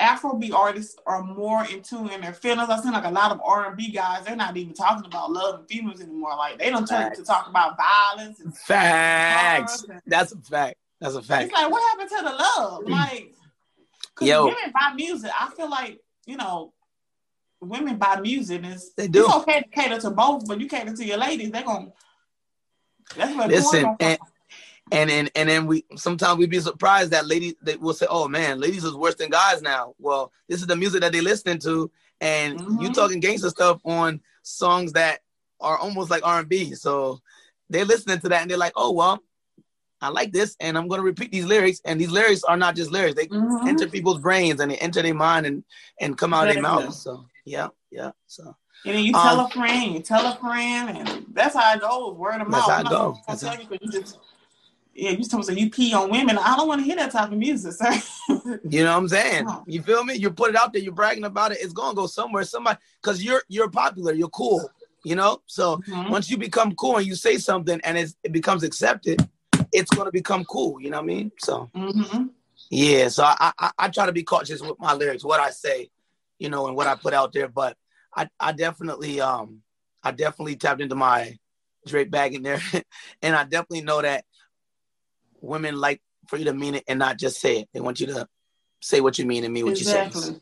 Afrobeat 0.00 0.52
artists 0.52 0.96
are 1.06 1.22
more 1.22 1.64
in 1.66 1.80
tune 1.82 2.10
in 2.10 2.20
their 2.20 2.32
feelings. 2.32 2.68
I 2.68 2.80
seem 2.80 2.92
like 2.92 3.04
a 3.04 3.10
lot 3.10 3.30
of 3.30 3.40
R 3.44 3.68
and 3.68 3.76
B 3.76 3.90
guys. 3.90 4.24
They're 4.24 4.34
not 4.36 4.56
even 4.56 4.74
talking 4.74 5.06
about 5.06 5.30
love 5.30 5.60
and 5.60 5.68
females 5.68 6.00
anymore. 6.00 6.36
Like 6.36 6.58
they 6.58 6.70
don't 6.70 6.86
turn 6.86 7.14
to 7.14 7.22
talk 7.22 7.48
about 7.48 7.76
violence. 7.76 8.40
And 8.40 8.56
Facts. 8.56 9.84
and- 9.84 10.02
That's 10.06 10.32
a 10.32 10.38
fact. 10.38 10.76
That's 11.00 11.14
a 11.14 11.22
fact. 11.22 11.44
it's 11.44 11.52
like, 11.52 11.70
what 11.70 11.82
happened 11.90 12.10
to 12.10 12.24
the 12.24 12.30
love? 12.30 12.88
Like, 12.88 13.34
because 14.14 14.28
Yo. 14.28 14.44
women 14.44 14.72
buy 14.72 14.92
music. 14.94 15.30
I 15.38 15.50
feel 15.50 15.68
like 15.68 16.00
you 16.26 16.36
know, 16.36 16.72
women 17.60 17.96
buy 17.96 18.20
music. 18.20 18.62
It's, 18.64 18.90
They 18.94 19.08
do. 19.08 19.24
It's 19.26 19.34
okay 19.36 19.62
to 19.62 19.68
cater 19.68 20.00
to 20.00 20.10
both, 20.10 20.46
but 20.46 20.60
you 20.60 20.68
cater 20.68 20.94
to 20.94 21.04
your 21.04 21.18
ladies. 21.18 21.50
They're 21.50 21.64
gonna. 21.64 21.92
That's 23.16 23.36
what. 23.36 23.48
Listen, 23.48 23.96
and 24.00 24.18
and 24.92 25.10
then 25.10 25.28
and 25.34 25.48
then 25.48 25.66
we 25.66 25.84
sometimes 25.96 26.38
we 26.38 26.46
be 26.46 26.60
surprised 26.60 27.10
that 27.10 27.26
ladies 27.26 27.54
they 27.62 27.76
will 27.76 27.94
say, 27.94 28.06
"Oh 28.08 28.28
man, 28.28 28.60
ladies 28.60 28.84
is 28.84 28.94
worse 28.94 29.14
than 29.16 29.30
guys 29.30 29.62
now." 29.62 29.94
Well, 29.98 30.32
this 30.48 30.60
is 30.60 30.66
the 30.66 30.76
music 30.76 31.00
that 31.00 31.12
they 31.12 31.20
listening 31.20 31.58
to, 31.60 31.90
and 32.20 32.60
you 32.60 32.90
Mhm. 32.90 32.94
talking 32.94 33.20
gangster 33.20 33.50
stuff 33.50 33.80
on 33.84 34.20
songs 34.42 34.92
that 34.92 35.20
are 35.60 35.78
almost 35.78 36.10
like 36.10 36.24
R 36.24 36.40
and 36.40 36.48
B. 36.48 36.74
So 36.74 37.20
they're 37.70 37.84
listening 37.84 38.20
to 38.20 38.28
that 38.28 38.42
and 38.42 38.50
they're 38.50 38.58
like, 38.58 38.74
"Oh 38.76 38.92
well, 38.92 39.22
I 40.04 40.08
like 40.08 40.32
this, 40.32 40.56
and 40.60 40.76
I'm 40.78 40.86
gonna 40.88 41.02
repeat 41.02 41.32
these 41.32 41.46
lyrics." 41.46 41.80
And 41.84 42.00
these 42.00 42.10
lyrics 42.10 42.44
are 42.44 42.56
not 42.56 42.76
just 42.76 42.90
lyrics; 42.90 43.14
they 43.16 43.26
Mhm. 43.28 43.66
enter 43.66 43.86
people's 43.88 44.20
brains 44.20 44.60
and 44.60 44.70
they 44.70 44.76
enter 44.76 45.02
their 45.02 45.14
mind 45.14 45.46
and 45.46 45.64
and 46.00 46.16
come 46.18 46.34
out 46.34 46.46
of 46.48 46.52
their 46.54 46.62
mouth. 46.62 46.92
So 46.94 47.24
yeah, 47.44 47.68
yeah. 47.90 48.10
So 48.26 48.54
And 48.86 48.94
then 48.96 49.04
you 49.04 49.12
tell 49.14 49.40
Um, 49.40 49.46
a 49.46 49.50
friend, 49.50 49.94
you 49.94 50.00
tell 50.00 50.26
a 50.26 50.36
friend, 50.36 50.90
and 50.98 51.26
that's 51.32 51.54
how 51.56 51.72
it 51.74 51.80
goes, 51.80 52.16
word 52.18 52.42
of 52.42 52.50
That's 52.50 52.68
mouth. 52.68 52.70
how 52.70 52.78
I'm 52.80 52.86
it 52.86 52.90
go. 52.90 53.20
That's 53.26 53.40
tell 53.40 53.52
how- 53.54 53.58
you 53.60 53.66
'cause 53.66 53.78
you 53.80 53.90
just 53.90 54.18
yeah, 54.96 55.10
you 55.10 55.24
told 55.24 55.48
me 55.48 55.60
you 55.60 55.70
pee 55.70 55.92
on 55.92 56.08
women. 56.10 56.38
I 56.38 56.54
don't 56.56 56.68
want 56.68 56.80
to 56.80 56.84
hear 56.84 56.94
that 56.96 57.10
type 57.10 57.32
of 57.32 57.38
music, 57.38 57.72
sir. 57.72 57.90
You 58.70 58.84
know 58.84 58.92
what 58.92 58.98
I'm 58.98 59.08
saying? 59.08 59.46
You 59.66 59.82
feel 59.82 60.04
me? 60.04 60.14
You 60.14 60.30
put 60.30 60.50
it 60.50 60.56
out 60.56 60.72
there, 60.72 60.80
you're 60.82 60.92
bragging 60.92 61.24
about 61.24 61.50
it. 61.52 61.58
It's 61.60 61.72
gonna 61.72 61.94
go 61.94 62.06
somewhere. 62.06 62.44
Somebody, 62.44 62.78
because 63.02 63.22
you're 63.24 63.42
you're 63.48 63.70
popular, 63.70 64.12
you're 64.12 64.28
cool. 64.28 64.68
You 65.02 65.16
know, 65.16 65.42
so 65.46 65.78
Mhm. 65.88 66.10
once 66.10 66.30
you 66.30 66.36
become 66.38 66.74
cool 66.76 66.96
and 66.98 67.06
you 67.06 67.14
say 67.14 67.36
something 67.38 67.80
and 67.84 67.98
it's, 67.98 68.14
it 68.22 68.32
becomes 68.32 68.62
accepted, 68.62 69.28
it's 69.74 69.90
gonna 69.90 70.12
become 70.12 70.44
cool. 70.44 70.80
You 70.80 70.90
know 70.90 70.98
what 70.98 71.04
I 71.10 71.14
mean? 71.14 71.32
So 71.38 71.70
Mhm. 71.74 72.30
yeah, 72.70 73.08
so 73.08 73.24
I, 73.24 73.52
I 73.58 73.70
I 73.78 73.88
try 73.88 74.06
to 74.06 74.12
be 74.12 74.22
cautious 74.22 74.62
with 74.62 74.78
my 74.78 74.94
lyrics, 74.94 75.24
what 75.24 75.40
I 75.40 75.50
say, 75.50 75.90
you 76.38 76.48
know, 76.48 76.66
and 76.68 76.76
what 76.76 76.86
I 76.86 76.94
put 76.94 77.12
out 77.12 77.32
there. 77.32 77.48
But 77.48 77.76
I 78.16 78.28
I 78.38 78.52
definitely 78.52 79.20
um 79.20 79.62
I 80.02 80.12
definitely 80.12 80.56
tapped 80.56 80.80
into 80.80 80.94
my 80.94 81.36
Drake 81.86 82.10
bag 82.10 82.34
in 82.34 82.42
there, 82.42 82.60
and 83.22 83.36
I 83.36 83.42
definitely 83.44 83.82
know 83.82 84.00
that 84.00 84.24
women 85.40 85.76
like 85.76 86.00
for 86.28 86.38
you 86.38 86.46
to 86.46 86.54
mean 86.54 86.76
it 86.76 86.84
and 86.88 86.98
not 86.98 87.18
just 87.18 87.40
say 87.40 87.58
it. 87.60 87.68
They 87.74 87.80
want 87.80 88.00
you 88.00 88.06
to 88.06 88.26
say 88.80 89.00
what 89.00 89.18
you 89.18 89.26
mean 89.26 89.44
and 89.44 89.52
mean 89.52 89.66
what 89.66 89.78
you 89.78 89.84
say. 89.84 90.06
Exactly. 90.06 90.40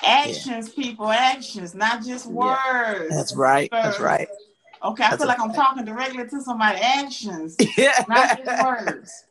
Actions, 0.00 0.70
people, 0.70 1.10
actions, 1.10 1.74
not 1.74 2.04
just 2.04 2.26
words. 2.26 3.10
That's 3.10 3.34
right. 3.36 3.68
That's 3.70 4.00
right. 4.00 4.28
Okay, 4.82 5.04
I 5.04 5.10
That's 5.10 5.20
feel 5.22 5.28
like 5.28 5.40
I'm 5.40 5.52
talking 5.52 5.84
directly 5.84 6.24
to 6.28 6.40
somebody. 6.40 6.78
Actions, 6.78 7.56
Yeah. 7.76 8.04
not 8.08 8.44
just 8.44 8.64
words. 8.64 9.24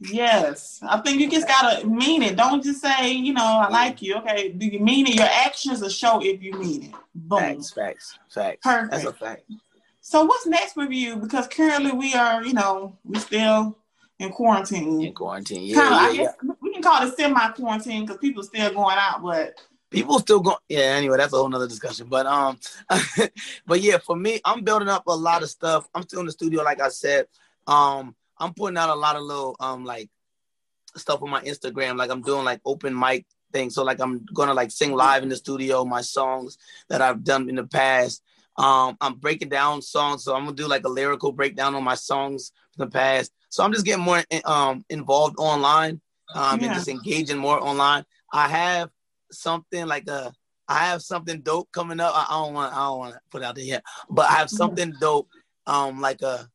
Yes, 0.00 0.80
I 0.82 1.00
think 1.00 1.20
you 1.20 1.30
just 1.30 1.48
gotta 1.48 1.86
mean 1.86 2.22
it. 2.22 2.36
Don't 2.36 2.62
just 2.62 2.82
say, 2.82 3.12
you 3.12 3.32
know, 3.32 3.44
I 3.44 3.68
like 3.68 4.02
you. 4.02 4.16
Okay, 4.16 4.50
do 4.50 4.66
you 4.66 4.80
mean 4.80 5.06
it? 5.06 5.14
Your 5.14 5.28
actions 5.28 5.80
will 5.80 5.88
show 5.88 6.20
if 6.22 6.42
you 6.42 6.52
mean 6.58 6.82
it. 6.84 6.94
Boom. 7.14 7.38
Facts, 7.38 7.70
facts, 7.70 8.18
facts. 8.28 8.58
Perfect. 8.62 8.90
That's 8.90 9.04
a 9.04 9.12
fact. 9.12 9.42
So 10.00 10.24
what's 10.24 10.46
next 10.46 10.76
with 10.76 10.90
you? 10.90 11.16
Because 11.16 11.46
currently 11.48 11.92
we 11.92 12.12
are, 12.14 12.44
you 12.44 12.52
know, 12.52 12.98
we 13.04 13.18
still 13.18 13.78
in 14.18 14.30
quarantine. 14.30 15.00
In 15.02 15.14
quarantine. 15.14 15.62
Yeah, 15.62 15.76
kind 15.76 16.10
of, 16.10 16.16
yeah, 16.16 16.22
I 16.22 16.32
yeah. 16.44 16.52
we 16.60 16.72
can 16.72 16.82
call 16.82 17.06
it 17.06 17.16
semi-quarantine 17.16 18.02
because 18.04 18.18
people 18.18 18.42
are 18.42 18.46
still 18.46 18.74
going 18.74 18.98
out, 18.98 19.22
but 19.22 19.58
People 19.94 20.18
still 20.18 20.40
going. 20.40 20.56
Yeah. 20.68 20.94
Anyway, 20.96 21.16
that's 21.16 21.32
a 21.32 21.36
whole 21.36 21.48
nother 21.48 21.68
discussion. 21.68 22.08
But 22.08 22.26
um, 22.26 22.58
but 23.66 23.80
yeah, 23.80 23.98
for 23.98 24.16
me, 24.16 24.40
I'm 24.44 24.62
building 24.62 24.88
up 24.88 25.04
a 25.06 25.14
lot 25.14 25.42
of 25.42 25.50
stuff. 25.50 25.88
I'm 25.94 26.02
still 26.02 26.20
in 26.20 26.26
the 26.26 26.32
studio, 26.32 26.62
like 26.62 26.80
I 26.80 26.88
said. 26.88 27.26
Um, 27.66 28.14
I'm 28.38 28.52
putting 28.54 28.76
out 28.76 28.90
a 28.90 28.94
lot 28.94 29.16
of 29.16 29.22
little 29.22 29.56
um 29.60 29.84
like 29.84 30.10
stuff 30.96 31.22
on 31.22 31.30
my 31.30 31.42
Instagram. 31.42 31.96
Like 31.96 32.10
I'm 32.10 32.22
doing 32.22 32.44
like 32.44 32.60
open 32.64 32.98
mic 32.98 33.24
things. 33.52 33.74
So 33.74 33.84
like 33.84 34.00
I'm 34.00 34.24
gonna 34.34 34.54
like 34.54 34.70
sing 34.70 34.92
live 34.92 35.22
in 35.22 35.28
the 35.28 35.36
studio 35.36 35.84
my 35.84 36.00
songs 36.00 36.58
that 36.88 37.00
I've 37.00 37.24
done 37.24 37.48
in 37.48 37.54
the 37.56 37.66
past. 37.66 38.22
Um, 38.56 38.96
I'm 39.00 39.14
breaking 39.14 39.48
down 39.48 39.82
songs, 39.82 40.24
so 40.24 40.34
I'm 40.34 40.44
gonna 40.44 40.56
do 40.56 40.68
like 40.68 40.84
a 40.84 40.88
lyrical 40.88 41.32
breakdown 41.32 41.74
on 41.74 41.82
my 41.82 41.94
songs 41.96 42.52
from 42.76 42.86
the 42.86 42.90
past. 42.90 43.32
So 43.48 43.64
I'm 43.64 43.72
just 43.72 43.84
getting 43.84 44.04
more 44.04 44.22
um 44.44 44.84
involved 44.90 45.36
online, 45.38 46.00
um, 46.34 46.60
Yeah. 46.60 46.66
and 46.66 46.74
just 46.74 46.88
engaging 46.88 47.38
more 47.38 47.60
online. 47.60 48.04
I 48.32 48.48
have 48.48 48.90
something 49.30 49.86
like 49.86 50.08
a, 50.08 50.32
I 50.68 50.86
have 50.86 51.02
something 51.02 51.40
dope 51.42 51.70
coming 51.72 52.00
up. 52.00 52.12
I, 52.14 52.26
don't 52.30 52.54
want, 52.54 52.72
I 52.74 52.78
don't 52.78 52.98
want 52.98 53.14
to 53.14 53.20
put 53.30 53.42
out 53.42 53.54
there 53.54 53.64
yet, 53.64 53.84
but 54.08 54.30
I 54.30 54.34
have 54.34 54.50
something 54.50 54.94
dope, 55.00 55.28
um, 55.66 56.00
like 56.00 56.22
a, 56.22 56.48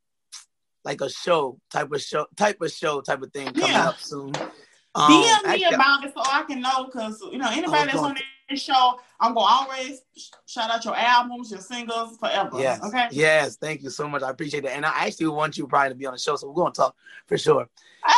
like 0.86 1.02
a 1.02 1.10
show 1.10 1.60
type 1.72 1.92
of 1.92 2.02
show, 2.02 2.26
type 2.36 2.62
of 2.62 2.72
show, 2.72 3.02
type 3.02 3.22
of 3.22 3.32
thing 3.32 3.54
coming 3.54 3.70
Yeah. 3.72 3.90
up 3.90 4.00
soon. 4.00 4.32
DM 4.32 4.52
Um, 4.96 5.10
me 5.12 5.30
actually, 5.30 5.76
about 5.76 6.04
it 6.04 6.14
so 6.16 6.22
I 6.26 6.44
can 6.44 6.62
know 6.62 6.86
because 6.86 7.22
you 7.32 7.38
know 7.38 7.50
anybody 7.52 7.92
that's 7.92 7.98
on 8.00 8.18
this 8.50 8.62
show, 8.64 9.00
I'm 9.20 9.36
gonna 9.36 9.46
always 9.46 10.02
shout 10.48 10.72
out 10.72 10.84
your 10.84 10.96
albums, 10.96 11.52
your 11.52 11.62
singles 11.62 12.18
forever. 12.18 12.58
Yes. 12.60 12.82
Okay. 12.84 13.08
Yes. 13.12 13.56
Thank 13.58 13.84
you 13.84 13.92
so 13.92 14.08
much. 14.10 14.24
I 14.24 14.32
appreciate 14.32 14.64
that. 14.64 14.72
And 14.76 14.86
I 14.86 15.06
actually 15.06 15.28
want 15.28 15.58
you 15.60 15.68
probably 15.68 15.90
to 15.90 15.96
be 15.96 16.08
on 16.08 16.14
the 16.14 16.20
show, 16.20 16.36
so 16.38 16.48
we're 16.48 16.56
gonna 16.56 16.72
talk 16.74 16.96
for 17.28 17.38
sure. 17.38 17.70
Hey, 18.04 18.14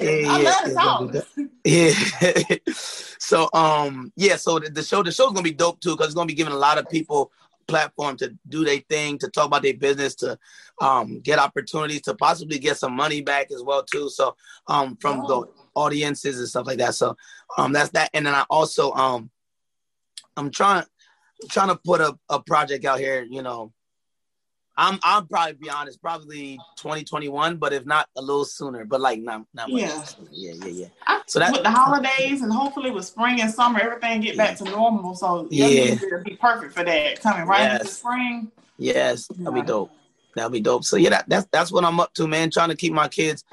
Yeah, 0.00 0.26
I 0.28 0.42
love 0.42 0.54
yeah, 0.66 0.74
talk. 0.74 1.26
Yeah. 1.64 2.56
so 3.18 3.48
um 3.54 4.12
yeah, 4.16 4.36
so 4.36 4.58
the, 4.58 4.70
the 4.70 4.82
show 4.82 5.02
the 5.02 5.12
show's 5.12 5.32
gonna 5.32 5.42
be 5.42 5.52
dope 5.52 5.80
too 5.80 5.92
because 5.92 6.08
it's 6.08 6.14
gonna 6.14 6.26
be 6.26 6.34
giving 6.34 6.52
a 6.52 6.58
lot 6.58 6.78
of 6.78 6.88
people 6.90 7.30
platform 7.66 8.16
to 8.18 8.36
do 8.48 8.64
their 8.64 8.80
thing, 8.90 9.16
to 9.18 9.28
talk 9.30 9.46
about 9.46 9.62
their 9.62 9.74
business, 9.74 10.14
to 10.16 10.38
um 10.80 11.20
get 11.20 11.38
opportunities, 11.38 12.02
to 12.02 12.14
possibly 12.14 12.58
get 12.58 12.76
some 12.76 12.92
money 12.94 13.22
back 13.22 13.50
as 13.50 13.62
well 13.62 13.82
too. 13.82 14.08
So 14.10 14.36
um 14.66 14.96
from 14.96 15.20
Oh. 15.24 15.26
the 15.26 15.50
audiences 15.74 16.38
and 16.38 16.48
stuff 16.48 16.66
like 16.66 16.78
that. 16.78 16.94
So 16.94 17.16
um 17.56 17.72
that's 17.72 17.90
that. 17.90 18.10
And 18.12 18.26
then 18.26 18.34
I 18.34 18.44
also 18.50 18.92
um 18.92 19.30
I'm 20.36 20.50
trying 20.50 20.84
trying 21.50 21.68
to 21.68 21.76
put 21.76 22.00
a, 22.00 22.16
a 22.28 22.42
project 22.42 22.84
out 22.84 22.98
here, 22.98 23.22
you 23.22 23.42
know. 23.42 23.72
I'm 24.76 24.98
I'll 25.02 25.22
probably 25.22 25.54
be 25.54 25.70
honest, 25.70 26.00
probably 26.02 26.58
2021, 26.76 27.56
but 27.58 27.72
if 27.72 27.86
not 27.86 28.08
a 28.16 28.20
little 28.22 28.44
sooner, 28.44 28.84
but 28.84 29.00
like 29.00 29.20
not 29.20 29.44
not 29.54 29.70
much. 29.70 29.82
Yeah. 29.82 30.02
sooner. 30.02 30.28
Yeah, 30.32 30.52
yeah, 30.52 30.66
yeah. 30.66 30.86
I, 31.06 31.22
So 31.26 31.38
that- 31.38 31.52
with 31.52 31.62
the 31.62 31.70
holidays 31.70 32.42
and 32.42 32.52
hopefully 32.52 32.90
with 32.90 33.04
spring 33.04 33.40
and 33.40 33.52
summer, 33.52 33.78
everything 33.80 34.20
get 34.20 34.36
back 34.36 34.56
to 34.58 34.64
normal. 34.64 35.14
So 35.14 35.46
Yeah. 35.50 35.96
will 36.10 36.22
be 36.24 36.36
perfect 36.36 36.72
for 36.74 36.82
that 36.84 37.20
coming 37.20 37.46
right 37.46 37.72
into 37.72 37.86
spring. 37.86 38.50
Yes, 38.76 39.28
that'll 39.28 39.52
be 39.52 39.62
dope. 39.62 39.92
That'll 40.34 40.50
be 40.50 40.60
dope. 40.60 40.84
So 40.84 40.96
yeah, 40.96 41.10
that, 41.10 41.28
that's 41.28 41.46
that's 41.52 41.70
what 41.70 41.84
I'm 41.84 42.00
up 42.00 42.12
to, 42.14 42.26
man. 42.26 42.50
Trying 42.50 42.70
to 42.70 42.76
keep 42.76 42.92
my 42.92 43.06
kids 43.08 43.44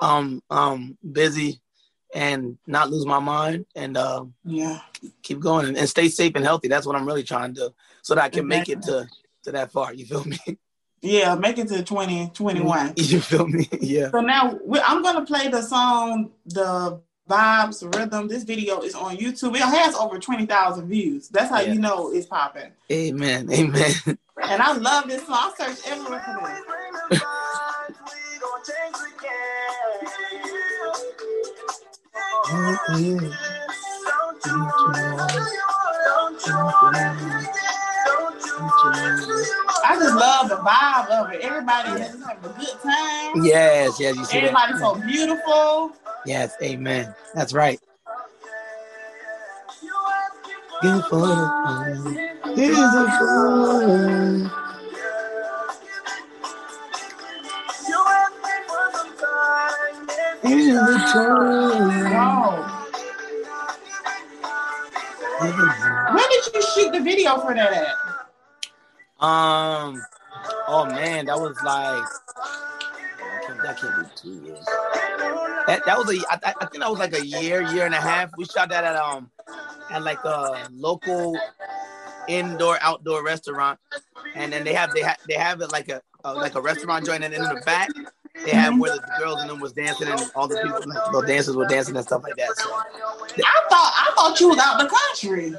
um 0.00 0.42
um 0.48 0.96
busy 1.12 1.60
and 2.14 2.56
not 2.66 2.90
lose 2.90 3.04
my 3.04 3.18
mind 3.18 3.66
and 3.76 3.96
uh, 3.98 4.24
Yeah. 4.44 4.80
keep 5.22 5.38
going 5.40 5.68
and, 5.68 5.76
and 5.76 5.88
stay 5.88 6.08
safe 6.08 6.32
and 6.34 6.44
healthy. 6.44 6.68
That's 6.68 6.86
what 6.86 6.96
I'm 6.96 7.06
really 7.06 7.22
trying 7.22 7.54
to 7.54 7.60
do 7.60 7.74
so 8.02 8.14
that 8.14 8.24
I 8.24 8.28
can 8.30 8.48
make 8.48 8.68
it 8.70 8.80
to 8.82 9.06
to 9.44 9.52
that 9.52 9.70
far. 9.72 9.92
You 9.92 10.06
feel 10.06 10.24
me? 10.24 10.38
Yeah, 11.02 11.34
make 11.34 11.58
it 11.58 11.68
to 11.68 11.82
2021. 11.82 12.92
you 12.96 13.20
feel 13.20 13.46
me? 13.46 13.68
Yeah. 13.80 14.10
So 14.10 14.20
now 14.20 14.58
I'm 14.84 15.02
gonna 15.02 15.24
play 15.24 15.48
the 15.48 15.62
song, 15.62 16.30
the 16.44 17.00
vibes, 17.28 17.82
rhythm. 17.96 18.28
This 18.28 18.42
video 18.42 18.82
is 18.82 18.94
on 18.94 19.16
YouTube. 19.16 19.54
It 19.54 19.62
has 19.62 19.94
over 19.94 20.18
20,000 20.18 20.88
views. 20.88 21.28
That's 21.28 21.48
how 21.50 21.60
Yeah. 21.60 21.72
you 21.72 21.80
know 21.80 22.12
it's 22.12 22.26
popping. 22.26 22.72
Amen. 22.92 23.50
Amen. 23.50 23.92
And 24.42 24.60
I 24.62 24.72
love 24.76 25.08
this 25.08 25.24
song. 25.26 25.52
I 25.58 25.64
searched 25.72 25.88
everywhere 25.88 26.20
for 26.20 26.34
this. 26.34 26.42
Bring 26.66 26.92
the 27.10 27.16
vibes, 27.16 27.96
we 28.12 28.38
gon' 28.40 28.62
change 28.66 28.98
the 28.98 29.10
game. 29.22 29.30
Don't 32.46 33.00
you 33.00 33.18
wanna? 39.82 40.00
Don't 40.00 40.10
you 40.10 40.16
wanna? 40.16 40.16
Don't 40.16 40.16
you 40.16 40.16
wanna? 40.16 40.16
I 40.16 40.16
just 40.16 40.16
love 40.16 40.48
the 40.48 40.56
vibe 40.56 41.08
of 41.10 41.32
it. 41.32 41.40
Everybody 41.42 42.02
is 42.02 42.24
having 42.24 42.44
a 42.44 42.54
good 42.58 42.82
time. 42.82 43.44
Yes, 43.44 44.00
yes, 44.00 44.16
you 44.16 44.24
see 44.24 44.38
Everybody's 44.38 44.80
that? 44.80 44.94
so 44.94 44.94
beautiful. 45.06 45.92
Yes, 46.26 46.54
amen. 46.62 47.14
That's 47.34 47.52
right. 47.52 47.80
You 49.82 49.92
asking 50.14 50.54
for 50.68 50.80
Beautiful. 50.82 51.26
Beautiful. 52.54 54.50
You 60.44 60.68
asking 60.76 61.12
time, 61.12 62.12
Wow. 62.12 62.86
When 65.40 66.24
did 66.30 66.54
you 66.54 66.62
shoot 66.74 66.92
the 66.92 67.00
video 67.00 67.38
for 67.40 67.54
that 67.54 67.72
at? 67.72 68.09
Um, 69.20 70.02
oh 70.66 70.86
man, 70.86 71.26
that 71.26 71.38
was 71.38 71.56
like 71.62 72.04
that 73.18 73.42
can't, 73.46 73.62
that 73.62 73.78
can't 73.78 74.02
be 74.02 74.10
two 74.16 74.46
years. 74.46 74.64
That 75.66 75.82
that 75.84 75.98
was 75.98 76.08
a 76.08 76.20
I, 76.30 76.54
I 76.60 76.66
think 76.66 76.82
that 76.82 76.90
was 76.90 76.98
like 76.98 77.12
a 77.12 77.24
year, 77.24 77.62
year 77.72 77.84
and 77.84 77.94
a 77.94 78.00
half. 78.00 78.30
We 78.36 78.46
shot 78.46 78.70
that 78.70 78.84
at 78.84 78.96
um 78.96 79.30
at 79.90 80.02
like 80.02 80.24
a 80.24 80.68
local 80.72 81.36
indoor 82.28 82.78
outdoor 82.80 83.22
restaurant, 83.22 83.78
and 84.34 84.52
then 84.52 84.64
they 84.64 84.72
have 84.72 84.94
they 84.94 85.02
have 85.02 85.18
they 85.28 85.34
have 85.34 85.60
it 85.60 85.70
like 85.70 85.90
a, 85.90 86.00
a 86.24 86.32
like 86.32 86.54
a 86.54 86.60
restaurant 86.60 87.04
joint, 87.04 87.22
and 87.22 87.34
then 87.34 87.42
in 87.42 87.48
the 87.54 87.62
back 87.66 87.90
they 88.44 88.52
have 88.52 88.78
where 88.78 88.92
the 88.92 89.02
girls 89.18 89.40
and 89.40 89.50
them 89.50 89.60
was 89.60 89.72
dancing 89.72 90.08
and 90.08 90.30
all 90.34 90.48
the 90.48 90.56
people 90.62 90.80
the 90.80 91.26
dancers 91.26 91.56
were 91.56 91.66
dancing 91.66 91.94
and 91.94 92.04
stuff 92.04 92.22
like 92.22 92.36
that. 92.36 92.56
So, 92.56 92.70
I 92.72 93.60
thought 93.68 93.92
I 93.94 94.12
thought 94.14 94.40
you 94.40 94.48
was 94.48 94.58
out 94.58 94.78
the 94.78 94.88
country. 94.88 95.54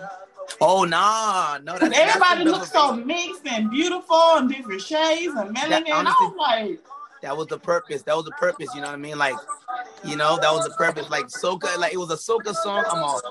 Oh 0.61 0.83
nah, 0.85 1.59
no, 1.63 1.73
Cause 1.77 1.89
that's 1.89 1.99
everybody 1.99 2.45
looks 2.45 2.71
so 2.71 2.95
mixed 2.95 3.45
and 3.47 3.69
beautiful 3.69 4.15
and 4.35 4.49
different 4.49 4.81
shades 4.81 5.33
and 5.35 5.55
melanin. 5.55 5.89
I 5.89 5.99
honestly- 5.99 6.27
was 6.27 6.35
like, 6.37 6.79
that 7.21 7.35
was 7.37 7.47
the 7.47 7.59
purpose. 7.59 8.01
That 8.03 8.15
was 8.15 8.25
the 8.25 8.31
purpose. 8.31 8.73
You 8.73 8.81
know 8.81 8.87
what 8.87 8.93
I 8.95 8.97
mean? 8.97 9.17
Like, 9.17 9.35
you 10.03 10.15
know, 10.15 10.39
that 10.41 10.51
was 10.51 10.65
the 10.65 10.73
purpose. 10.73 11.07
Like 11.09 11.27
soca, 11.27 11.77
like 11.77 11.93
it 11.93 11.97
was 11.97 12.09
a 12.09 12.15
soca 12.15 12.55
song. 12.55 12.83
I'm 12.89 13.03
all 13.03 13.21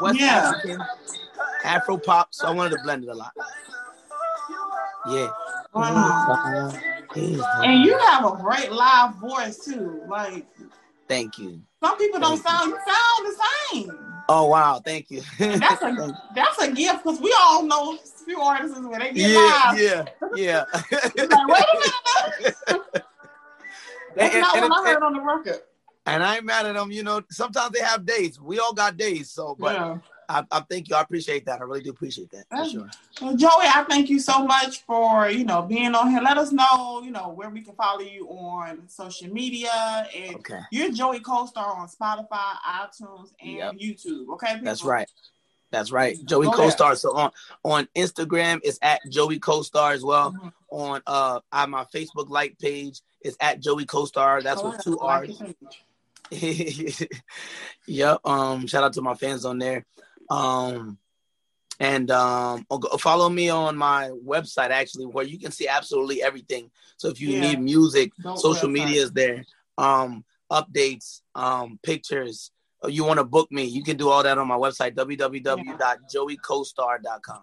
West 0.00 0.18
Yeah. 0.18 0.52
African, 0.54 0.82
Afro 1.64 1.96
pop. 1.96 2.34
So 2.34 2.48
I 2.48 2.50
wanted 2.50 2.70
to 2.76 2.82
blend 2.82 3.04
it 3.04 3.08
a 3.10 3.14
lot. 3.14 3.32
Yeah. 5.08 5.30
wow. 5.74 6.72
And 7.14 7.84
you 7.84 7.96
have 7.98 8.24
a 8.24 8.36
great 8.36 8.72
live 8.72 9.14
voice 9.16 9.64
too. 9.64 10.02
Like 10.08 10.46
Thank 11.08 11.38
you. 11.38 11.62
Some 11.86 11.98
people 11.98 12.20
don't 12.20 12.42
sound 12.42 12.72
sound 12.72 13.26
the 13.26 13.36
same. 13.72 13.98
Oh 14.28 14.46
wow, 14.46 14.80
thank 14.84 15.10
you. 15.10 15.22
That's 15.38 15.82
a 15.82 16.20
that's 16.34 16.60
a 16.62 16.72
gift 16.72 17.04
because 17.04 17.20
we 17.20 17.32
all 17.40 17.62
know 17.62 17.94
a 17.94 17.98
few 18.24 18.40
artists 18.40 18.76
when 18.78 18.98
they 18.98 19.12
get 19.12 19.30
yeah, 19.30 19.38
live. 19.38 19.78
yeah, 19.80 20.04
yeah. 20.34 20.64
Like, 21.16 21.48
wait 21.48 21.64
a 21.72 21.76
minute. 21.78 22.56
That's 24.16 24.34
And- 24.34 24.42
not 24.42 24.56
and- 24.56 24.68
what 24.70 24.86
I 24.86 24.92
heard 24.92 25.02
on 25.02 25.12
the 25.14 25.20
record. 25.20 25.60
And 26.08 26.22
I 26.22 26.36
ain't 26.36 26.44
mad 26.44 26.66
at 26.66 26.74
them. 26.74 26.92
You 26.92 27.02
know, 27.02 27.20
sometimes 27.30 27.72
they 27.72 27.80
have 27.80 28.06
days. 28.06 28.40
We 28.40 28.60
all 28.60 28.72
got 28.72 28.96
days. 28.96 29.28
So, 29.30 29.56
but 29.58 29.74
yeah. 29.74 29.98
I, 30.28 30.44
I 30.50 30.60
thank 30.68 30.88
you. 30.88 30.96
I 30.96 31.00
appreciate 31.02 31.46
that. 31.46 31.60
I 31.60 31.64
really 31.64 31.82
do 31.82 31.90
appreciate 31.90 32.30
that. 32.30 32.44
For 32.50 32.68
sure. 32.68 32.90
Well, 33.22 33.36
Joey, 33.36 33.50
I 33.64 33.84
thank 33.88 34.08
you 34.08 34.18
so 34.20 34.44
much 34.44 34.82
for 34.84 35.28
you 35.30 35.44
know 35.44 35.62
being 35.62 35.94
on 35.94 36.10
here. 36.10 36.20
Let 36.20 36.38
us 36.38 36.52
know 36.52 37.02
you 37.04 37.10
know 37.10 37.28
where 37.28 37.50
we 37.50 37.60
can 37.62 37.74
follow 37.74 38.00
you 38.00 38.26
on 38.28 38.88
social 38.88 39.28
media 39.32 40.06
and 40.14 40.36
Okay. 40.36 40.60
you're 40.70 40.92
Joey 40.92 41.20
Co-star 41.20 41.74
on 41.76 41.88
Spotify, 41.88 42.54
iTunes, 42.66 43.30
and 43.40 43.52
Yep. 43.52 43.74
YouTube. 43.74 44.28
Okay, 44.34 44.60
That's 44.62 44.84
right. 44.84 45.08
That's 45.72 45.90
right. 45.90 46.16
Joey 46.24 46.46
Go. 46.46 46.52
Co-star. 46.52 46.94
So 46.96 47.16
on 47.16 47.30
on 47.64 47.88
Instagram, 47.96 48.60
it's 48.62 48.78
at 48.82 49.00
Joey 49.10 49.38
Co-star 49.38 49.92
as 49.92 50.04
well. 50.04 50.32
Mhm. 50.32 50.52
On 50.70 51.02
uh 51.06 51.40
on 51.52 51.70
my 51.70 51.84
Facebook 51.94 52.28
like 52.28 52.58
page, 52.58 53.00
it's 53.20 53.36
at 53.40 53.60
Joey 53.60 53.84
Co-star. 53.84 54.42
That's 54.42 54.62
Go 54.62 54.70
with 54.70 54.82
two 54.82 54.96
Like 54.96 55.28
R's. 55.30 55.40
your 55.40 55.48
page. 56.30 57.08
yep. 57.86 58.20
Um, 58.24 58.66
shout 58.66 58.84
out 58.84 58.92
to 58.94 59.02
my 59.02 59.14
fans 59.14 59.44
on 59.44 59.58
there. 59.58 59.84
Um, 60.30 60.98
and 61.78 62.10
um, 62.10 62.64
oh, 62.70 62.96
follow 62.98 63.28
me 63.28 63.50
on 63.50 63.76
my 63.76 64.08
website 64.24 64.70
actually, 64.70 65.04
where 65.06 65.24
you 65.26 65.38
can 65.38 65.52
see 65.52 65.68
absolutely 65.68 66.22
everything. 66.22 66.70
So 66.96 67.08
if 67.08 67.20
you 67.20 67.28
Yeah. 67.30 67.40
need 67.40 67.60
music, 67.60 68.12
Dope 68.22 68.38
social 68.38 68.68
media 68.70 69.02
is 69.02 69.12
there. 69.12 69.44
Um, 69.76 70.24
updates, 70.50 71.20
um, 71.34 71.78
pictures. 71.82 72.50
Or 72.82 72.90
you 72.90 73.04
want 73.04 73.18
to 73.18 73.24
book 73.24 73.50
me, 73.50 73.64
you 73.64 73.82
can 73.82 73.96
do 73.96 74.10
all 74.10 74.22
that 74.22 74.36
on 74.38 74.46
my 74.46 74.56
website, 74.56 74.94
www.joeycostar.com. 74.94 77.42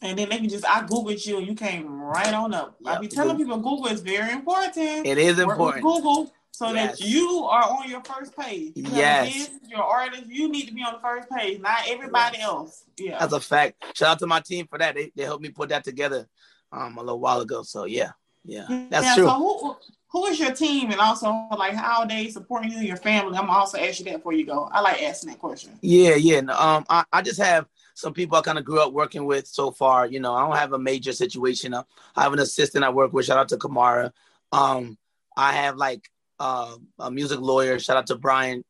And 0.00 0.16
then 0.16 0.28
they 0.28 0.36
can 0.38 0.48
just 0.48 0.64
I 0.64 0.82
googled 0.82 1.26
you 1.26 1.38
and 1.38 1.46
you 1.46 1.56
came 1.56 2.00
right 2.00 2.32
on 2.32 2.54
up. 2.54 2.76
I 2.86 2.92
Yep. 2.92 3.00
be 3.00 3.08
telling 3.08 3.36
people 3.36 3.56
Google 3.56 3.88
is 3.88 4.00
very 4.00 4.30
important. 4.32 5.06
It 5.06 5.18
is 5.18 5.40
important. 5.40 5.84
Google 5.84 6.32
so 6.58 6.72
Yes. 6.72 6.98
that 6.98 7.06
you 7.06 7.44
are 7.44 7.62
on 7.62 7.88
your 7.88 8.02
first 8.02 8.36
page. 8.36 8.72
You 8.74 8.84
Yes. 8.92 9.48
Your 9.68 9.84
artist, 9.84 10.24
you 10.26 10.48
need 10.48 10.66
to 10.66 10.74
be 10.74 10.82
on 10.82 10.94
the 10.94 10.98
first 10.98 11.30
page, 11.30 11.60
not 11.60 11.82
everybody 11.86 12.40
else. 12.40 12.82
Yeah. 12.98 13.16
That's 13.20 13.32
a 13.32 13.38
fact. 13.40 13.84
Shout 13.96 14.08
out 14.08 14.18
to 14.18 14.26
my 14.26 14.40
team 14.40 14.66
for 14.66 14.76
that. 14.76 14.96
They, 14.96 15.12
they 15.14 15.22
helped 15.22 15.42
me 15.42 15.50
put 15.50 15.68
that 15.68 15.84
together 15.84 16.26
um, 16.72 16.98
a 16.98 17.00
little 17.00 17.20
while 17.20 17.40
ago. 17.40 17.62
So 17.62 17.84
yeah, 17.84 18.10
yeah, 18.44 18.66
that's 18.90 19.06
yeah, 19.06 19.14
true. 19.14 19.26
So 19.26 19.34
who 19.34 19.76
who 20.10 20.26
is 20.26 20.40
your 20.40 20.52
team 20.52 20.90
and 20.90 21.00
also 21.00 21.46
like 21.56 21.74
how 21.74 22.00
are 22.00 22.08
they 22.08 22.28
supporting 22.28 22.72
you 22.72 22.78
and 22.78 22.88
your 22.88 22.96
family? 22.96 23.38
I'm 23.38 23.48
also 23.50 23.78
ask 23.78 24.00
you 24.00 24.06
that 24.06 24.16
before 24.16 24.32
you 24.32 24.44
go. 24.44 24.68
I 24.72 24.80
like 24.80 25.00
asking 25.00 25.30
that 25.30 25.38
question. 25.38 25.78
Yeah, 25.80 26.16
yeah. 26.16 26.40
no, 26.40 26.54
Um, 26.58 26.84
I, 26.90 27.04
I 27.12 27.22
just 27.22 27.40
have 27.40 27.66
some 27.94 28.12
people 28.12 28.36
I 28.36 28.40
kind 28.42 28.58
of 28.58 28.64
grew 28.64 28.80
up 28.80 28.92
working 28.92 29.26
with 29.26 29.46
so 29.46 29.70
far. 29.70 30.06
You 30.08 30.18
know, 30.18 30.34
I 30.34 30.40
don't 30.44 30.56
have 30.56 30.72
a 30.72 30.78
major 30.78 31.12
situation. 31.12 31.72
I 31.72 31.84
I 32.16 32.22
have 32.24 32.32
an 32.32 32.40
assistant 32.40 32.84
I 32.84 32.90
work 32.90 33.12
with. 33.12 33.26
Shout 33.26 33.38
out 33.38 33.48
to 33.50 33.58
Kamara. 33.58 34.10
Um, 34.50 34.98
I 35.36 35.52
have 35.52 35.76
like 35.76 36.10
uh, 36.40 36.76
a 36.98 37.10
music 37.10 37.40
lawyer. 37.40 37.78
Shout 37.78 37.96
out 37.96 38.06
to 38.08 38.16
Brian 38.16 38.64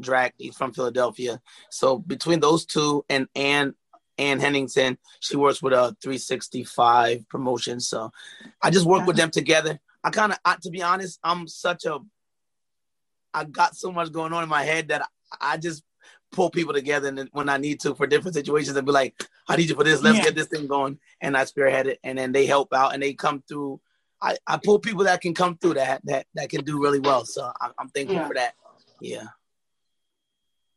Drack. 0.00 0.32
He's 0.38 0.56
from 0.56 0.72
Philadelphia. 0.72 1.40
So 1.70 1.98
between 1.98 2.40
those 2.40 2.66
two 2.66 3.04
and 3.08 3.28
Ann 3.34 3.74
Ann 4.18 4.40
Henningsen, 4.40 4.98
she 5.20 5.36
works 5.36 5.62
with 5.62 5.74
a 5.74 5.94
365 6.02 7.28
promotion. 7.28 7.80
So 7.80 8.10
I 8.62 8.70
just 8.70 8.86
work 8.86 9.06
with 9.06 9.16
them 9.16 9.30
together. 9.30 9.78
I 10.02 10.10
kind 10.10 10.32
of, 10.32 10.60
to 10.60 10.70
be 10.70 10.82
honest, 10.82 11.18
I'm 11.22 11.46
such 11.46 11.84
a, 11.84 11.98
I 13.34 13.44
got 13.44 13.76
so 13.76 13.92
much 13.92 14.12
going 14.12 14.32
on 14.32 14.42
in 14.42 14.48
my 14.48 14.62
head 14.62 14.88
that 14.88 15.06
I, 15.40 15.58
just 15.58 15.82
pull 16.32 16.50
people 16.50 16.72
together 16.72 17.08
and 17.08 17.18
then 17.18 17.28
when 17.32 17.48
I 17.48 17.56
need 17.56 17.80
to 17.80 17.94
for 17.94 18.06
different 18.06 18.34
situations 18.34 18.76
and 18.76 18.86
be 18.86 18.92
like, 18.92 19.14
I 19.48 19.56
need 19.56 19.68
you 19.68 19.74
for 19.74 19.84
this. 19.84 20.02
Let's 20.02 20.18
Yeah. 20.18 20.24
get 20.24 20.34
this 20.34 20.46
thing 20.46 20.66
going. 20.66 20.98
And 21.20 21.36
I 21.36 21.44
spearhead 21.44 21.86
it, 21.86 21.98
and 22.02 22.16
then 22.18 22.32
they 22.32 22.46
help 22.46 22.72
out 22.72 22.94
and 22.94 23.02
they 23.02 23.12
come 23.14 23.42
through. 23.48 23.80
I, 24.22 24.36
I 24.46 24.58
pull 24.62 24.78
people 24.78 25.04
that 25.04 25.20
can 25.20 25.34
come 25.34 25.56
through 25.58 25.74
that 25.74 26.00
that 26.04 26.26
that 26.34 26.48
can 26.48 26.64
do 26.64 26.80
really 26.82 27.00
well. 27.00 27.24
So 27.24 27.50
I'm, 27.60 27.72
I'm 27.78 27.88
thankful 27.90 28.16
Yeah. 28.16 28.28
for 28.28 28.34
that. 28.34 28.54
Yeah. 29.00 29.24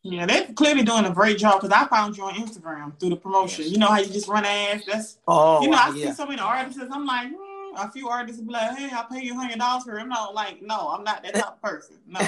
Yeah, 0.02 0.25
they're 0.25 0.45
clearly 0.54 0.84
doing 0.84 1.06
a 1.06 1.12
great 1.13 1.38
job 1.38 1.60
because 1.62 1.75
I 1.78 1.86
found 1.88 2.15
you 2.15 2.23
on 2.23 2.34
Instagram 2.36 2.97
through 2.99 3.10
the 3.10 3.15
promotion. 3.17 3.65
Yes. 3.65 3.73
You 3.73 3.80
know 3.80 3.88
how 3.88 3.99
you 3.99 4.08
just 4.12 4.30
run 4.30 4.45
ads. 4.45 4.86
That's 4.86 5.17
Oh, 5.28 5.62
you 5.62 5.69
know 5.69 5.78
I 5.78 5.89
yeah. 5.93 6.12
see 6.12 6.13
so 6.15 6.25
many 6.25 6.39
artists. 6.39 6.82
I'm 6.89 7.06
like, 7.06 7.28
hmm, 7.30 7.75
a 7.75 7.91
few 7.91 8.08
artists 8.08 8.41
be 8.41 8.52
like, 8.54 8.78
hey, 8.78 8.89
I'll 8.93 9.06
pay 9.06 9.21
you 9.21 9.36
hundred 9.36 9.60
dollars 9.60 9.84
for 9.84 9.97
it. 9.97 10.02
I'm 10.02 10.08
not 10.10 10.34
like, 10.34 10.62
no, 10.62 10.89
I'm 10.89 11.04
not 11.04 11.23
that 11.23 11.34
type 11.36 11.43
of 11.47 11.62
person. 11.62 11.97
No. 12.08 12.19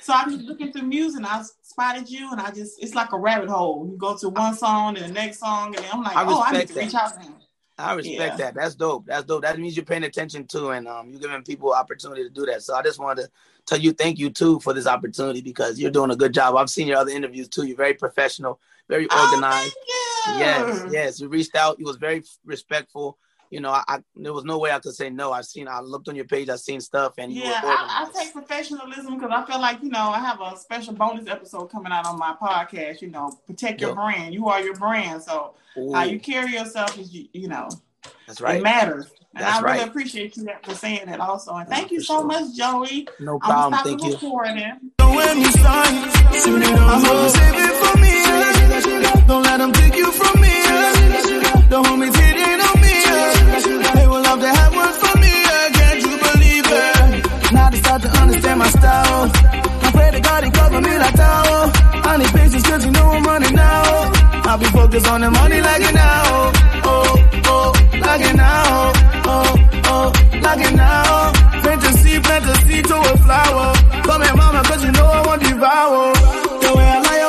So 0.00 0.12
I'm 0.12 0.30
just 0.32 0.42
looking 0.46 0.72
through 0.72 0.82
music 0.82 1.18
and 1.18 1.26
I 1.26 1.44
spotted 1.62 2.10
you 2.10 2.32
and 2.32 2.40
I 2.40 2.50
just 2.50 2.82
it's 2.82 2.94
like 2.94 3.12
a 3.12 3.18
rabbit 3.18 3.48
hole. 3.48 3.86
You 3.88 3.96
go 3.96 4.16
to 4.16 4.28
one 4.30 4.54
song 4.54 4.96
and 4.96 5.06
the 5.06 5.12
next 5.12 5.38
song 5.38 5.76
and 5.76 5.84
I'm 5.92 6.02
like, 6.02 6.16
I 6.16 6.24
oh, 6.26 6.42
I 6.42 6.52
need 6.52 6.66
to 6.68 6.74
that. 6.74 6.80
reach 6.84 6.94
out 6.94 7.14
to 7.14 7.20
him. 7.20 7.34
I 7.82 7.94
respect 7.94 8.18
Yeah. 8.18 8.36
that. 8.36 8.54
That's 8.54 8.74
dope. 8.74 9.06
That's 9.06 9.24
dope. 9.24 9.42
That 9.42 9.58
means 9.58 9.76
you're 9.76 9.84
paying 9.84 10.04
attention 10.04 10.46
to, 10.48 10.68
and 10.70 10.86
um, 10.88 11.10
you're 11.10 11.20
giving 11.20 11.42
people 11.42 11.72
opportunity 11.72 12.22
to 12.22 12.30
do 12.30 12.46
that. 12.46 12.62
So 12.62 12.74
I 12.74 12.82
just 12.82 12.98
wanted 12.98 13.22
to 13.24 13.30
tell 13.66 13.78
you 13.78 13.92
thank 13.92 14.18
you 14.18 14.30
too 14.30 14.60
for 14.60 14.72
this 14.72 14.86
opportunity 14.86 15.40
because 15.40 15.78
you're 15.78 15.90
doing 15.90 16.10
a 16.10 16.16
good 16.16 16.32
job. 16.34 16.56
I've 16.56 16.70
seen 16.70 16.86
your 16.88 16.98
other 16.98 17.10
interviews 17.10 17.48
too. 17.48 17.64
You're 17.66 17.76
very 17.76 17.94
professional, 17.94 18.60
very 18.88 19.04
organized. 19.10 19.74
Oh, 19.76 20.22
thank 20.26 20.38
you. 20.38 20.44
yes, 20.44 20.84
yes. 20.92 21.20
You 21.20 21.28
reached 21.28 21.56
out. 21.56 21.78
You 21.78 21.84
was 21.84 21.96
very 21.96 22.22
respectful. 22.44 23.18
You 23.52 23.60
know, 23.60 23.70
I, 23.70 23.82
I 23.86 23.98
there 24.16 24.32
was 24.32 24.44
no 24.44 24.56
way 24.58 24.70
I 24.72 24.78
could 24.78 24.94
say 24.94 25.10
no. 25.10 25.30
I've 25.30 25.44
seen. 25.44 25.68
I 25.68 25.80
looked 25.80 26.08
on 26.08 26.16
your 26.16 26.24
page. 26.24 26.48
I've 26.48 26.58
seen 26.60 26.80
stuff, 26.80 27.12
and 27.18 27.30
you 27.30 27.42
Yeah, 27.42 27.60
were 27.62 27.68
I, 27.68 28.06
I 28.08 28.18
take 28.18 28.32
professionalism 28.32 29.18
because 29.18 29.30
I 29.30 29.44
feel 29.44 29.60
like 29.60 29.82
you 29.82 29.90
know 29.90 30.08
I 30.08 30.20
have 30.20 30.40
a 30.40 30.56
special 30.56 30.94
bonus 30.94 31.26
episode 31.28 31.66
coming 31.66 31.92
out 31.92 32.06
on 32.06 32.18
my 32.18 32.34
podcast. 32.40 33.02
You 33.02 33.10
know, 33.10 33.30
protect 33.46 33.82
your 33.82 33.90
Yep. 33.90 33.96
brand. 33.96 34.32
You 34.34 34.48
are 34.48 34.62
your 34.62 34.74
brand, 34.74 35.22
so 35.22 35.54
Ooh, 35.76 35.92
how 35.92 36.04
you 36.04 36.18
carry 36.18 36.52
yourself 36.52 36.98
is 36.98 37.12
you, 37.12 37.28
you 37.34 37.48
know 37.48 37.68
that's 38.26 38.40
right. 38.40 38.58
it 38.60 38.62
matters. 38.62 39.12
And 39.34 39.44
That's 39.44 39.58
I 39.58 39.60
really 39.66 39.78
right. 39.80 39.88
appreciate 39.88 40.36
you 40.38 40.48
for 40.62 40.74
saying 40.74 41.06
that 41.06 41.20
also. 41.20 41.54
And 41.54 41.68
Yeah, 41.68 41.76
thank 41.76 41.90
you 41.90 42.00
so 42.00 42.18
sure. 42.20 42.24
much, 42.26 42.54
Joey. 42.56 43.06
No 43.20 43.38
I'm 43.42 43.50
problem. 43.70 43.82
Thank 43.84 44.04
you. 44.04 44.12
recording. 44.14 44.90
Don't 44.98 45.16
let 45.16 45.36
me 45.36 45.44
sign. 45.44 46.10
Soon 46.40 46.62
it 46.62 46.78
on 46.78 47.00
so 47.02 47.28
save 47.28 47.54
it 47.54 47.74
for 47.84 47.98
me. 48.00 49.02
yeah. 49.02 49.26
Don't 49.26 49.42
let 49.42 49.58
them 49.58 49.72
take 49.72 49.96
you 49.96 50.10
from 50.12 50.40
me. 50.40 50.48
yeah. 50.48 51.66
Don't 51.68 51.86
hold 51.86 52.00
me 52.00 52.10
They 53.52 54.06
love 54.08 54.40
to 54.40 54.48
have 54.48 54.74
one 54.74 54.94
for 55.02 55.14
me. 55.18 55.32
Can't 55.78 56.00
you 56.00 56.16
believe 56.26 56.64
it? 56.64 57.52
Now 57.52 57.68
they 57.68 57.78
start 57.84 58.00
to 58.02 58.08
understand 58.08 58.58
my 58.58 58.68
style. 58.68 59.30
I 59.84 59.90
pray 59.92 60.10
to 60.10 60.20
God 60.20 60.44
he 60.44 60.50
cover 60.50 60.80
me 60.80 60.94
like. 60.96 61.20
I 62.08 62.16
need 62.16 62.28
patience 62.28 62.66
cause 62.66 62.84
you 62.86 62.92
know 62.92 63.08
I'm 63.10 63.24
running 63.24 63.58
out. 63.58 64.16
I'll 64.48 64.58
be 64.58 64.64
focused 64.66 65.06
on 65.06 65.20
the 65.20 65.30
money 65.30 65.60
like 65.60 65.94
now. 65.94 66.52
Oh, 66.84 67.16
oh, 67.52 67.72
like 68.00 68.34
now. 68.34 68.92
Oh, 69.32 69.54
oh, 69.92 70.12
like 70.42 70.74
now. 70.74 71.32
Plant 71.62 71.84
a 71.84 71.92
seed, 72.00 72.22
plant 72.24 72.44
a 72.46 72.54
seed 72.64 72.84
to 72.86 72.96
a 72.96 73.16
flower. 73.18 73.72
You 74.82 74.90
know 74.90 75.06
I 75.06 75.36
devour. 75.36 76.12
The 76.62 76.70
way 76.76 76.84
I 76.84 76.98
lie 77.06 77.20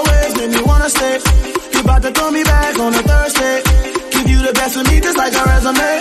me 0.50 0.62
wanna 0.66 0.90
stay. 0.90 1.20
To 2.04 2.12
throw 2.12 2.32
me 2.32 2.44
back 2.44 2.80
on 2.80 2.94
a 2.94 3.04
Thursday. 3.04 3.93
Give 4.24 4.40
you 4.40 4.42
the 4.48 4.54
best 4.54 4.78
of 4.78 4.88
me 4.88 5.00
just 5.02 5.18
like 5.18 5.34
a 5.34 5.44
resume. 5.44 5.92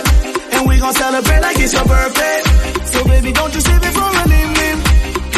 And 0.55 0.61
we 0.69 0.79
gon' 0.79 0.93
celebrate 0.93 1.41
like 1.41 1.59
it's 1.59 1.73
your 1.73 1.83
birthday. 1.85 2.37
So 2.85 3.03
baby, 3.03 3.31
don't 3.33 3.53
you 3.53 3.59
save 3.61 3.83
it 3.83 3.93
for 3.99 4.09
an 4.23 4.31
evening. 4.41 4.77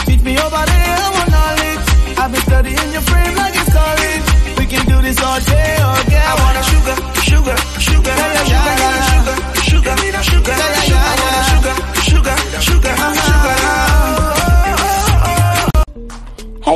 Treat 0.06 0.22
Me 0.24 0.34
over 0.38 0.64
there, 0.70 0.98
I 1.06 1.10
want 1.18 1.30
knowledge. 1.34 1.84
I've 2.22 2.32
been 2.32 2.42
studying 2.42 2.92
your 2.94 3.02
frame 3.10 3.36
like 3.42 3.56
it's 3.58 3.72
college. 3.74 4.26
We 4.60 4.66
can 4.70 4.84
do 4.86 5.02
this 5.02 5.18
all 5.22 5.40
day, 5.40 5.76
oh, 5.82 5.90
all 5.90 6.04
day. 6.14 6.24
I 6.30 6.34
want 6.46 6.56
a 6.62 6.64
sugar, 6.70 6.96
sugar, 7.26 7.58
sugar, 7.82 8.14
sugar, 8.14 8.46
sugar, 8.54 9.02
sugar, 9.10 9.35